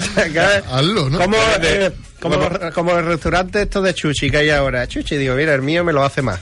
hazlo, 0.71 1.09
¿no? 1.11 1.19
Como, 1.19 1.37
eh, 1.61 1.91
como, 2.19 2.39
como 2.73 2.97
el 2.97 3.05
restaurante 3.05 3.61
esto 3.61 3.81
de 3.83 3.93
Chuchi 3.93 4.31
que 4.31 4.37
hay 4.37 4.49
ahora. 4.49 4.87
Chuchi, 4.87 5.17
digo, 5.17 5.35
mira, 5.35 5.53
el 5.53 5.61
mío 5.61 5.83
me 5.83 5.93
lo 5.93 6.03
hace 6.03 6.21
más. 6.23 6.39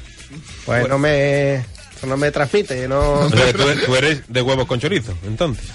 Pues 0.65 0.87
no 0.87 0.97
me, 0.97 1.65
no 2.07 2.15
me 2.15 2.31
transmite, 2.31 2.87
no... 2.87 3.11
O 3.13 3.29
sea, 3.29 3.47
que 3.47 3.53
tú, 3.53 3.63
eres- 3.67 3.85
tú 3.85 3.95
eres 3.97 4.21
de 4.29 4.41
huevos 4.41 4.65
con 4.67 4.79
chorizo, 4.79 5.13
entonces. 5.27 5.65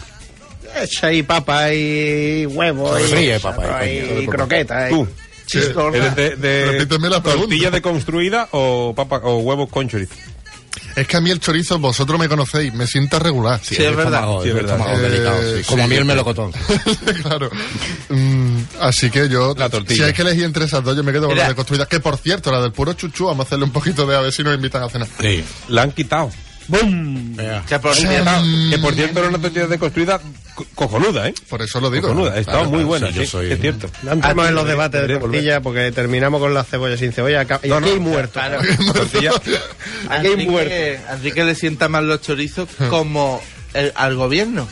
Echa 0.83 1.07
ahí 1.09 1.23
papa 1.23 1.73
y 1.73 2.47
huevo 2.47 2.99
y, 2.99 3.03
Fríe 3.05 3.41
papa 3.41 3.85
y 3.87 3.99
y. 4.25 4.27
Tú. 4.91 5.09
Chistorra. 5.47 5.97
¿Eres 5.97 6.17
de, 6.17 6.37
de 6.37 6.67
Repíteme 6.73 7.09
la 7.09 7.23
pregunta. 7.23 7.47
tortilla 7.49 7.71
deconstruida 7.71 8.49
o 8.51 8.93
papa 8.97 9.21
o 9.23 9.39
huevos 9.39 9.69
con 9.71 9.89
chorizo? 9.89 10.15
Es 10.97 11.07
que 11.07 11.17
a 11.19 11.21
mí 11.21 11.31
el 11.31 11.41
chorizo, 11.41 11.79
vosotros 11.79 12.19
me 12.19 12.27
conocéis, 12.29 12.73
me 12.75 12.87
sienta 12.87 13.19
regular. 13.19 13.61
Sí, 13.63 13.75
es 13.75 13.95
verdad. 13.95 14.21
estómago, 14.21 14.43
Sí, 14.43 14.49
es 14.49 14.55
el 14.55 14.61
verdad. 14.63 14.77
estómago 14.79 14.99
Eh, 14.99 15.09
delicado, 15.11 15.43
sí. 15.43 15.59
sí. 15.63 15.65
Como 15.71 15.89
miel 15.89 16.05
melocotón. 16.07 16.53
claro. 17.23 17.51
Mm, 18.09 18.59
así 18.81 19.11
que 19.11 19.29
yo, 19.29 19.55
La 19.57 19.69
tortilla. 19.69 19.97
si 19.97 20.03
hay 20.03 20.13
que 20.15 20.23
elegir 20.23 20.45
entre 20.45 20.65
esas 20.65 20.83
dos, 20.83 20.97
yo 20.97 21.05
me 21.05 21.13
quedo 21.13 21.29
con 21.29 21.37
la 21.37 21.49
de 21.49 21.55
construida. 21.55 21.87
Que 21.87 22.01
por 22.01 22.17
cierto, 22.17 22.51
la 22.51 22.61
del 22.63 22.73
puro 22.73 22.95
chuchu, 22.95 23.27
vamos 23.27 23.45
a 23.45 23.47
hacerle 23.47 23.67
un 23.67 23.73
poquito 23.73 24.07
de 24.07 24.17
a 24.17 24.21
ver 24.21 24.33
si 24.33 24.43
nos 24.43 24.55
invitan 24.55 24.83
a 24.83 24.89
cenar. 24.89 25.09
Sí. 25.21 25.45
La 25.69 25.83
han 25.83 25.93
quitado. 25.93 26.31
Venga. 26.69 27.63
Que 27.69 27.79
por 27.79 27.95
Que 27.95 28.01
cierto, 28.01 28.31
por 28.83 28.95
cierto 28.95 29.19
era 29.21 29.29
una 29.29 29.39
tortilla 29.39 29.67
deconstruida 29.67 30.19
co- 30.19 30.25
cojonuda, 30.75 31.29
¿eh? 31.29 31.35
Por 31.49 31.63
eso 31.63 31.81
lo 31.81 31.91
digo. 31.91 32.09
Cojonuda. 32.09 32.39
Estaba 32.39 32.59
Claro, 32.59 32.71
muy 32.71 32.79
claro, 32.85 32.89
buena, 32.89 33.09
sí, 33.09 33.15
yo 33.15 33.27
soy- 33.27 33.53
es 33.53 33.61
cierto. 33.61 33.89
No 34.03 34.13
entremos 34.13 34.45
Ah, 34.45 34.49
en 34.49 34.55
los 34.55 34.67
debates 34.67 35.07
de 35.09 35.19
tortilla 35.19 35.61
porque 35.61 35.93
terminamos 35.93 36.41
con 36.41 36.53
la 36.55 36.65
cebolla 36.65 36.97
sin 36.97 37.13
cebolla. 37.13 37.41
acá- 37.41 37.61
Y 37.63 37.69
No, 37.69 37.77
aquí 37.77 37.87
no, 37.89 37.93
hay 37.95 38.01
muerto. 38.01 38.33
claro. 38.33 38.61
Aquí 40.11 40.27
hay 40.29 40.47
muerto. 40.47 40.73
Enrique, 40.75 41.01
a 41.09 41.15
Enrique 41.15 41.45
le 41.45 41.55
sientan 41.55 41.91
mal 41.91 42.07
los 42.09 42.21
chorizos 42.21 42.69
como 42.91 43.43
el- 43.75 43.93
al 43.95 44.15
gobierno. 44.17 44.69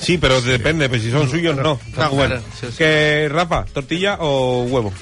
Sí, 0.00 0.18
pero 0.18 0.40
depende, 0.42 0.88
pues 0.88 1.02
si 1.02 1.10
son 1.10 1.28
suyos 1.30 1.56
no. 1.56 1.80
Está 1.86 2.04
No, 2.04 2.10
bueno. 2.10 2.34
claro, 2.36 2.46
sí, 2.60 2.66
sí. 2.70 2.76
Que 2.78 3.28
Rafa, 3.30 3.64
tortilla 3.72 4.16
o 4.20 4.64
huevo. 4.64 4.92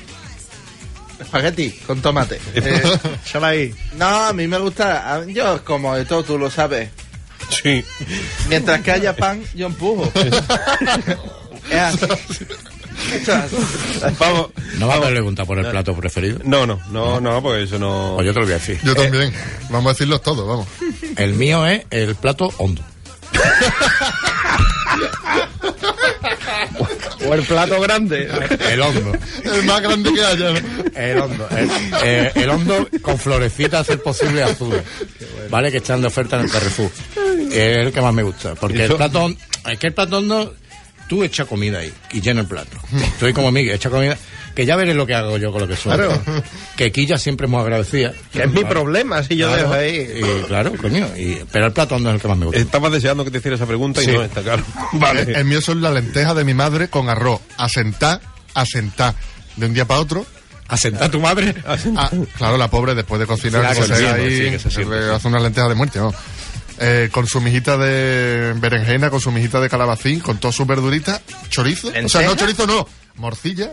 Espagueti 1.20 1.70
con 1.86 2.00
tomate. 2.02 2.40
Eh, 2.54 2.82
Solo 3.24 3.46
ahí. 3.46 3.74
no, 3.96 4.06
a 4.06 4.32
mí 4.32 4.46
me 4.46 4.58
gusta. 4.58 5.24
Yo 5.28 5.64
como 5.64 5.94
de 5.96 6.04
todo, 6.04 6.22
tú 6.24 6.38
lo 6.38 6.50
sabes. 6.50 6.90
Sí. 7.50 7.84
Mientras 8.48 8.80
que 8.82 8.90
haya 8.92 9.14
pan, 9.16 9.42
yo 9.54 9.66
empujo. 9.66 10.10
es 11.70 13.28
así. 13.28 13.56
Vamos. 14.18 14.50
¿No 14.78 14.86
vas 14.86 14.98
a 14.98 15.08
preguntar 15.08 15.46
por 15.46 15.58
el 15.58 15.66
plato 15.66 15.94
preferido? 15.94 16.40
No, 16.44 16.66
no, 16.66 16.80
no, 16.90 17.20
no, 17.20 17.42
porque 17.42 17.64
eso 17.64 17.78
no. 17.78 18.12
Pues 18.16 18.26
yo 18.26 18.32
te 18.32 18.40
lo 18.40 18.46
voy 18.46 18.54
a 18.54 18.58
decir. 18.58 18.78
Yo 18.82 18.94
también. 18.94 19.32
Vamos 19.70 19.90
a 19.90 19.92
decirlos 19.94 20.22
todos, 20.22 20.46
vamos. 20.46 20.66
El 21.16 21.34
mío 21.34 21.66
es 21.66 21.84
el 21.90 22.14
plato 22.16 22.52
hondo. 22.58 22.82
O 27.26 27.34
el 27.34 27.42
plato 27.42 27.80
grande. 27.80 28.28
El 28.70 28.80
hondo. 28.80 29.12
El 29.44 29.64
más 29.64 29.80
grande 29.80 30.12
que 30.12 30.24
haya. 30.24 30.50
¿no? 30.52 30.60
El 30.94 31.18
hondo. 31.20 31.48
El, 31.50 31.70
eh, 32.04 32.32
el 32.34 32.50
hondo 32.50 32.88
con 33.00 33.18
florecitas, 33.18 33.80
a 33.80 33.84
ser 33.84 34.02
posible, 34.02 34.42
azul. 34.42 34.74
¿Vale? 35.50 35.70
Que 35.70 35.78
están 35.78 36.00
de 36.00 36.08
oferta 36.08 36.36
en 36.36 36.44
el 36.44 36.50
Carrefour. 36.50 36.90
Es 37.54 37.86
el 37.86 37.92
que 37.92 38.00
más 38.00 38.12
me 38.14 38.22
gusta. 38.22 38.54
Porque 38.54 38.84
el 38.84 38.94
plato 38.94 39.24
hon- 39.24 39.38
es 39.70 39.78
que 39.78 39.86
el 39.88 39.92
plato 39.94 40.18
hondo, 40.18 40.54
tú 41.08 41.22
echa 41.24 41.44
comida 41.44 41.78
ahí 41.78 41.92
y 42.12 42.20
llena 42.20 42.40
el 42.42 42.46
plato. 42.46 42.76
Estoy 42.96 43.32
como 43.32 43.50
Miguel, 43.50 43.74
echa 43.74 43.90
comida. 43.90 44.16
Que 44.54 44.64
ya 44.64 44.76
veré 44.76 44.94
lo 44.94 45.04
que 45.04 45.14
hago 45.14 45.36
yo 45.36 45.50
con 45.50 45.62
lo 45.62 45.66
que 45.68 45.74
soy. 45.74 45.94
Claro. 45.96 46.22
Que 46.76 46.92
Quilla 46.92 47.18
siempre 47.18 47.48
muy 47.48 47.60
agradecida. 47.60 48.12
Que 48.32 48.44
es 48.44 48.50
mi 48.52 48.62
problema 48.64 49.20
si 49.24 49.34
yo 49.36 49.48
Claro, 49.48 49.62
dejo 49.62 49.74
ahí. 49.74 50.20
Y, 50.20 50.42
claro, 50.46 50.72
coño. 50.80 51.08
y- 51.16 51.40
pero 51.50 51.66
el 51.66 51.72
plato 51.72 51.96
hondo 51.96 52.10
es 52.10 52.14
el 52.14 52.20
que 52.20 52.28
más 52.28 52.38
me 52.38 52.46
gusta. 52.46 52.60
Estaba 52.60 52.88
deseando 52.88 53.24
que 53.24 53.32
te 53.32 53.38
hiciera 53.38 53.56
esa 53.56 53.66
pregunta 53.66 54.00
y 54.00 54.06
no 54.06 54.22
está 54.22 54.42
claro. 54.42 54.62
Vale. 54.92 55.22
El 55.32 55.44
mío 55.44 55.60
son 55.60 55.82
la 55.82 55.90
lenteja 55.90 56.34
de 56.34 56.44
mi 56.44 56.54
madre 56.54 56.86
con 56.88 57.08
arroz. 57.08 57.40
Asentar, 57.56 58.20
asentar. 58.54 59.14
De 59.56 59.66
un 59.66 59.74
día 59.74 59.86
para 59.86 59.98
otro. 60.00 60.24
¿Asentar 60.68 61.04
a 61.04 61.10
tu 61.10 61.20
madre? 61.20 61.54
Ah, 61.66 62.10
claro, 62.38 62.56
la 62.56 62.68
pobre 62.70 62.94
después 62.94 63.20
de 63.20 63.26
cocinar, 63.26 63.74
Sí, 63.74 63.74
que 63.74 63.80
que 63.80 63.86
se 63.86 63.94
se 63.94 64.00
siente, 64.00 64.20
ahí, 64.22 64.36
sí, 64.38 64.50
que 64.50 64.58
se 64.58 65.10
hace 65.12 65.28
unas 65.28 65.42
lentejas 65.42 65.68
de 65.68 65.74
muerte, 65.74 65.98
¿no? 65.98 66.12
Eh, 66.78 67.08
con 67.12 67.26
su 67.28 67.40
mijita 67.40 67.76
de 67.76 68.52
berenjena, 68.56 69.08
con 69.10 69.20
su 69.20 69.30
mijita 69.30 69.60
de 69.60 69.68
calabacín, 69.68 70.18
con 70.20 70.38
todas 70.38 70.56
sus 70.56 70.66
verduritas, 70.66 71.20
chorizo. 71.48 71.88
O 72.04 72.08
sea, 72.08 72.22
no 72.22 72.34
chorizo, 72.34 72.66
no, 72.66 72.86
morcilla, 73.16 73.70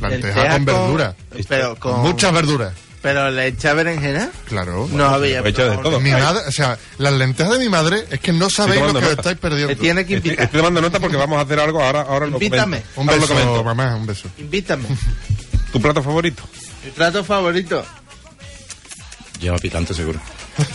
lenteja 0.00 0.08
Lenteja 0.42 0.48
con 0.52 0.64
verdura. 0.64 1.16
Pero 1.48 1.76
Con 1.76 1.92
con. 1.94 2.02
muchas 2.02 2.32
verduras, 2.32 2.72
Pero 3.02 3.30
le 3.32 3.48
echa 3.48 3.74
berenjena. 3.74 4.30
claro. 4.46 4.88
No 4.92 5.06
había. 5.06 5.40
Echa 5.40 5.64
de 5.70 5.76
todo. 5.78 5.98
Mi 6.00 6.12
madre, 6.12 6.42
o 6.46 6.52
sea, 6.52 6.78
las 6.98 7.12
lentejas 7.14 7.54
de 7.54 7.58
mi 7.58 7.68
madre 7.68 8.04
es 8.10 8.20
que 8.20 8.32
no 8.32 8.48
sabéis 8.48 8.80
lo 8.80 8.92
que 9.00 9.06
os 9.06 9.12
estáis 9.12 9.38
perdiendo. 9.38 9.68
Me 9.68 9.76
tiene 9.76 10.06
que 10.06 10.14
Estoy, 10.14 10.30
invitar. 10.30 10.44
estoy 10.46 10.60
tomando 10.60 10.80
nota 10.80 11.00
porque 11.00 11.16
vamos 11.16 11.38
a 11.38 11.40
hacer 11.42 11.58
algo 11.58 11.82
ahora. 11.82 12.02
ahora 12.02 12.26
lo 12.26 12.34
Invítame. 12.34 12.82
Un 12.94 13.08
Ahora 13.08 13.16
lo 13.20 13.26
beso, 13.26 13.34
comento. 13.34 13.64
mamá, 13.64 13.96
un 13.96 14.06
beso. 14.06 14.28
Invítame. 14.38 14.84
¿Tu 15.72 15.80
plato 15.82 16.00
favorito? 16.00 16.44
Mi 16.84 16.90
plato 16.92 17.24
favorito. 17.24 17.84
Lleva 19.40 19.58
picante 19.58 19.92
seguro. 19.94 20.20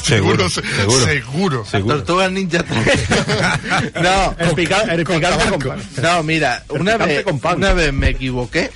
Seguro, 0.04 0.50
se- 0.50 0.62
seguro. 0.62 1.06
seguro. 1.06 1.66
Seguro. 1.66 1.96
Tortugas 1.98 2.32
Ninja 2.32 2.64
3. 2.64 3.94
no, 4.02 4.36
El, 4.38 4.52
pica- 4.56 4.84
el 4.94 5.04
picante 5.06 5.50
con 5.60 5.82
no, 6.02 6.24
mira, 6.24 6.64
una 6.70 6.98
vez, 6.98 7.24
con 7.24 7.40
pan. 7.40 7.58
una 7.58 7.74
vez 7.74 7.92
me 7.94 8.10
equivoqué, 8.10 8.72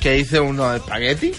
que 0.00 0.18
hice 0.18 0.40
unos 0.40 0.76
espaguetis 0.76 1.36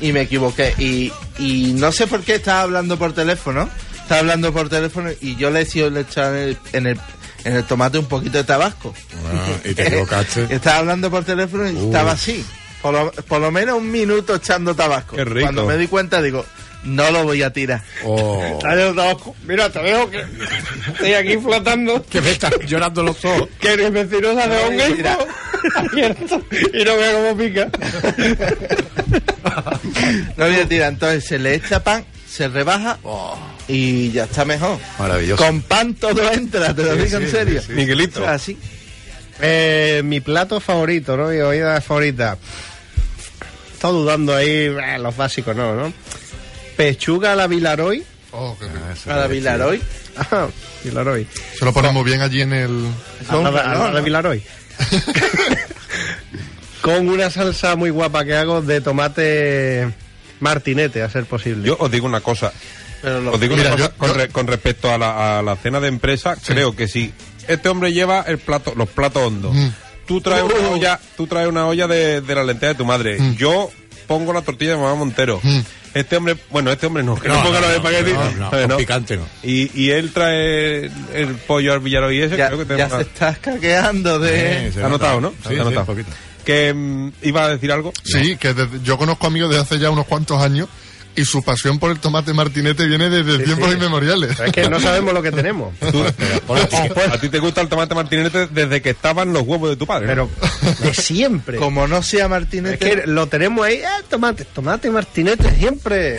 y 0.00 0.12
me 0.12 0.22
equivoqué. 0.22 0.74
Y, 0.78 1.12
y 1.38 1.72
no 1.74 1.90
sé 1.92 2.06
por 2.06 2.22
qué 2.22 2.36
estaba 2.36 2.62
hablando 2.62 2.98
por 2.98 3.12
teléfono. 3.12 3.68
Estaba 4.02 4.20
hablando 4.20 4.52
por 4.52 4.68
teléfono 4.68 5.10
y 5.20 5.34
yo 5.36 5.50
le 5.50 5.62
he 5.62 5.66
sido 5.66 5.90
le 5.90 6.00
echar 6.02 6.32
en 6.34 6.40
el, 6.50 6.58
en 6.72 6.86
el, 6.86 7.00
en 7.44 7.56
el 7.56 7.64
tomate 7.64 7.98
un 7.98 8.06
poquito 8.06 8.38
de 8.38 8.44
tabasco. 8.44 8.94
Ah, 9.32 9.48
y 9.64 9.74
te 9.74 9.88
equivocaste. 9.88 10.46
Estaba 10.54 10.78
hablando 10.78 11.10
por 11.10 11.24
teléfono 11.24 11.68
y 11.68 11.76
estaba 11.76 12.12
así. 12.12 12.44
Por 12.82 12.94
lo, 12.94 13.10
por 13.10 13.40
lo 13.40 13.50
menos 13.50 13.78
un 13.78 13.90
minuto 13.90 14.36
echando 14.36 14.76
tabasco. 14.76 15.16
Qué 15.16 15.24
rico. 15.24 15.40
Cuando 15.46 15.66
me 15.66 15.76
di 15.76 15.88
cuenta 15.88 16.22
digo, 16.22 16.46
no 16.86 17.10
lo 17.10 17.24
voy 17.24 17.42
a 17.42 17.52
tirar. 17.52 17.82
Oh. 18.04 18.58
Mira, 19.46 19.70
te 19.70 19.80
veo 19.80 20.10
que 20.10 20.24
estoy 20.88 21.14
aquí 21.14 21.36
flotando. 21.38 22.04
que 22.04 22.20
me 22.20 22.30
están 22.30 22.52
llorando 22.66 23.02
los 23.02 23.24
ojos. 23.24 23.48
Que 23.60 23.72
el 23.74 23.90
vecino 23.90 24.34
se 24.34 24.40
hace 24.40 24.68
un 24.68 24.80
abierto 25.74 26.42
y 26.72 26.84
no 26.84 26.96
veo 26.96 27.16
cómo 27.16 27.36
pica. 27.36 27.68
No 30.36 30.46
voy 30.46 30.54
a 30.56 30.68
tirar. 30.68 30.92
Entonces 30.92 31.24
se 31.24 31.38
le 31.38 31.54
echa 31.54 31.82
pan, 31.82 32.04
se 32.28 32.48
rebaja 32.48 32.98
y 33.68 34.12
ya 34.12 34.24
está 34.24 34.44
mejor. 34.44 34.78
Maravilloso. 34.98 35.42
Con 35.44 35.62
pan 35.62 35.94
todo 35.94 36.30
entra, 36.32 36.74
te 36.74 36.82
lo 36.82 36.96
digo 36.96 37.18
en 37.18 37.30
serio. 37.30 37.62
Miguelito. 37.70 38.26
Así. 38.26 38.56
Eh, 39.40 40.02
mi 40.04 40.20
plato 40.20 40.60
favorito, 40.60 41.16
¿no? 41.16 41.28
Mi 41.28 41.38
comida 41.38 41.80
favorita. 41.80 42.38
Estoy 43.72 43.92
dudando 43.92 44.34
ahí, 44.34 44.48
eh, 44.48 44.98
los 44.98 45.16
básicos, 45.16 45.54
¿no? 45.54 45.74
¿no? 45.74 45.92
Pechuga 46.76 47.32
a 47.32 47.36
la 47.36 47.46
Vilaroy. 47.46 48.02
Oh, 48.32 48.56
qué 48.58 48.66
rico. 48.66 49.10
A 49.10 49.16
la 49.16 49.26
Vilaroy. 49.26 49.80
Ajá, 50.16 50.48
Vilaroy. 50.84 51.26
Se 51.58 51.64
lo 51.64 51.72
ponemos 51.72 52.04
bien 52.04 52.20
allí 52.22 52.42
en 52.42 52.52
el... 52.52 52.86
A 53.28 53.36
la, 53.50 53.86
a 53.88 53.92
la 53.92 54.00
Vilaroy. 54.00 54.42
Con 56.80 57.08
una 57.08 57.30
salsa 57.30 57.76
muy 57.76 57.90
guapa 57.90 58.24
que 58.24 58.36
hago 58.36 58.62
de 58.62 58.80
tomate 58.80 59.88
martinete, 60.40 61.02
a 61.02 61.10
ser 61.10 61.24
posible. 61.24 61.66
Yo 61.66 61.76
os 61.80 61.90
digo 61.90 62.06
una 62.06 62.20
cosa. 62.20 62.52
Lo- 63.02 63.32
Os 63.32 63.40
digo 63.40 63.56
Mira, 63.56 63.74
una 63.74 63.76
cosa 63.76 63.88
yo- 63.92 63.98
con, 63.98 64.08
yo- 64.08 64.14
re- 64.14 64.28
con 64.28 64.46
respecto 64.46 64.92
a 64.92 64.98
la, 64.98 65.38
a 65.38 65.42
la 65.42 65.56
cena 65.56 65.80
de 65.80 65.88
empresa. 65.88 66.36
Creo 66.44 66.74
que 66.76 66.88
si 66.88 67.12
este 67.48 67.68
hombre 67.68 67.92
lleva 67.92 68.20
el 68.26 68.38
plato, 68.38 68.72
los 68.76 68.88
platos 68.88 69.22
hondos, 69.22 69.54
Mm. 69.54 69.68
tú 70.06 70.20
traes 70.20 70.44
Uh. 70.44 70.46
una 70.46 70.68
olla, 70.70 71.00
tú 71.16 71.26
traes 71.26 71.48
una 71.48 71.66
olla 71.66 71.86
de, 71.86 72.20
de 72.20 72.34
la 72.34 72.44
lenteja 72.44 72.72
de 72.72 72.78
tu 72.78 72.84
madre. 72.84 73.18
Yo 73.36 73.70
pongo 74.06 74.32
la 74.32 74.42
tortilla 74.42 74.72
de 74.72 74.76
mamá 74.78 74.94
Montero. 74.94 75.40
Mm. 75.42 75.60
Este 75.96 76.16
hombre, 76.16 76.36
bueno, 76.50 76.70
este 76.70 76.86
hombre 76.86 77.02
no, 77.02 77.14
que 77.16 77.26
no, 77.28 77.34
No, 77.36 77.42
ponga 77.44 77.60
no, 77.60 77.68
los 77.68 77.82
no, 77.82 77.88
espaguetis. 77.88 78.68
no, 78.68 78.76
picante 78.76 79.16
no. 79.16 79.22
Y, 79.42 79.70
y 79.80 79.90
él 79.90 80.12
trae 80.12 80.90
el 81.14 81.34
pollo 81.46 81.72
al 81.72 81.80
Villaroy 81.80 82.20
ese, 82.20 82.36
ya, 82.36 82.48
creo 82.48 82.66
que 82.66 82.76
ya 82.76 82.86
tengo 82.88 82.96
se 83.02 83.08
está 83.08 83.30
escaqueando 83.30 84.18
de... 84.18 84.66
Sí, 84.68 84.72
se 84.78 84.84
ha 84.84 84.88
notado, 84.88 85.20
¿no? 85.20 85.30
Sí, 85.30 85.36
Se 85.42 85.48
ha 85.48 85.50
sí, 85.52 85.56
notado. 85.56 85.80
un 85.80 85.86
poquito. 85.86 86.10
Que 86.44 86.72
mm, 86.74 87.12
iba 87.22 87.44
a 87.44 87.48
decir 87.48 87.72
algo. 87.72 87.92
Sí, 88.04 88.36
que 88.36 88.52
desde- 88.54 88.80
yo 88.82 88.98
conozco 88.98 89.26
amigos 89.26 89.48
desde 89.50 89.62
hace 89.62 89.78
ya 89.78 89.90
unos 89.90 90.06
cuantos 90.06 90.40
años 90.42 90.68
y 91.16 91.24
su 91.24 91.42
pasión 91.42 91.78
por 91.78 91.90
el 91.90 91.98
tomate 91.98 92.32
martinete 92.34 92.86
viene 92.86 93.08
desde 93.10 93.42
tiempos 93.44 93.72
inmemoriales. 93.72 94.38
Es 94.38 94.52
que 94.52 94.68
no 94.68 94.78
sabemos 94.78 95.12
lo 95.14 95.22
que 95.22 95.32
tenemos. 95.32 95.74
Tú- 95.90 96.04
aquí. 96.54 96.76
a 97.10 97.18
ti 97.18 97.28
te 97.28 97.38
gusta 97.38 97.60
el 97.62 97.68
tomate 97.68 97.94
martinete 97.94 98.46
desde 98.48 98.82
que 98.82 98.90
estaban 98.90 99.32
los 99.32 99.42
huevos 99.42 99.70
de 99.70 99.76
tu 99.76 99.86
padre. 99.86 100.06
Pero 100.06 100.28
de 100.80 100.94
siempre. 100.94 101.56
Como 101.58 101.88
no 101.88 102.02
sea 102.02 102.24
Es 102.24 102.30
Martinete... 102.30 102.78
que 102.78 103.06
lo 103.06 103.26
tenemos 103.26 103.64
ahí, 103.66 103.76
eh, 103.76 103.86
tomate, 104.08 104.44
tomate 104.44 104.90
martinete 104.90 105.50
siempre. 105.56 106.18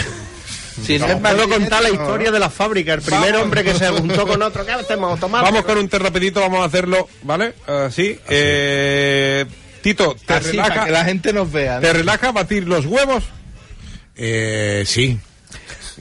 si 0.86 0.98
no 1.00 1.06
es 1.06 1.16
Puedo 1.18 1.48
contar 1.50 1.84
la 1.84 1.90
historia 1.90 2.32
de 2.32 2.40
la 2.40 2.50
fábrica. 2.50 2.94
El 2.94 3.02
primer 3.02 3.32
Vamos. 3.34 3.44
hombre 3.44 3.64
que 3.64 3.74
se 3.76 3.88
juntó 3.90 4.26
con 4.28 4.42
otro, 4.42 4.66
¿qué 4.66 4.72
hacemos? 4.72 5.20
Tomate. 5.20 5.46
Vamos 5.46 5.64
con 5.66 5.78
un 5.78 5.88
té 5.90 6.00
rapidito, 6.00 6.42
vamos 6.42 6.62
a 6.62 6.66
hacerlo, 6.66 7.08
¿vale? 7.24 7.54
Así. 7.68 8.20
Eh, 8.30 9.46
Tito, 9.82 10.16
¿te 10.26 10.34
Así, 10.34 10.58
para 10.58 10.68
relaja, 10.70 10.86
que 10.86 10.92
la 10.92 11.06
gente 11.06 11.34
nos 11.34 11.52
vea. 11.52 11.76
¿no? 11.76 11.82
¿te 11.82 11.94
relaja 11.94 12.32
batir 12.32 12.68
los 12.68 12.86
huevos? 12.86 13.24
Eh, 14.18 14.84
sí. 14.86 15.20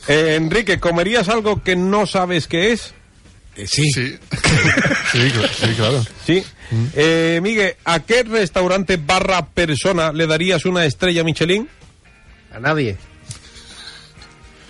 Eh, 0.09 0.35
Enrique, 0.37 0.79
¿comerías 0.79 1.29
algo 1.29 1.63
que 1.63 1.77
no 1.77 2.07
sabes 2.07 2.47
qué 2.49 2.73
es? 2.73 2.95
Eh, 3.57 3.67
sí. 3.67 3.91
Sí, 3.91 4.19
sí, 5.13 5.19
cl- 5.19 5.49
sí, 5.51 5.75
claro. 5.77 6.05
Sí. 6.27 6.45
Eh, 6.95 7.41
Miguel, 7.43 7.75
¿a 7.85 8.01
qué 8.01 8.23
restaurante 8.23 8.97
barra 8.97 9.47
persona 9.47 10.13
le 10.13 10.27
darías 10.27 10.65
una 10.65 10.85
estrella 10.85 11.25
Michelin? 11.25 11.69
A 12.53 12.59
nadie. 12.61 12.97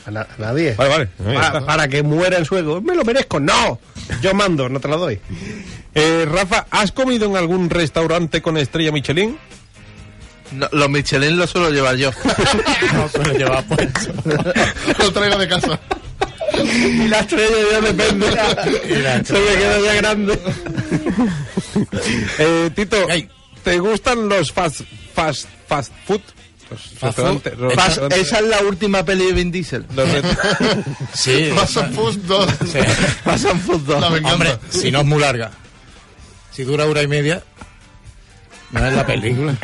A, 0.07 0.11
na- 0.11 0.21
a 0.37 0.41
nadie. 0.41 0.75
Vale, 0.75 0.91
vale. 0.91 1.09
Ahí 1.27 1.35
Para, 1.35 1.47
está. 1.47 1.67
para 1.67 1.89
que 1.89 2.03
muera 2.03 2.39
en 2.39 2.45
su 2.45 2.57
ego. 2.57 2.81
Me 2.81 2.95
lo 2.95 3.05
merezco. 3.05 3.41
No. 3.41 3.81
Yo 4.23 4.35
mando, 4.35 4.69
no 4.69 4.79
te 4.79 4.89
lo 4.89 4.99
doy. 4.99 5.19
Eh, 5.95 6.27
Rafa, 6.31 6.67
¿has 6.71 6.93
comido 6.93 7.27
en 7.27 7.37
algún 7.37 7.69
restaurante 7.71 8.41
con 8.43 8.57
estrella 8.57 8.93
Michelin? 8.93 9.37
No, 10.53 10.69
los 10.73 10.89
Michelin 10.89 11.37
los 11.37 11.51
suelo 11.51 11.71
llevar 11.71 11.97
yo. 11.97 12.11
No 12.95 13.09
suelo 13.09 13.33
llevar 13.33 13.65
puesto. 13.67 14.13
Lo 14.99 15.13
traigo 15.13 15.37
de 15.39 15.49
casa. 15.49 15.81
Y 16.55 17.09
la 17.09 17.19
estrella 17.21 17.57
ya 17.73 17.81
depende. 17.81 18.27
Se 19.25 19.33
me 19.33 19.55
queda 19.57 19.81
ya 19.81 19.95
grande. 19.95 20.39
Eh, 22.39 22.71
Tito. 22.75 23.07
¿te 23.63 23.79
gustan 23.79 24.29
los 24.29 24.53
fast, 24.53 24.83
fast, 25.15 25.49
fast 25.69 25.93
food? 26.07 26.21
Los 26.71 26.81
Fast 26.99 27.19
food. 27.99 28.13
esa 28.13 28.39
es 28.39 28.45
la 28.47 28.61
última 28.61 29.05
peli 29.05 29.27
de 29.27 29.33
Vin 29.33 29.51
Diesel. 29.53 29.85
Sí, 31.13 31.51
Fast 31.55 31.77
and 31.79 31.95
Food 31.95 32.17
2. 32.27 32.51
sí. 32.73 32.79
Pasan 33.25 33.61
fútbol. 33.61 34.01
La 34.01 34.09
venganza. 34.09 34.35
Hombre, 34.35 34.59
si 34.71 34.91
no 34.91 35.01
es 35.01 35.07
muy 35.07 35.21
larga. 35.21 35.51
Si 36.53 36.65
dura 36.65 36.87
hora 36.87 37.03
y 37.03 37.09
media, 37.09 37.43
no 38.77 38.87
es 38.87 38.95
la 38.95 39.07
película. 39.07 39.57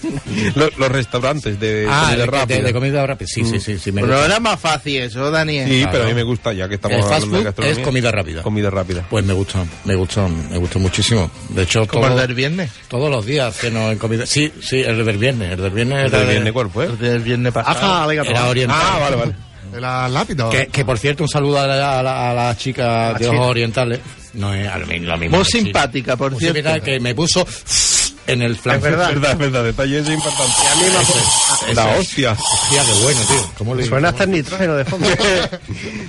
los, 0.54 0.76
los 0.78 0.88
restaurantes 0.90 1.58
de 1.60 1.86
ah, 1.88 2.02
comida 2.06 2.16
de, 2.18 2.26
rápida. 2.26 2.56
de, 2.56 2.62
de 2.62 2.72
comida 2.72 3.06
rápida. 3.06 3.28
Sí, 3.32 3.44
sí, 3.44 3.60
sí. 3.60 3.78
sí 3.78 3.92
me 3.92 4.00
Pero 4.02 4.14
gusta. 4.14 4.26
era 4.26 4.40
más 4.40 4.60
fácil 4.60 5.02
eso, 5.02 5.30
Daniel. 5.30 5.68
Sí, 5.68 5.76
Claro. 5.80 5.92
pero 5.92 6.04
a 6.04 6.08
mí 6.08 6.14
me 6.14 6.22
gusta, 6.22 6.52
ya 6.52 6.68
que 6.68 6.74
estamos 6.76 6.96
El 6.96 7.02
fast 7.02 7.12
hablando 7.14 7.36
de 7.36 7.42
food 7.42 7.44
gastronomía. 7.46 7.80
es 7.80 7.84
comida 7.86 8.10
rápida. 8.10 8.42
Comida 8.42 8.70
rápida. 8.70 9.06
Pues 9.10 9.24
me 9.24 9.32
gusta, 9.32 9.64
me 9.84 9.94
gusta, 9.94 10.28
me 10.28 10.58
gusta 10.58 10.78
muchísimo. 10.78 11.30
De 11.50 11.62
hecho, 11.62 11.86
Como 11.86 12.06
todo- 12.08 12.20
el 12.20 12.26
del 12.26 12.34
viernes. 12.36 12.70
todos 12.88 13.10
los 13.10 13.24
días 13.26 13.54
ceno 13.56 13.90
en 13.90 13.98
comida. 13.98 14.26
Sí, 14.26 14.52
sí, 14.62 14.80
el 14.80 15.04
del 15.04 15.18
viernes. 15.18 15.52
El 15.52 15.60
del 15.62 15.70
viernes 15.70 16.04
¿El 16.06 16.10
del 16.10 16.20
de- 16.26 16.30
viernes 16.32 16.52
cuál 16.52 16.70
fue? 16.70 16.86
El 16.86 16.98
del 16.98 17.20
viernes 17.22 17.52
pasado. 17.52 17.78
Ajá, 17.78 18.06
venga, 18.06 18.22
Era 18.22 18.46
oriental. 18.48 18.78
Ah, 18.80 18.98
vale, 19.00 19.16
vale. 19.16 19.32
La 19.80 20.08
lápida. 20.08 20.48
Que, 20.50 20.68
que, 20.68 20.84
por 20.84 20.98
cierto, 20.98 21.24
un 21.24 21.28
saludo 21.28 21.58
a 21.58 21.66
la, 21.66 21.98
a 21.98 22.02
la, 22.02 22.30
a 22.30 22.34
la 22.34 22.56
chica 22.56 23.12
de 23.14 23.26
ojos 23.28 23.48
orientales. 23.48 23.98
No 24.34 24.54
es 24.54 24.68
al- 24.68 24.82
lo 24.82 25.16
mismo. 25.18 25.36
Muy 25.38 25.44
simpática, 25.44 26.16
por 26.16 26.30
Muy 26.32 26.38
cierto. 26.40 26.58
simpática, 26.58 26.84
que 26.84 27.00
me 27.00 27.12
puso 27.14 27.44
en 28.26 28.42
el 28.42 28.56
flan. 28.56 28.76
Es 28.76 28.82
verdad. 28.82 29.08
Es 29.08 29.14
verdad, 29.14 29.32
es 29.32 29.38
verdad, 29.38 29.64
detalle 29.64 29.98
es 29.98 30.08
importante. 30.08 30.52
A 30.52 30.74
mí 30.76 30.82
me 31.68 31.74
La 31.74 31.86
hostia. 31.98 32.32
Hostia, 32.32 32.82
qué 32.84 33.02
bueno, 33.02 33.20
tío. 33.20 33.50
¿Cómo 33.58 33.74
le 33.74 33.84
Suena 33.84 34.08
hasta 34.08 34.24
el 34.24 34.30
nitrógeno 34.30 34.74
de 34.74 34.84
fondo. 34.84 35.08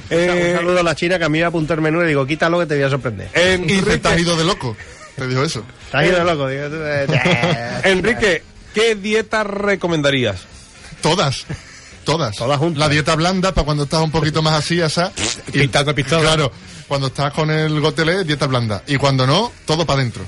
Eh, 0.10 0.50
Un 0.52 0.58
saludo 0.58 0.80
a 0.80 0.84
la 0.84 0.96
china 0.96 1.18
que 1.18 1.26
a 1.26 1.30
mí 1.30 1.40
me 1.40 1.46
apuntó 1.46 1.74
el 1.74 1.82
menú 1.82 2.04
y 2.04 2.08
digo, 2.08 2.26
quítalo 2.26 2.60
que 2.60 2.66
te 2.66 2.76
voy 2.76 2.84
a 2.84 2.90
sorprender. 2.90 3.30
Enrique, 3.34 3.98
te 3.98 4.08
has 4.08 4.20
ido 4.20 4.36
de 4.38 4.44
loco. 4.44 4.76
Te 5.16 5.28
dijo 5.28 5.44
eso. 5.44 5.64
Te 5.92 5.98
has 5.98 6.06
ido 6.06 6.24
loco. 6.24 6.48
Digo, 6.48 6.64
eh, 6.72 7.82
Enrique, 7.84 8.44
¿qué 8.74 8.96
dieta 8.96 9.44
recomendarías? 9.44 10.42
Todas. 11.02 11.46
Todas. 12.04 12.36
Todas 12.36 12.58
juntas. 12.60 12.80
La 12.80 12.90
dieta 12.90 13.16
blanda 13.16 13.54
para 13.54 13.66
cuando 13.66 13.84
estás 13.84 14.02
un 14.02 14.12
poquito 14.12 14.42
más 14.42 14.54
así, 14.54 14.80
esa. 14.80 15.12
Y, 15.48 15.60
Pintando 15.60 15.94
pistola. 15.96 16.22
Claro. 16.22 16.52
Cuando 16.88 17.08
estás 17.08 17.34
con 17.34 17.50
el 17.50 17.80
gotelé, 17.80 18.24
dieta 18.24 18.46
blanda. 18.46 18.84
Y 18.88 18.98
cuando 18.98 19.26
no, 19.26 19.52
todo 19.66 19.86
para 19.86 20.02
adentro. 20.02 20.24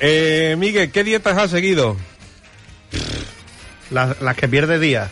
Eh, 0.00 0.54
Miguel, 0.58 0.90
¿qué 0.90 1.04
dietas 1.04 1.36
has 1.38 1.50
seguido? 1.50 1.96
las, 3.90 4.20
las 4.20 4.36
que 4.36 4.48
pierde 4.48 4.78
día. 4.78 5.08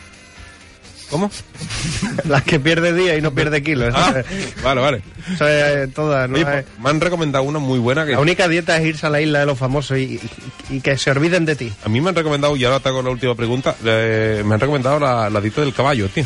¿Cómo? 1.11 1.30
Las 2.24 2.42
que 2.42 2.59
pierde 2.59 2.92
día 2.94 3.16
y 3.16 3.20
no 3.20 3.32
pierde 3.32 3.62
kilos. 3.62 3.92
Ah, 3.96 4.14
vale, 4.64 4.80
vale. 4.80 5.02
Eh, 5.40 5.86
todas, 5.94 6.28
¿no? 6.28 6.34
Oye, 6.36 6.44
pues, 6.44 6.64
me 6.82 6.90
han 6.90 7.00
recomendado 7.00 7.44
una 7.44 7.59
muy 7.59 7.78
buena 7.78 8.05
que 8.07 8.12
La 8.12 8.20
única 8.20 8.48
dieta 8.48 8.76
es 8.78 8.86
irse 8.86 9.07
a 9.07 9.11
la 9.11 9.20
isla 9.20 9.40
de 9.40 9.46
los 9.46 9.57
famosos 9.59 9.98
y, 9.98 10.18
y- 10.70 10.76
y 10.76 10.80
que 10.80 10.96
se 10.96 11.11
olviden 11.11 11.44
de 11.44 11.55
ti. 11.57 11.72
a 11.84 11.88
mí 11.88 12.00
me 12.00 12.09
han 12.09 12.16
recomendado, 12.16 12.57
y 12.57 12.64
ahora 12.64 12.80
te 12.80 12.88
hago 12.88 13.02
la 13.02 13.11
última 13.11 13.34
pregunta, 13.36 13.76
eh, 13.84 14.42
me 14.44 14.55
han 14.55 14.61
recomendado 14.61 14.98
la, 14.98 15.28
la 15.30 15.40
dieta 15.42 15.61
del 15.61 15.74
caballo, 15.74 16.09
tío. 16.09 16.24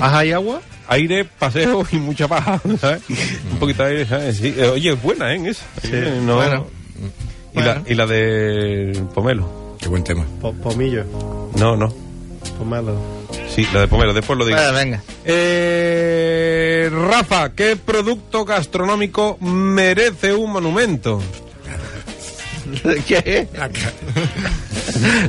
¿Baja 0.00 0.18
ahí 0.18 0.32
agua? 0.32 0.60
Aire, 0.88 1.24
paseo 1.24 1.86
y 1.92 1.96
mucha 1.96 2.26
paja, 2.28 2.60
¿sabes? 2.80 3.00
Un 3.52 3.58
poquito 3.58 3.84
de 3.84 3.90
aire, 3.90 4.06
¿sabes? 4.06 4.36
Sí. 4.36 4.54
Eh, 4.58 4.66
Oye, 4.68 4.92
es 4.92 5.00
buena, 5.02 5.32
¿eh? 5.32 5.40
Esa. 5.48 5.64
Eh, 5.84 6.20
no- 6.20 6.36
bueno. 6.36 6.66
Y, 7.54 7.60
la, 7.60 7.82
y 7.86 7.94
la 7.94 8.06
de 8.06 9.00
pomelo. 9.14 9.76
Qué 9.78 9.88
buen 9.88 10.02
tema. 10.04 10.24
Po- 10.40 10.52
pomillo. 10.54 11.04
No, 11.56 11.76
no. 11.76 11.92
Pomelo. 12.58 12.96
Sí, 13.54 13.66
la 13.72 13.80
de 13.82 13.88
pomelo, 13.88 14.12
después 14.12 14.38
lo 14.38 14.44
digo. 14.44 14.56
Bueno, 14.58 14.72
venga. 14.72 15.02
Eh, 15.24 16.90
Rafa, 16.92 17.52
¿qué 17.54 17.76
producto 17.76 18.44
gastronómico 18.44 19.36
merece 19.40 20.34
un 20.34 20.52
monumento? 20.52 21.20
¿Qué? 23.06 23.46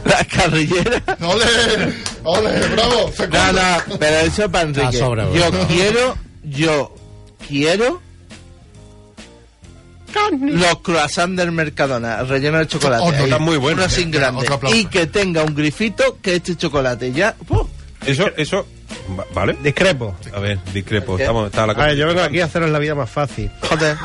La 0.05 0.23
carrillera. 0.25 1.01
¡Ole! 1.21 1.45
¡Ole! 2.23 2.67
¡Bravo! 2.69 3.11
Se 3.15 3.27
No, 3.27 3.31
corta. 3.37 3.83
no, 3.87 3.97
pero 3.99 4.15
eso 4.19 4.43
es 4.45 4.49
para 4.49 4.67
Enrique. 4.69 4.97
Sobra, 4.97 5.27
yo 5.31 5.49
quiero, 5.67 6.15
yo 6.43 6.95
quiero 7.47 8.01
los 10.41 10.79
croissants 10.81 11.35
del 11.37 11.51
Mercadona, 11.51 12.23
relleno 12.23 12.57
de 12.59 12.67
chocolate. 12.67 13.03
Oh, 13.03 13.11
no, 13.11 13.17
ahí. 13.17 13.23
está 13.25 13.39
muy 13.39 13.57
bueno. 13.57 13.81
Uno 13.81 13.89
sin 13.89 14.11
Venga, 14.11 14.19
grande. 14.25 14.41
otro 14.41 14.55
aplauso. 14.55 14.77
Y 14.77 14.85
que 14.85 15.07
tenga 15.07 15.43
un 15.43 15.53
grifito 15.55 16.17
que 16.21 16.35
este 16.35 16.55
chocolate 16.55 17.11
ya. 17.11 17.35
Eso, 18.05 18.29
eso, 18.37 18.67
va- 19.17 19.25
¿vale? 19.33 19.57
Discrepo. 19.63 20.15
A 20.33 20.39
ver, 20.39 20.59
discrepo, 20.73 21.17
estamos, 21.17 21.47
está 21.47 21.65
la 21.65 21.73
A 21.73 21.87
ver, 21.87 21.95
yo 21.97 22.07
vengo 22.07 22.21
aquí 22.21 22.39
a 22.39 22.45
haceros 22.45 22.69
la 22.69 22.79
vida 22.79 22.93
más 22.95 23.09
fácil. 23.09 23.49
Joder. 23.67 23.97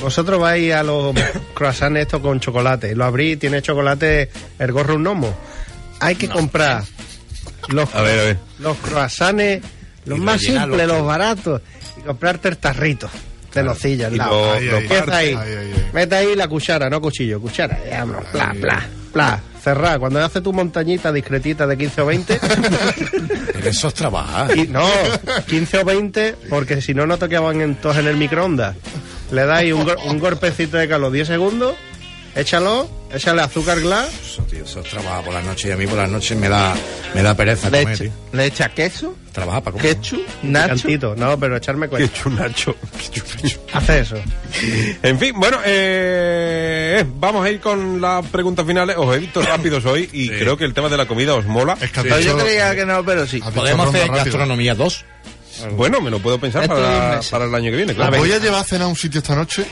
Vosotros 0.00 0.40
vais 0.40 0.72
a 0.74 0.82
los 0.82 1.14
croissants 1.54 1.98
estos 2.00 2.20
con 2.20 2.40
chocolate. 2.40 2.94
Lo 2.94 3.04
abrís, 3.04 3.38
tiene 3.38 3.62
chocolate, 3.62 4.30
el 4.58 4.72
gorro 4.72 4.96
un 4.96 5.02
gnomo. 5.04 5.34
Hay 6.00 6.16
que 6.16 6.28
comprar 6.28 6.84
los, 7.68 7.94
A 7.94 8.02
ver, 8.02 8.18
a 8.20 8.22
ver. 8.24 8.38
los 8.58 8.76
croissants, 8.78 9.64
los 10.04 10.18
Y 10.18 10.20
más 10.20 10.40
simples, 10.40 10.86
los 10.86 11.04
baratos. 11.06 11.62
Y 11.98 12.00
comprarte 12.02 12.48
el 12.48 12.58
tarrito 12.58 13.08
de 13.54 13.62
nocilla 13.62 14.10
lo- 14.10 14.52
Ahí, 14.52 14.64
lo 14.66 14.76
ahí, 14.76 14.82
Empieza 14.82 15.16
ahí. 15.16 15.28
Ahí, 15.28 15.36
ahí, 15.36 15.56
ahí. 15.72 15.86
Mete 15.92 16.14
ahí 16.16 16.34
la 16.36 16.48
cuchara, 16.48 16.90
no 16.90 17.00
cuchillo, 17.00 17.40
cuchara. 17.40 17.78
Ya, 17.88 18.00
vámonos, 18.00 18.24
pla, 18.26 18.50
Ahí. 18.50 18.58
pla, 18.60 18.86
pla. 19.12 19.40
Cerrar. 19.62 19.98
Cuando 19.98 20.22
haces 20.22 20.42
tu 20.42 20.52
montañita 20.52 21.10
discretita 21.10 21.66
de 21.66 21.78
15 21.78 22.00
o 22.02 22.06
20, 22.06 22.38
Pero 23.52 23.68
eso 23.70 23.88
es 23.88 23.94
trabajar. 23.94 24.56
y, 24.58 24.66
no, 24.68 24.86
15 25.46 25.78
o 25.78 25.84
20, 25.84 26.34
porque 26.50 26.82
si 26.82 26.92
no, 26.92 27.06
no 27.06 27.16
te 27.16 27.28
quedaban 27.28 27.60
en, 27.62 27.74
todos 27.76 27.96
en 27.96 28.06
el 28.06 28.16
microondas. 28.16 28.76
Le 29.30 29.46
dais 29.46 29.72
un, 29.72 29.84
gol- 29.84 29.96
un 30.06 30.18
golpecito 30.18 30.76
de 30.76 30.86
calor 30.86 31.10
10 31.10 31.26
segundos, 31.28 31.74
échalo, 32.34 32.88
échale 33.12 33.42
azúcar 33.42 33.80
glass. 33.80 34.08
Eso, 34.22 34.42
tío, 34.44 34.64
eso 34.64 34.80
es 34.80 34.88
trabajar 34.90 35.24
por 35.24 35.34
las 35.34 35.44
noches 35.44 35.66
y 35.66 35.70
a 35.72 35.76
mí 35.76 35.86
por 35.86 35.98
las 35.98 36.10
noches 36.10 36.36
me 36.38 36.48
da, 36.48 36.74
me 37.14 37.22
da 37.22 37.34
pereza 37.34 37.70
Le 37.70 37.82
comer, 37.82 37.94
echa, 37.94 38.04
tío. 38.04 38.12
le 38.32 38.46
echa 38.46 38.68
queso, 38.70 39.14
Trabajar 39.32 39.62
para 39.62 39.76
comer. 39.76 39.96
ketchup, 39.96 40.20
nacho. 40.42 40.68
Cantito, 40.68 41.14
no, 41.16 41.38
pero 41.38 41.56
echarme 41.56 41.86
Qué 41.86 41.90
cuenta. 41.90 42.14
chunacho. 42.22 42.76
Hace 43.72 44.00
eso. 44.00 44.16
En 45.02 45.18
fin, 45.18 45.32
bueno, 45.38 45.58
eh, 45.64 47.04
vamos 47.16 47.44
a 47.44 47.50
ir 47.50 47.60
con 47.60 48.00
las 48.00 48.24
preguntas 48.26 48.64
finales. 48.66 48.96
Os 48.98 49.14
he 49.16 49.18
visto 49.18 49.42
rápidos 49.42 49.84
hoy 49.86 50.08
y 50.12 50.28
creo 50.28 50.56
que 50.56 50.64
el 50.64 50.74
tema 50.74 50.88
de 50.88 50.96
la 50.96 51.06
comida 51.06 51.34
os 51.34 51.46
mola. 51.46 51.76
Es 51.80 51.90
que 51.90 52.22
yo 52.22 52.38
creía 52.38 52.74
que 52.74 52.84
no, 52.86 53.04
pero 53.04 53.26
sí. 53.26 53.40
Podemos 53.54 53.88
hacer 53.94 54.08
gastronomía 54.08 54.74
2. 54.74 55.04
Bueno, 55.76 56.00
me 56.00 56.10
lo 56.10 56.18
puedo 56.18 56.38
pensar 56.38 56.66
para, 56.66 57.20
el 57.20 57.54
año 57.54 57.70
que 57.70 57.76
viene, 57.76 57.92
¿Os 57.92 57.96
claro. 57.96 58.16
voy 58.18 58.32
a 58.32 58.38
llevar 58.38 58.60
a 58.60 58.64
cenar 58.64 58.84
a 58.84 58.88
un 58.88 58.96
sitio 58.96 59.18
esta 59.20 59.36
noche? 59.36 59.64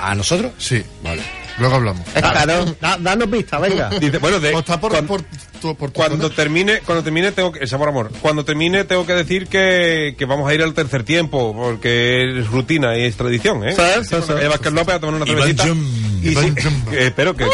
¿A 0.00 0.14
nosotros? 0.14 0.52
Sí. 0.58 0.82
Vale. 1.02 1.22
Luego 1.58 1.76
hablamos. 1.76 2.06
Es 2.14 2.22
caro. 2.22 2.64
Da- 2.80 2.98
danos 3.00 3.28
pista, 3.28 3.58
venga. 3.58 3.88
Dice, 4.00 4.18
bueno, 4.18 4.38
de, 4.40 4.54
¿O 4.54 4.58
está 4.60 4.80
por, 4.80 4.92
cuan- 4.92 5.06
por, 5.06 5.22
tu- 5.60 5.76
por 5.76 5.90
tu 5.90 5.94
cuando 5.94 6.24
zona? 6.24 6.34
termine, 6.36 6.80
cuando 6.80 7.02
termine 7.04 7.32
tengo 7.32 7.52
que, 7.52 7.60
el 7.60 7.68
sabor 7.68 7.88
amor. 7.88 8.10
Cuando 8.20 8.44
termine 8.44 8.84
tengo 8.84 9.04
que 9.06 9.14
decir 9.14 9.46
que, 9.48 10.14
que 10.18 10.24
vamos 10.24 10.48
a 10.48 10.54
ir 10.54 10.62
al 10.62 10.74
tercer 10.74 11.02
tiempo 11.04 11.54
porque 11.54 12.40
es 12.40 12.46
rutina 12.48 12.96
y 12.96 13.04
es 13.04 13.16
tradición, 13.16 13.66
¿eh? 13.68 13.74
Sí, 13.74 13.82
sí, 14.08 14.16
sí. 14.26 14.32
Eh, 14.40 14.48
Vázquez 14.48 14.72
López 14.72 14.94
a 14.94 15.00
tomar 15.00 15.16
una 15.20 15.24
Iván 15.30 15.42
cervecita. 15.42 15.66
Jum, 15.68 16.20
Y 16.22 16.28
Iván 16.30 16.44
sí, 16.56 16.62
Jum. 16.62 16.94
eh, 16.94 17.06
espero 17.06 17.34
que. 17.34 17.44
hoy. 17.44 17.50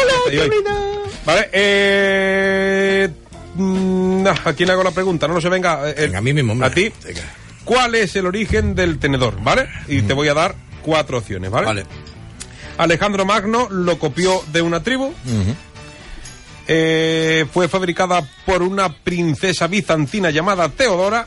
Vale, 1.25 1.49
eh, 1.53 3.09
mm, 3.55 4.27
¿a 4.27 4.53
quién 4.53 4.67
le 4.67 4.73
hago 4.73 4.83
la 4.83 4.91
pregunta? 4.91 5.27
No 5.27 5.33
lo 5.33 5.41
sé, 5.41 5.49
venga. 5.49 5.89
eh, 5.89 5.95
Venga, 5.97 6.19
a 6.19 6.21
mí 6.21 6.33
mismo, 6.33 6.51
hombre. 6.53 6.67
A 6.67 6.71
ti. 6.71 6.91
Venga. 7.03 7.21
¿Cuál 7.63 7.95
es 7.95 8.15
el 8.15 8.27
origen 8.27 8.75
del 8.75 8.99
tenedor? 8.99 9.41
¿Vale? 9.41 9.67
Y 9.87 10.03
te 10.03 10.13
voy 10.13 10.27
a 10.27 10.35
dar 10.35 10.53
cuatro 10.83 11.17
opciones, 11.17 11.49
¿vale? 11.49 11.65
Vale. 11.65 11.85
Alejandro 12.77 13.25
Magno 13.25 13.67
lo 13.69 13.97
copió 13.99 14.43
de 14.51 14.61
una 14.61 14.81
tribu. 14.83 15.13
Eh, 16.67 17.45
fue 17.53 17.67
fabricada 17.67 18.27
por 18.45 18.63
una 18.63 18.89
princesa 18.89 19.67
bizantina 19.67 20.31
llamada 20.31 20.69
Teodora. 20.69 21.25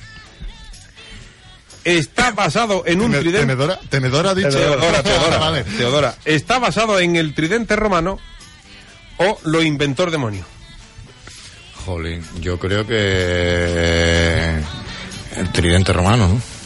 Está 1.85 2.31
basado 2.37 2.83
en 2.87 3.01
un 3.01 3.13
tridente. 3.13 3.41
Tenedora, 3.41 3.79
tenedora 3.89 4.31
ha 4.31 4.35
dicho. 4.35 4.51
Teodora, 4.51 5.03
Teodora, 5.03 5.39
vale. 5.39 5.65
Teodora. 5.65 6.15
Está 6.25 6.59
basado 6.59 6.99
en 6.99 7.17
el 7.17 7.35
tridente 7.35 7.77
romano 7.77 8.19
o 9.19 9.39
lo 9.45 9.63
inventó 9.63 10.05
el 10.05 10.11
demonio. 10.11 10.45
Jolín, 11.85 12.23
yo 12.41 12.59
creo 12.59 12.87
que 12.87 14.61
el 15.37 15.53
tridente 15.53 15.93
romano, 15.93 16.29
¿no? 16.29 16.58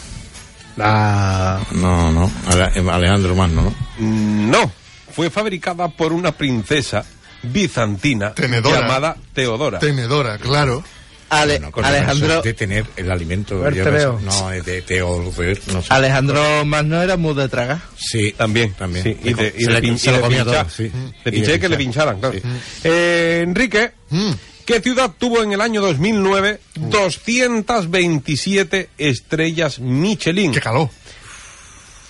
Ah, 0.79 1.61
No, 1.73 2.13
no, 2.13 2.31
Ale- 2.47 2.91
Alejandro 2.91 3.35
Magno, 3.35 3.63
¿no? 3.63 3.75
No, 3.99 4.73
fue 5.15 5.31
fabricada 5.31 5.89
por 5.89 6.13
una 6.13 6.33
princesa 6.33 7.05
bizantina 7.43 8.33
Tenedora. 8.35 8.81
llamada 8.81 9.17
Teodora. 9.35 9.79
Tenedora, 9.79 10.39
claro. 10.39 10.83
Ale- 11.31 11.61
Bueno, 11.61 11.87
Alejandro, 11.89 12.43
De 12.43 12.53
tener 12.53 12.85
el 12.95 13.11
alimento. 13.11 13.55
No 13.55 14.51
de 14.51 14.83
teodocer, 14.83 15.59
no 15.73 15.81
sé. 15.81 15.89
Alejandro 15.91 16.63
Magno 16.67 17.01
era 17.01 17.17
muy 17.17 17.33
de 17.35 17.49
tragar. 17.49 17.81
Sí, 17.97 18.35
También, 18.37 18.75
también. 18.75 19.03
Sí, 19.03 19.17
y 19.25 19.33
Le 19.35 19.35
de, 19.43 19.55
y 19.57 19.61
se 19.65 19.67
de 19.73 19.81
le- 19.81 19.89
pin- 19.89 19.97
se 19.99 20.09
y 20.09 20.13
lo 20.13 20.17
de 20.19 20.23
comía 20.25 20.45
pinchar. 20.45 20.63
todo, 20.67 20.75
sí. 20.77 20.93
De 21.25 21.33
pinché 21.33 21.59
que 21.59 21.69
le 21.71 21.77
pinchar. 21.79 22.17
pincharan, 22.17 22.21
claro. 22.21 22.35
Sí. 22.35 22.43
Eh, 22.85 23.41
Enrique, 23.45 23.93
Mm. 24.11 24.31
¿Qué 24.65 24.81
ciudad 24.81 25.11
tuvo 25.19 25.43
en 25.43 25.53
el 25.53 25.61
año 25.61 25.81
2009 25.81 26.61
227 26.77 28.91
estrellas 28.99 29.79
Michelin? 29.81 30.53
Qué 30.53 30.61
calor. 30.61 30.89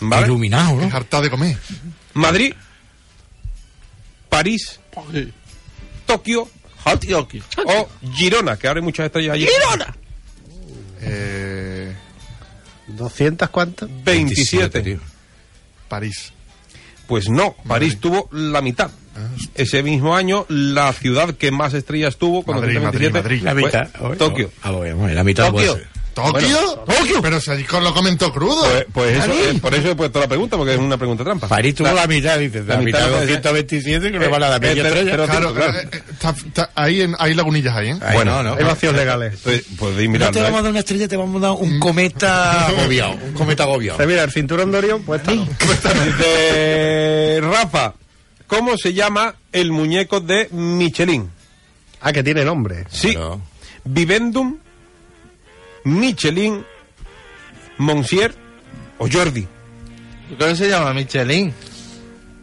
¿Vale? 0.00 0.26
Iluminado, 0.26 0.76
¿no? 0.76 0.94
harta 0.94 1.20
de 1.20 1.30
comer. 1.30 1.56
Madrid, 2.14 2.54
París, 4.28 4.80
Tokio 6.06 6.48
Hotioki. 6.84 7.42
o 7.64 7.88
Girona, 8.14 8.58
que 8.58 8.68
ahora 8.68 8.80
hay 8.80 8.84
muchas 8.84 9.06
estrellas 9.06 9.34
allí. 9.34 9.46
¡Girona! 9.46 9.96
Eh, 11.00 11.94
¿200 12.88 13.48
cuántas? 13.50 13.88
27. 14.04 14.82
tío. 14.82 15.00
París. 15.88 16.32
Pues 17.06 17.28
no, 17.28 17.54
París 17.66 17.98
tuvo 18.00 18.28
la 18.32 18.60
mitad. 18.60 18.90
Ese 19.54 19.82
mismo 19.82 20.16
año, 20.16 20.46
la 20.48 20.92
ciudad 20.92 21.34
que 21.34 21.50
más 21.50 21.74
estrellas 21.74 22.16
tuvo, 22.16 22.42
con 22.42 22.56
Madrid, 22.56 22.74
227, 22.80 23.22
Madrid, 23.22 23.42
La 23.42 23.52
fue 23.52 23.62
mitad. 23.64 23.88
Oye, 24.06 24.16
Tokio. 24.16 24.50
Ah, 24.62 24.70
bueno, 24.70 24.96
bueno, 24.96 25.14
la 25.14 25.24
mitad 25.24 25.50
puede 25.50 25.66
Tokio. 25.66 25.82
ser. 25.84 25.92
¿Tokio? 26.14 26.58
¿Tokio? 26.84 27.22
Pero 27.22 27.40
si 27.40 27.50
lo 27.70 27.94
comentó 27.94 28.30
crudo. 28.34 28.62
Pues, 28.70 28.86
pues 28.92 29.16
eso, 29.24 29.32
eh, 29.32 29.58
por 29.62 29.72
eso 29.74 29.90
he 29.92 29.94
puesto 29.94 30.20
la 30.20 30.28
pregunta, 30.28 30.58
porque 30.58 30.74
es 30.74 30.78
una 30.78 30.98
pregunta 30.98 31.24
trampa. 31.24 31.48
París 31.48 31.74
tuvo 31.74 31.90
la, 31.90 32.06
mitad, 32.06 32.38
dices. 32.38 32.66
La, 32.66 32.74
la 32.74 32.82
mitad, 32.82 32.98
mitad 32.98 33.06
de 33.06 33.12
puede 33.14 33.26
ser. 33.28 33.36
227 33.42 34.12
que 34.12 34.18
le 34.18 34.28
van 34.28 34.42
a 34.42 34.48
dar 34.50 34.62
Eh, 34.62 34.68
media 34.68 34.86
estrella. 34.88 35.10
pero- 35.10 35.24
claro, 35.26 35.54
claro. 35.54 35.78
eh, 35.78 35.88
eh, 35.90 36.62
ahí 36.74 37.00
en, 37.00 37.16
hay 37.18 37.32
lagunillas 37.32 37.74
ahí, 37.74 37.88
¿eh? 37.92 37.96
Bueno, 38.12 38.42
no, 38.42 38.50
no. 38.50 38.56
Hay 38.58 38.64
vacíos 38.64 38.94
legales. 38.94 39.38
Pues, 39.42 39.64
pues 39.78 39.94
No 39.94 40.10
mirando, 40.10 40.38
te 40.38 40.42
vamos 40.42 40.56
a 40.56 40.60
¿eh? 40.60 40.62
dar 40.64 40.70
una 40.72 40.80
estrella, 40.80 41.08
te 41.08 41.16
vamos 41.16 41.42
a 41.42 41.46
dar 41.46 41.56
un 41.58 41.80
cometa 41.80 42.66
agobiado. 42.68 43.12
Un 43.12 43.32
cometa 43.32 43.62
agobiado. 43.62 43.96
Pues 43.96 44.06
mira, 44.08 44.22
el 44.24 44.30
cinturón 44.30 44.70
de 44.70 44.78
Orión, 44.78 45.02
pues 45.04 45.22
está. 45.22 45.32
Dice 46.04 47.40
Rafa, 47.42 47.94
¿cómo 48.46 48.76
se 48.76 48.92
llama 48.94 49.34
el 49.52 49.72
muñeco 49.72 50.20
de 50.20 50.48
Michelin? 50.50 51.30
Ah, 52.00 52.12
que 52.12 52.22
tiene 52.22 52.44
nombre. 52.44 52.84
Sí, 52.90 53.12
Claro. 53.12 53.40
Vivendum, 53.84 54.58
Michelin, 55.84 56.64
Monsier 57.78 58.34
o 58.98 59.08
Jordi. 59.10 59.46
¿Cómo 60.38 60.54
se 60.54 60.68
llama? 60.68 60.94
Michelin. 60.94 61.52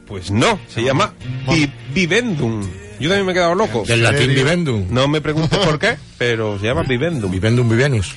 Pues 0.08 0.32
no, 0.32 0.60
se 0.68 0.82
llama 0.84 1.14
Vi- 1.50 1.72
Vivendum. 1.93 2.62
Yo 3.00 3.08
también 3.08 3.26
me 3.26 3.32
he 3.32 3.36
quedado 3.36 3.56
loco. 3.56 3.84
Del 3.88 4.04
latín 4.04 4.34
vivendum. 4.36 4.88
No 4.89 5.08
me 5.08 5.22
preguntes 5.22 5.58
por 5.60 5.80
qué, 5.80 5.95
pero 6.18 6.60
se 6.60 6.66
llama 6.66 6.84
Vivendum. 6.88 7.32
Vivendum 7.32 7.70
vivenus. 7.70 8.14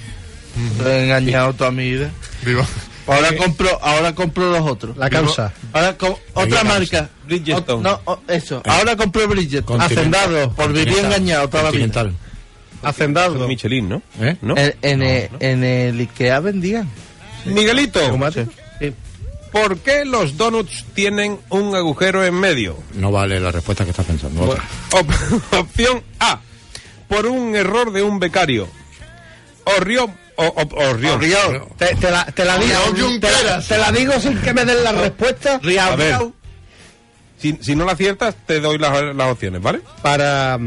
He 0.85 1.05
engañado 1.05 1.53
toda 1.55 1.71
mi 1.71 1.91
vida. 1.91 2.11
Vivo. 2.45 2.67
Ahora 3.07 3.37
compro, 3.37 3.79
ahora 3.83 4.15
compro 4.15 4.51
los 4.53 4.61
otros. 4.71 4.97
La 4.97 5.11
causa. 5.11 5.53
Ahora 5.73 5.91
otra 5.91 6.19
causa. 6.35 6.65
marca. 6.65 7.11
Bridgestone. 7.27 7.79
O- 7.79 7.83
no, 7.83 8.01
o- 8.05 8.21
eso. 8.29 8.63
Ahora 8.65 8.97
compro 8.97 9.27
Bridgestone. 9.29 9.85
Hacendado. 9.85 10.53
Por 10.53 10.73
vivir 10.73 10.99
engañado 10.99 11.49
toda 11.49 11.65
la 11.65 11.71
vida. 11.71 12.13
Hacendado. 12.83 13.47
Michelin, 13.49 13.89
¿no? 13.89 14.03
¿Eh? 14.21 14.37
¿No? 14.43 14.57
En, 14.57 14.75
en 14.83 15.03
el, 15.03 15.29
en 15.41 15.65
el 15.65 16.01
Ikea 16.01 16.41
vendían. 16.41 16.89
Miguelito. 17.45 18.01
Sí. 18.33 18.93
¿por 19.53 19.79
qué 19.79 20.05
los 20.07 20.37
donuts 20.39 20.85
tienen 20.95 21.39
un 21.51 21.75
agujero 21.77 22.25
en 22.25 22.35
medio? 22.35 22.79
No 22.95 23.11
vale 23.13 23.39
la 23.39 23.51
respuesta 23.53 23.85
que 23.85 23.91
estás 23.91 24.07
pensando. 24.07 24.45
Op- 24.45 25.53
opción 25.59 26.03
A, 26.21 26.41
por 27.09 27.27
un 27.27 27.55
error 27.55 27.93
de 27.93 28.03
un 28.03 28.19
becario. 28.19 28.67
Orrión. 29.77 30.15
O, 30.37 30.45
o- 30.47 30.91
Orrión. 30.91 31.21
Te, 31.79 31.95
te 31.97 32.11
la, 32.11 32.25
te 32.27 32.45
la 32.45 32.59
digo, 32.59 32.73
Riau 32.73 32.95
te, 32.95 33.01
la, 33.01 33.07
Junqueras. 33.37 33.69
te 33.69 33.79
la 33.79 33.93
digo 33.93 34.19
sin 34.21 34.41
que 34.41 34.53
me 34.55 34.65
den 34.65 34.83
la 34.83 34.93
respuesta 34.93 35.61
A 35.81 35.97
ver, 35.97 36.19
si, 37.39 37.59
si 37.61 37.75
no 37.77 37.85
la 37.85 37.93
aciertas, 37.93 38.35
te 38.47 38.61
doy 38.61 38.79
las, 38.79 39.15
las 39.15 39.29
opciones, 39.33 39.61
¿vale? 39.61 39.81
para, 40.01 40.59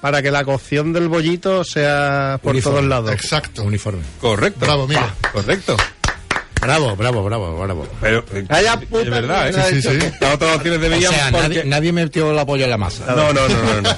para 0.00 0.22
que 0.22 0.30
la 0.30 0.44
cocción 0.44 0.92
del 0.92 1.08
bollito 1.08 1.62
sea 1.62 2.38
por 2.42 2.52
Uniforme. 2.52 2.78
todos 2.78 2.88
lados. 2.88 3.12
Exacto. 3.12 3.62
Uniforme. 3.62 4.02
Correcto. 4.20 4.60
Bravo, 4.60 4.86
mira. 4.88 5.14
Correcto. 5.32 5.76
Bravo, 6.66 6.96
bravo, 6.96 7.24
bravo, 7.24 7.60
bravo. 7.62 7.86
Pero, 8.00 8.18
eh, 8.32 8.44
es 8.48 8.86
puta, 8.88 9.10
verdad, 9.10 9.48
¿eh? 9.48 9.52
Sí, 9.70 9.82
sí, 9.82 9.88
sí. 10.00 10.08
Las 10.20 10.34
otras 10.34 10.56
opciones 10.56 10.78
O 10.78 10.82
deberían... 10.82 11.12
sea, 11.12 11.28
porque- 11.30 11.48
nadie, 11.48 11.64
nadie 11.64 11.92
metió 11.92 12.32
la 12.32 12.44
polla 12.44 12.64
en 12.64 12.70
la 12.70 12.78
masa. 12.78 13.04
No, 13.14 13.32
no, 13.32 13.48
no, 13.48 13.48
no, 13.48 13.80
no. 13.82 13.90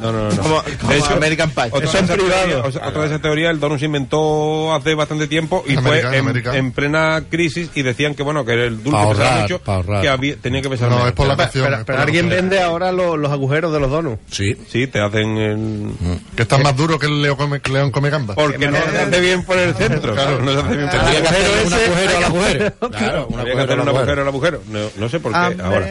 No, 0.00 0.12
no, 0.12 0.30
no. 0.30 0.42
Como- 0.42 0.62
como 0.80 1.16
American 1.16 1.50
Pie. 1.50 1.64
Otra 1.70 1.88
Eso 1.88 1.98
de 1.98 2.04
esas 2.04 2.16
privado. 2.16 2.62
o 2.68 2.72
sea, 2.72 2.88
otra 2.88 3.00
de 3.02 3.06
esas 3.08 3.22
teorías, 3.22 3.50
el 3.50 3.60
donut 3.60 3.78
se 3.78 3.86
inventó 3.86 4.74
hace 4.74 4.94
bastante 4.94 5.26
tiempo 5.26 5.64
y 5.66 5.76
Americano, 5.76 6.22
fue 6.42 6.52
en, 6.58 6.64
en 6.66 6.72
plena 6.72 7.22
crisis 7.30 7.70
y 7.74 7.82
decían 7.82 8.14
que, 8.14 8.22
bueno, 8.22 8.44
que 8.44 8.52
el 8.52 8.82
dulce 8.82 8.90
Pa' 8.90 9.08
pesaba 9.08 9.28
ahorrar, 9.28 9.42
mucho, 9.42 9.60
ahorrar. 9.66 10.02
que 10.02 10.08
había, 10.08 10.36
tenía 10.36 10.62
que 10.62 10.68
pesar 10.70 10.88
No, 10.90 10.96
menos. 10.96 11.08
es 11.10 11.14
por 11.14 11.26
la 11.26 11.36
Pero- 11.36 11.46
cocción. 11.48 11.64
Pero, 11.66 11.76
es 11.78 11.84
pero 11.84 11.98
la 11.98 12.04
alguien 12.04 12.28
vende 12.28 12.60
ahora 12.60 12.92
lo- 12.92 13.16
los 13.16 13.32
agujeros 13.32 13.72
de 13.72 13.80
los 13.80 13.90
donuts. 13.90 14.20
Sí. 14.30 14.56
Sí, 14.70 14.86
te 14.86 15.00
hacen 15.00 15.36
el... 15.36 15.90
Que 16.36 16.42
está 16.42 16.58
más 16.58 16.76
duro 16.76 16.98
que 16.98 17.06
el 17.06 17.22
león 17.22 17.36
come, 17.36 17.60
el 17.62 18.10
gamba. 18.10 18.34
Porque 18.34 18.66
no 18.68 18.76
se 18.76 18.98
hace 18.98 19.20
bien 19.20 19.44
por 19.44 19.56
el 19.58 19.74
centro. 19.74 20.14
Claro. 20.14 20.38
No 20.40 20.52
se 20.52 20.58
hace 20.58 20.76
bien 20.76 20.88
por 20.90 20.98
el 21.00 21.26
centro. 21.26 22.01
Agujero 22.08 22.16
al 22.16 22.24
agujero. 22.24 22.90
Claro, 22.90 23.26
un 23.28 23.40
agujero 23.40 23.62
hacer 23.62 23.72
al 23.72 23.80
un 23.80 23.88
agujero. 23.88 24.22
al 24.22 24.28
agujero. 24.28 24.62
No, 24.68 24.90
no 24.96 25.08
sé 25.08 25.20
por 25.20 25.32
qué 25.32 25.38
ahora. 25.62 25.88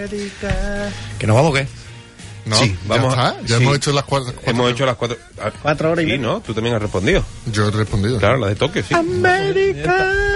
¿Que 1.20 1.28
nos 1.28 1.36
vamos 1.36 1.52
o 1.52 1.54
qué? 1.54 1.68
No, 2.44 2.56
Sí, 2.56 2.76
vamos 2.88 3.14
ya 3.16 3.22
a- 3.22 3.30
está. 3.34 3.42
Ya 3.46 3.58
sí. 3.58 3.64
hemos 3.64 3.76
hecho 3.78 3.92
las 3.94 4.04
cuatro. 4.04 4.34
cuatro- 4.34 4.50
Hemos 4.52 4.72
hecho 4.72 4.86
las 4.88 4.96
cuatro... 4.96 5.16
ah, 5.40 5.52
Cuatro 5.62 5.92
horas 5.92 6.04
y 6.04 6.08
Sí, 6.08 6.12
media. 6.14 6.28
¿no? 6.28 6.42
Tú 6.42 6.56
también 6.56 6.76
has 6.76 6.82
respondido. 6.82 7.24
Yo 7.46 7.68
he 7.68 7.72
respondido. 7.72 8.18
Claro, 8.18 8.38
la 8.38 8.48
de 8.48 8.56
Tokio, 8.56 8.82
sí. 8.84 8.96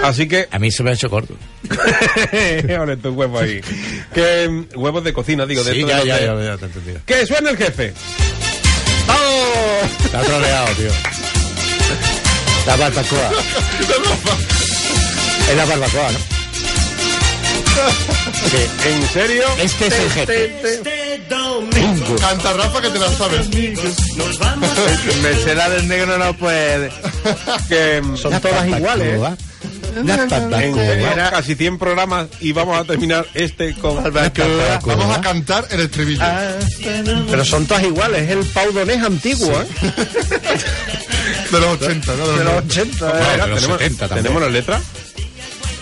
Así 0.04 0.28
que... 0.28 0.46
A 0.52 0.58
mí 0.60 0.70
se 0.70 0.84
me 0.84 0.90
ha 0.90 0.92
hecho 0.92 1.10
corto. 1.10 1.34
Ahora 2.78 2.92
estos 2.92 3.12
huevos 3.12 3.42
ahí. 3.42 3.60
Que, 4.14 4.48
mm, 4.48 4.78
huevos 4.78 5.02
de 5.02 5.12
cocina, 5.12 5.46
digo. 5.46 5.64
De 5.64 5.72
Sí, 5.72 5.80
ya, 5.84 5.98
de 6.00 6.06
ya, 6.06 6.14
los 6.14 6.24
ya, 6.26 6.34
de- 6.36 6.46
ya, 6.46 6.56
te 6.58 6.64
he 6.64 6.68
entendido. 6.68 7.00
¡Que 7.04 7.26
suene 7.26 7.50
el 7.50 7.56
jefe! 7.56 7.92
¡Vamos! 9.08 10.04
Está 10.04 10.20
troleado, 10.22 10.66
tío. 10.76 10.90
La 12.66 12.76
barbacoa. 12.76 13.30
Es 15.48 15.56
la 15.56 15.64
barbacoa, 15.64 16.12
¿no? 16.12 16.18
Sí. 18.50 18.88
¿En 18.88 19.08
serio? 19.08 19.44
Este 19.58 19.86
es 19.86 19.94
el 19.94 20.10
jefe. 20.10 20.82
Canta 22.20 22.52
Rafa 22.52 22.80
que 22.80 22.90
te 22.90 22.98
la 22.98 23.08
sabes. 23.10 23.48
Me 25.22 25.34
será 25.34 25.68
del 25.68 25.86
negro 25.86 26.18
no 26.18 26.34
puede. 26.36 26.90
Que 27.68 28.02
Son 28.16 28.40
todas 28.40 28.66
iguales. 28.68 29.20
¿eh? 29.20 29.36
La 30.04 30.16
barbacoa. 30.26 31.30
casi 31.30 31.54
100 31.54 31.78
programas 31.78 32.28
y 32.40 32.52
vamos 32.52 32.78
a 32.78 32.84
terminar 32.84 33.26
este 33.34 33.74
con... 33.74 34.02
Vamos 34.02 35.16
a 35.16 35.20
cantar 35.20 35.66
el 35.70 35.80
estribillo. 35.80 36.24
Pero 37.30 37.44
son 37.44 37.66
todas 37.66 37.84
iguales. 37.84 38.22
Es 38.22 38.30
el 38.30 38.44
paudonés 38.46 39.02
antiguo, 39.02 39.52
¿eh? 39.52 39.66
De 41.50 41.60
los 41.60 41.80
80, 41.80 42.16
¿no? 42.16 42.26
De 42.26 42.44
los 42.44 42.54
80. 42.64 43.08
¿eh? 43.08 43.12
Venga, 43.12 43.44
de 43.44 43.50
los 43.50 43.60
¿tenemos, 43.60 43.78
70 43.78 44.08
también. 44.08 44.22
¿Tenemos 44.24 44.42
la 44.42 44.48
letra? 44.50 44.80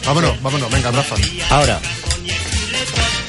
Vámonos, 0.07 0.43
vámonos. 0.43 0.71
Venga, 0.71 0.91
Rafa. 0.91 1.15
Ahora. 1.51 1.81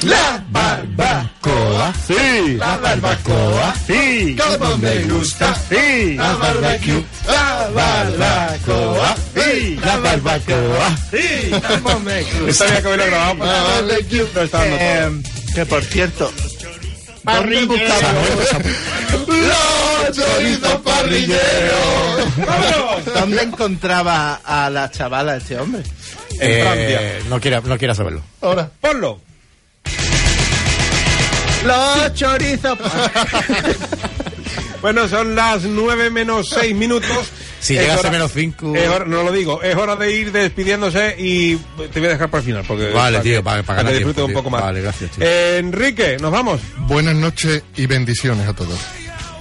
La 0.02 0.44
barbacoa. 0.50 1.92
Sí. 2.06 2.56
La 2.58 2.76
barbacoa. 2.76 3.74
Sí. 3.86 4.36
Como 4.36 4.76
me 4.78 5.02
gusta. 5.04 5.54
Sí. 5.68 6.14
La 6.16 6.34
barbecue. 6.34 7.02
La 7.26 7.68
barbacoa. 7.74 9.16
Sí. 9.34 9.76
La 9.84 9.96
barbacoa. 9.96 10.96
Sí. 11.10 11.50
Como 11.82 12.00
me 12.04 12.22
gusta. 12.22 12.48
Esta 12.50 12.64
había 12.64 12.80
que 12.82 12.86
haberla 12.88 13.06
grabado. 13.06 13.36
pero 13.38 14.32
No 14.34 14.42
está 14.42 14.58
dando 14.58 14.76
todo. 14.76 14.86
Eh, 14.86 15.22
que 15.54 15.66
por 15.66 15.84
cierto, 15.84 16.32
¿dónde 17.24 17.64
buscaba, 17.64 18.12
Los 20.08 20.16
chorizos 20.16 20.80
parrilleros. 20.82 21.44
¿dónde 23.14 23.42
encontraba 23.42 24.40
a 24.44 24.70
la 24.70 24.90
chavala 24.90 25.36
este 25.36 25.58
hombre? 25.58 25.82
En 26.38 26.50
Eh, 26.50 26.62
Francia. 26.62 27.28
no 27.28 27.40
quiera, 27.40 27.60
no 27.64 27.78
quiera 27.78 27.94
saberlo. 27.94 28.22
Ahora. 28.40 28.70
Ponlo. 28.80 29.20
Los 31.64 32.14
chorizos. 32.14 32.78
Bueno, 34.82 35.08
son 35.08 35.34
las 35.34 35.62
9 35.64 36.10
menos 36.10 36.50
6 36.50 36.72
minutos. 36.76 37.08
Si 37.58 37.74
Es 37.74 37.80
llegase 37.80 38.00
hora- 38.00 38.10
menos 38.10 38.30
5. 38.32 38.74
es 38.76 38.88
hora- 38.88 39.04
no 39.06 39.24
lo 39.24 39.32
digo, 39.32 39.60
es 39.62 39.74
hora 39.74 39.96
de 39.96 40.12
ir 40.14 40.30
despidiéndose 40.30 41.16
y 41.18 41.56
te 41.92 41.98
voy 41.98 42.08
a 42.08 42.12
dejar 42.12 42.30
para 42.30 42.40
el 42.42 42.46
final. 42.46 42.64
Porque, 42.68 42.90
Vale, 42.90 43.16
para 43.16 43.22
tío, 43.22 43.38
que- 43.38 43.42
para- 43.42 43.62
para 43.64 43.78
que 43.78 43.84
ganar 43.84 43.94
disfrutes 43.98 44.24
un 44.24 44.32
poco 44.34 44.50
más. 44.50 44.60
Vale, 44.60 44.82
gracias, 44.82 45.10
tío. 45.10 45.24
Eh, 45.26 45.58
Enrique, 45.58 46.18
nos 46.20 46.30
vamos. 46.30 46.60
Buenas 46.86 47.16
noches 47.16 47.64
y 47.74 47.86
bendiciones 47.86 48.46
a 48.46 48.52
todos. 48.52 48.78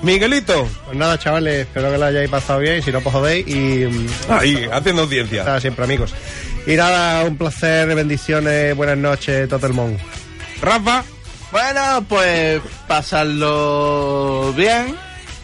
Miguelito, 0.05 0.67
Pues 0.85 0.97
nada, 0.97 1.17
chavales, 1.17 1.61
espero 1.67 1.91
que 1.91 1.97
lo 1.97 2.05
hayáis 2.05 2.29
pasado 2.29 2.59
bien. 2.59 2.81
Si 2.81 2.91
no, 2.91 3.01
pues 3.01 3.13
jodéis. 3.15 3.47
Y. 3.47 3.85
mm, 3.85 4.07
ahí, 4.29 4.69
haciendo 4.71 5.01
audiencia. 5.01 5.43
Nada, 5.43 5.59
siempre 5.59 5.83
amigos. 5.83 6.13
Y 6.67 6.75
nada, 6.75 7.23
un 7.25 7.37
placer, 7.37 7.87
bendiciones, 7.95 8.75
buenas 8.75 8.97
noches, 8.97 9.49
todo 9.49 9.65
el 9.67 9.73
mundo. 9.73 9.99
Rafa, 10.61 11.03
Bueno, 11.51 12.05
pues 12.07 12.61
pasarlo 12.87 14.53
bien, 14.55 14.95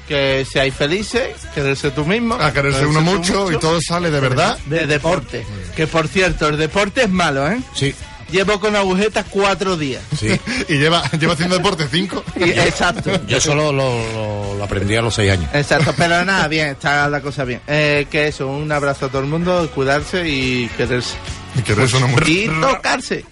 que 0.07 0.45
seáis 0.45 0.73
felices, 0.73 1.29
quererse 1.53 1.91
tú 1.91 2.05
mismo. 2.05 2.35
A 2.35 2.51
quererse 2.53 2.85
uno 2.85 3.01
mucho 3.01 3.51
y 3.51 3.57
todo 3.57 3.79
sale 3.81 4.11
de 4.11 4.19
verdad. 4.19 4.57
De 4.65 4.85
deporte. 4.87 5.45
Que 5.75 5.87
por 5.87 6.07
cierto, 6.07 6.49
el 6.49 6.57
deporte 6.57 7.03
es 7.03 7.09
malo, 7.09 7.49
¿eh? 7.49 7.59
Sí. 7.73 7.93
Llevo 8.31 8.59
con 8.59 8.75
agujetas 8.75 9.25
cuatro 9.29 9.77
días. 9.77 10.01
Sí. 10.17 10.27
y 10.69 10.77
lleva, 10.77 11.03
lleva 11.19 11.33
haciendo 11.33 11.55
deporte 11.57 11.87
cinco. 11.91 12.23
Y- 12.35 12.49
exacto. 12.49 13.11
Yo 13.27 13.39
solo 13.41 13.71
lo, 13.71 13.93
lo- 14.13 14.55
lo 14.55 14.63
aprendí 14.63 14.95
a 14.95 15.01
los 15.01 15.13
seis 15.15 15.31
años. 15.31 15.49
Exacto, 15.53 15.93
pero 15.97 16.23
nada, 16.25 16.47
bien, 16.47 16.69
está 16.69 17.07
la 17.09 17.21
cosa 17.21 17.43
bien. 17.43 17.61
Eh, 17.67 18.07
que 18.09 18.27
eso, 18.27 18.47
un 18.47 18.71
abrazo 18.71 19.07
a 19.07 19.09
todo 19.09 19.21
el 19.21 19.27
mundo, 19.27 19.69
cuidarse 19.73 20.27
y 20.27 20.67
quererse. 20.77 21.15
Y 21.55 21.61
que 21.61 21.73
eso 21.73 21.99
no. 21.99 22.07
Y 22.25 22.47
tocarse. 22.47 23.25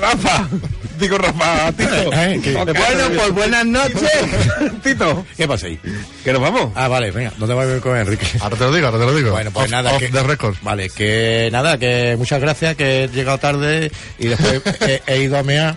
Rafa, 0.00 0.48
digo 0.98 1.18
Rafa, 1.18 1.72
Tito. 1.72 2.12
Eh, 2.12 2.40
¿qué? 2.42 2.56
Ok, 2.56 2.66
Bueno, 2.76 3.08
pues 3.16 3.30
buenas 3.32 3.64
noches. 3.66 4.10
Tito, 4.82 5.24
¿Qué 5.36 5.46
pasa 5.48 5.66
ahí? 5.66 5.78
que 6.24 6.32
nos 6.32 6.40
vamos. 6.42 6.72
Ah, 6.74 6.88
vale, 6.88 7.10
venga, 7.10 7.32
¿dónde 7.38 7.54
vas 7.54 7.68
a 7.68 7.74
ir 7.76 7.80
con 7.80 7.96
Enrique? 7.96 8.26
Ahora 8.40 8.56
te 8.56 8.64
lo 8.64 8.72
digo, 8.74 8.86
ahora 8.88 8.98
te 8.98 9.04
lo 9.06 9.14
digo. 9.16 9.30
Bueno, 9.30 9.50
pues 9.50 9.66
Off- 9.66 9.70
nada, 9.70 9.92
off 9.92 9.98
que, 10.00 10.08
the 10.08 10.22
record. 10.22 10.56
Vale, 10.62 10.90
que 10.90 11.48
nada, 11.52 11.78
que 11.78 12.16
muchas 12.18 12.40
gracias, 12.40 12.76
que 12.76 13.04
he 13.04 13.08
llegado 13.08 13.38
tarde 13.38 13.90
y 14.18 14.26
después 14.28 14.62
he, 14.80 15.02
he 15.06 15.22
ido 15.22 15.38
a 15.38 15.42
mear. 15.42 15.74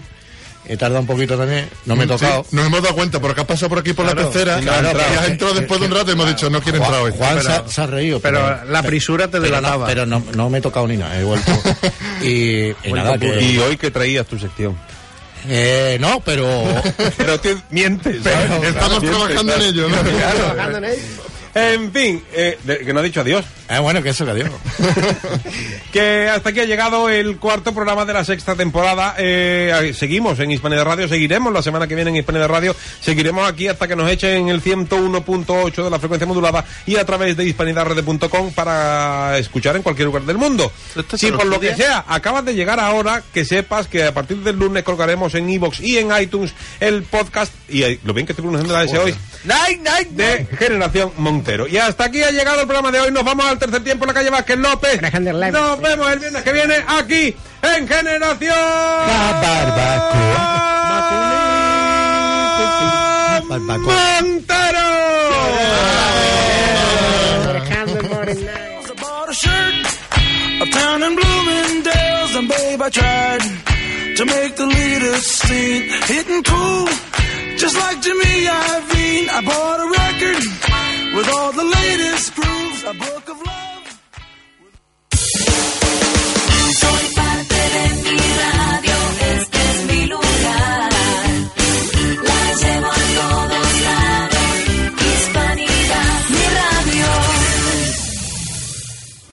He 0.70 0.76
tardado 0.76 1.00
un 1.02 1.08
poquito 1.08 1.38
también, 1.38 1.70
no 1.86 1.96
me 1.96 2.04
he 2.04 2.08
tocado. 2.08 2.44
Sí, 2.50 2.56
nos 2.56 2.66
hemos 2.66 2.82
dado 2.82 2.94
cuenta, 2.96 3.20
porque 3.22 3.40
has 3.42 3.48
pasado 3.48 3.70
por 3.70 3.80
aquí 3.80 3.94
por 3.94 4.06
la 4.06 4.12
Claro, 4.12 4.30
pecera 4.32 4.60
claro, 4.60 4.90
y 4.90 4.92
claro. 4.94 5.20
has 5.22 5.28
entrado 5.30 5.54
después 5.54 5.80
de 5.80 5.86
un 5.86 5.92
rato 5.94 6.10
y 6.10 6.14
hemos 6.14 6.28
dicho, 6.28 6.50
no 6.50 6.62
quiere 6.62 6.78
entrar 6.80 7.02
hoy. 7.02 7.12
Juan 7.16 7.38
se, 7.42 7.48
Pero- 7.48 7.64
ha- 7.66 7.70
se 7.70 7.82
ha 7.82 7.88
reído. 7.88 8.20
Pero 8.20 8.66
la 8.66 8.84
prisura 8.84 9.26
te 9.28 9.40
pero 9.40 9.44
no, 9.44 9.56
delataba. 9.56 9.86
pero 9.88 10.06
no, 10.06 10.24
no 10.36 10.50
me 10.50 10.58
he 10.58 10.62
tocado 10.62 10.88
ni 10.88 10.98
nada, 10.98 11.18
he 11.20 11.24
vuelto. 11.24 11.52
y, 12.22 12.68
y 12.84 12.94
nada, 12.94 13.18
que, 13.18 13.42
Y 13.42 13.58
hoy 13.60 13.78
que 13.78 13.92
traías 13.92 14.26
tu 14.28 14.38
sección. 14.38 14.78
eh, 15.48 15.98
no, 16.02 16.20
pero 16.20 16.46
Pero 17.18 17.40
te 17.40 17.56
mientes. 17.70 18.18
Estamos 18.26 19.02
trabajando 19.02 19.56
en 19.56 19.62
ello, 19.62 19.88
¿no? 19.88 19.96
Trabajando 19.98 20.78
en 20.80 20.86
ello. 20.86 21.02
En 21.56 21.92
fin, 21.94 22.24
eh, 22.34 22.58
de- 22.64 22.80
que 22.80 22.94
no 22.94 23.00
ha 23.00 23.04
dicho 23.04 23.22
adiós. 23.22 23.46
Eh, 23.70 23.80
bueno, 23.80 24.02
que 24.02 24.10
eso 24.10 24.26
que 24.26 24.34
digo. 24.34 24.50
Que 25.92 26.28
hasta 26.30 26.50
aquí 26.50 26.60
ha 26.60 26.66
llegado 26.66 27.10
el 27.10 27.38
cuarto 27.38 27.74
programa 27.74 28.06
de 28.06 28.14
la 28.14 28.24
sexta 28.24 28.56
temporada. 28.56 29.16
Eh, 29.18 29.94
seguimos 29.96 30.40
en 30.40 30.52
Hispanidad 30.52 30.86
Radio, 30.86 31.08
seguiremos 31.08 31.52
la 31.52 31.64
semana 31.64 31.88
que 31.88 31.96
viene 31.96 32.12
en 32.12 32.18
Hispanidad 32.18 32.50
Radio, 32.50 32.76
seguiremos 33.00 33.48
aquí 33.50 33.68
hasta 33.68 33.88
que 33.88 33.96
nos 33.96 34.10
echen 34.12 34.50
el 34.50 34.62
101.8 34.62 35.84
de 35.84 35.90
la 35.90 35.98
frecuencia 35.98 36.28
modulada 36.28 36.66
y 36.86 36.98
a 36.98 37.06
través 37.06 37.36
de 37.38 37.46
hispanidadradio.com 37.46 38.52
para 38.54 39.38
escuchar 39.38 39.76
en 39.76 39.82
cualquier 39.82 40.08
lugar 40.08 40.24
del 40.24 40.38
mundo. 40.38 40.72
¿Esto 40.96 41.18
Si 41.18 41.32
por 41.32 41.46
lo 41.46 41.60
que 41.60 41.76
sea 41.76 42.06
acabas 42.08 42.46
de 42.46 42.54
llegar 42.54 42.80
ahora, 42.80 43.24
que 43.34 43.46
sepas 43.46 43.88
que 43.88 44.04
a 44.04 44.14
partir 44.14 44.38
del 44.38 44.58
lunes 44.58 44.84
colgaremos 44.84 45.34
en 45.36 45.50
iVoox 45.50 45.80
y 45.80 45.98
en 45.98 46.10
iTunes 46.22 46.54
el 46.80 47.04
podcast, 47.04 47.54
y 47.70 48.00
lo 48.04 48.14
bien 48.14 48.28
que 48.28 48.34
estoy 48.34 48.44
pronunciando 48.44 48.74
la 48.74 48.84
S 48.84 48.98
hoy, 48.98 49.16
Night, 49.44 49.82
night, 49.82 50.10
de 50.10 50.46
Generación 50.58 51.12
Montero. 51.18 51.68
Y 51.68 51.78
hasta 51.78 52.06
aquí 52.06 52.22
ha 52.22 52.32
llegado 52.32 52.62
el 52.62 52.68
programa 52.68 52.92
de 52.92 53.00
hoy. 53.00 53.12
Nos 53.12 53.24
vamos 53.24 53.46
al 53.46 53.57
tercer 53.58 53.84
tiempo 53.84 54.06
en 54.06 54.08
la 54.08 54.14
calle 54.14 54.30
Vázquez 54.30 54.58
López. 54.58 55.02
Nos 55.52 55.82
vemos 55.82 56.12
el 56.12 56.20
viernes 56.20 56.44
que 56.44 56.54
viene 56.54 56.76
aquí 56.88 57.36
en 57.62 57.88
Generación 57.88 58.56
to 74.18 74.26
make 74.26 74.56
the 74.56 74.66
latest 74.66 75.28
scene. 75.44 75.84
Hitting 76.10 76.42
cool, 76.42 76.88
just 77.56 77.76
like 77.78 78.02
Jimmy 78.02 78.48
Iovine. 78.50 79.30
I 79.30 79.42
bought 79.46 79.80
a 79.80 79.88
record 80.00 80.77
with 81.18 81.30
all 81.30 81.52
the 81.52 81.64
latest 81.64 82.36
grooves, 82.36 82.84
a 82.84 82.94
book 82.94 83.30
of 83.30 83.42
love. 83.42 83.67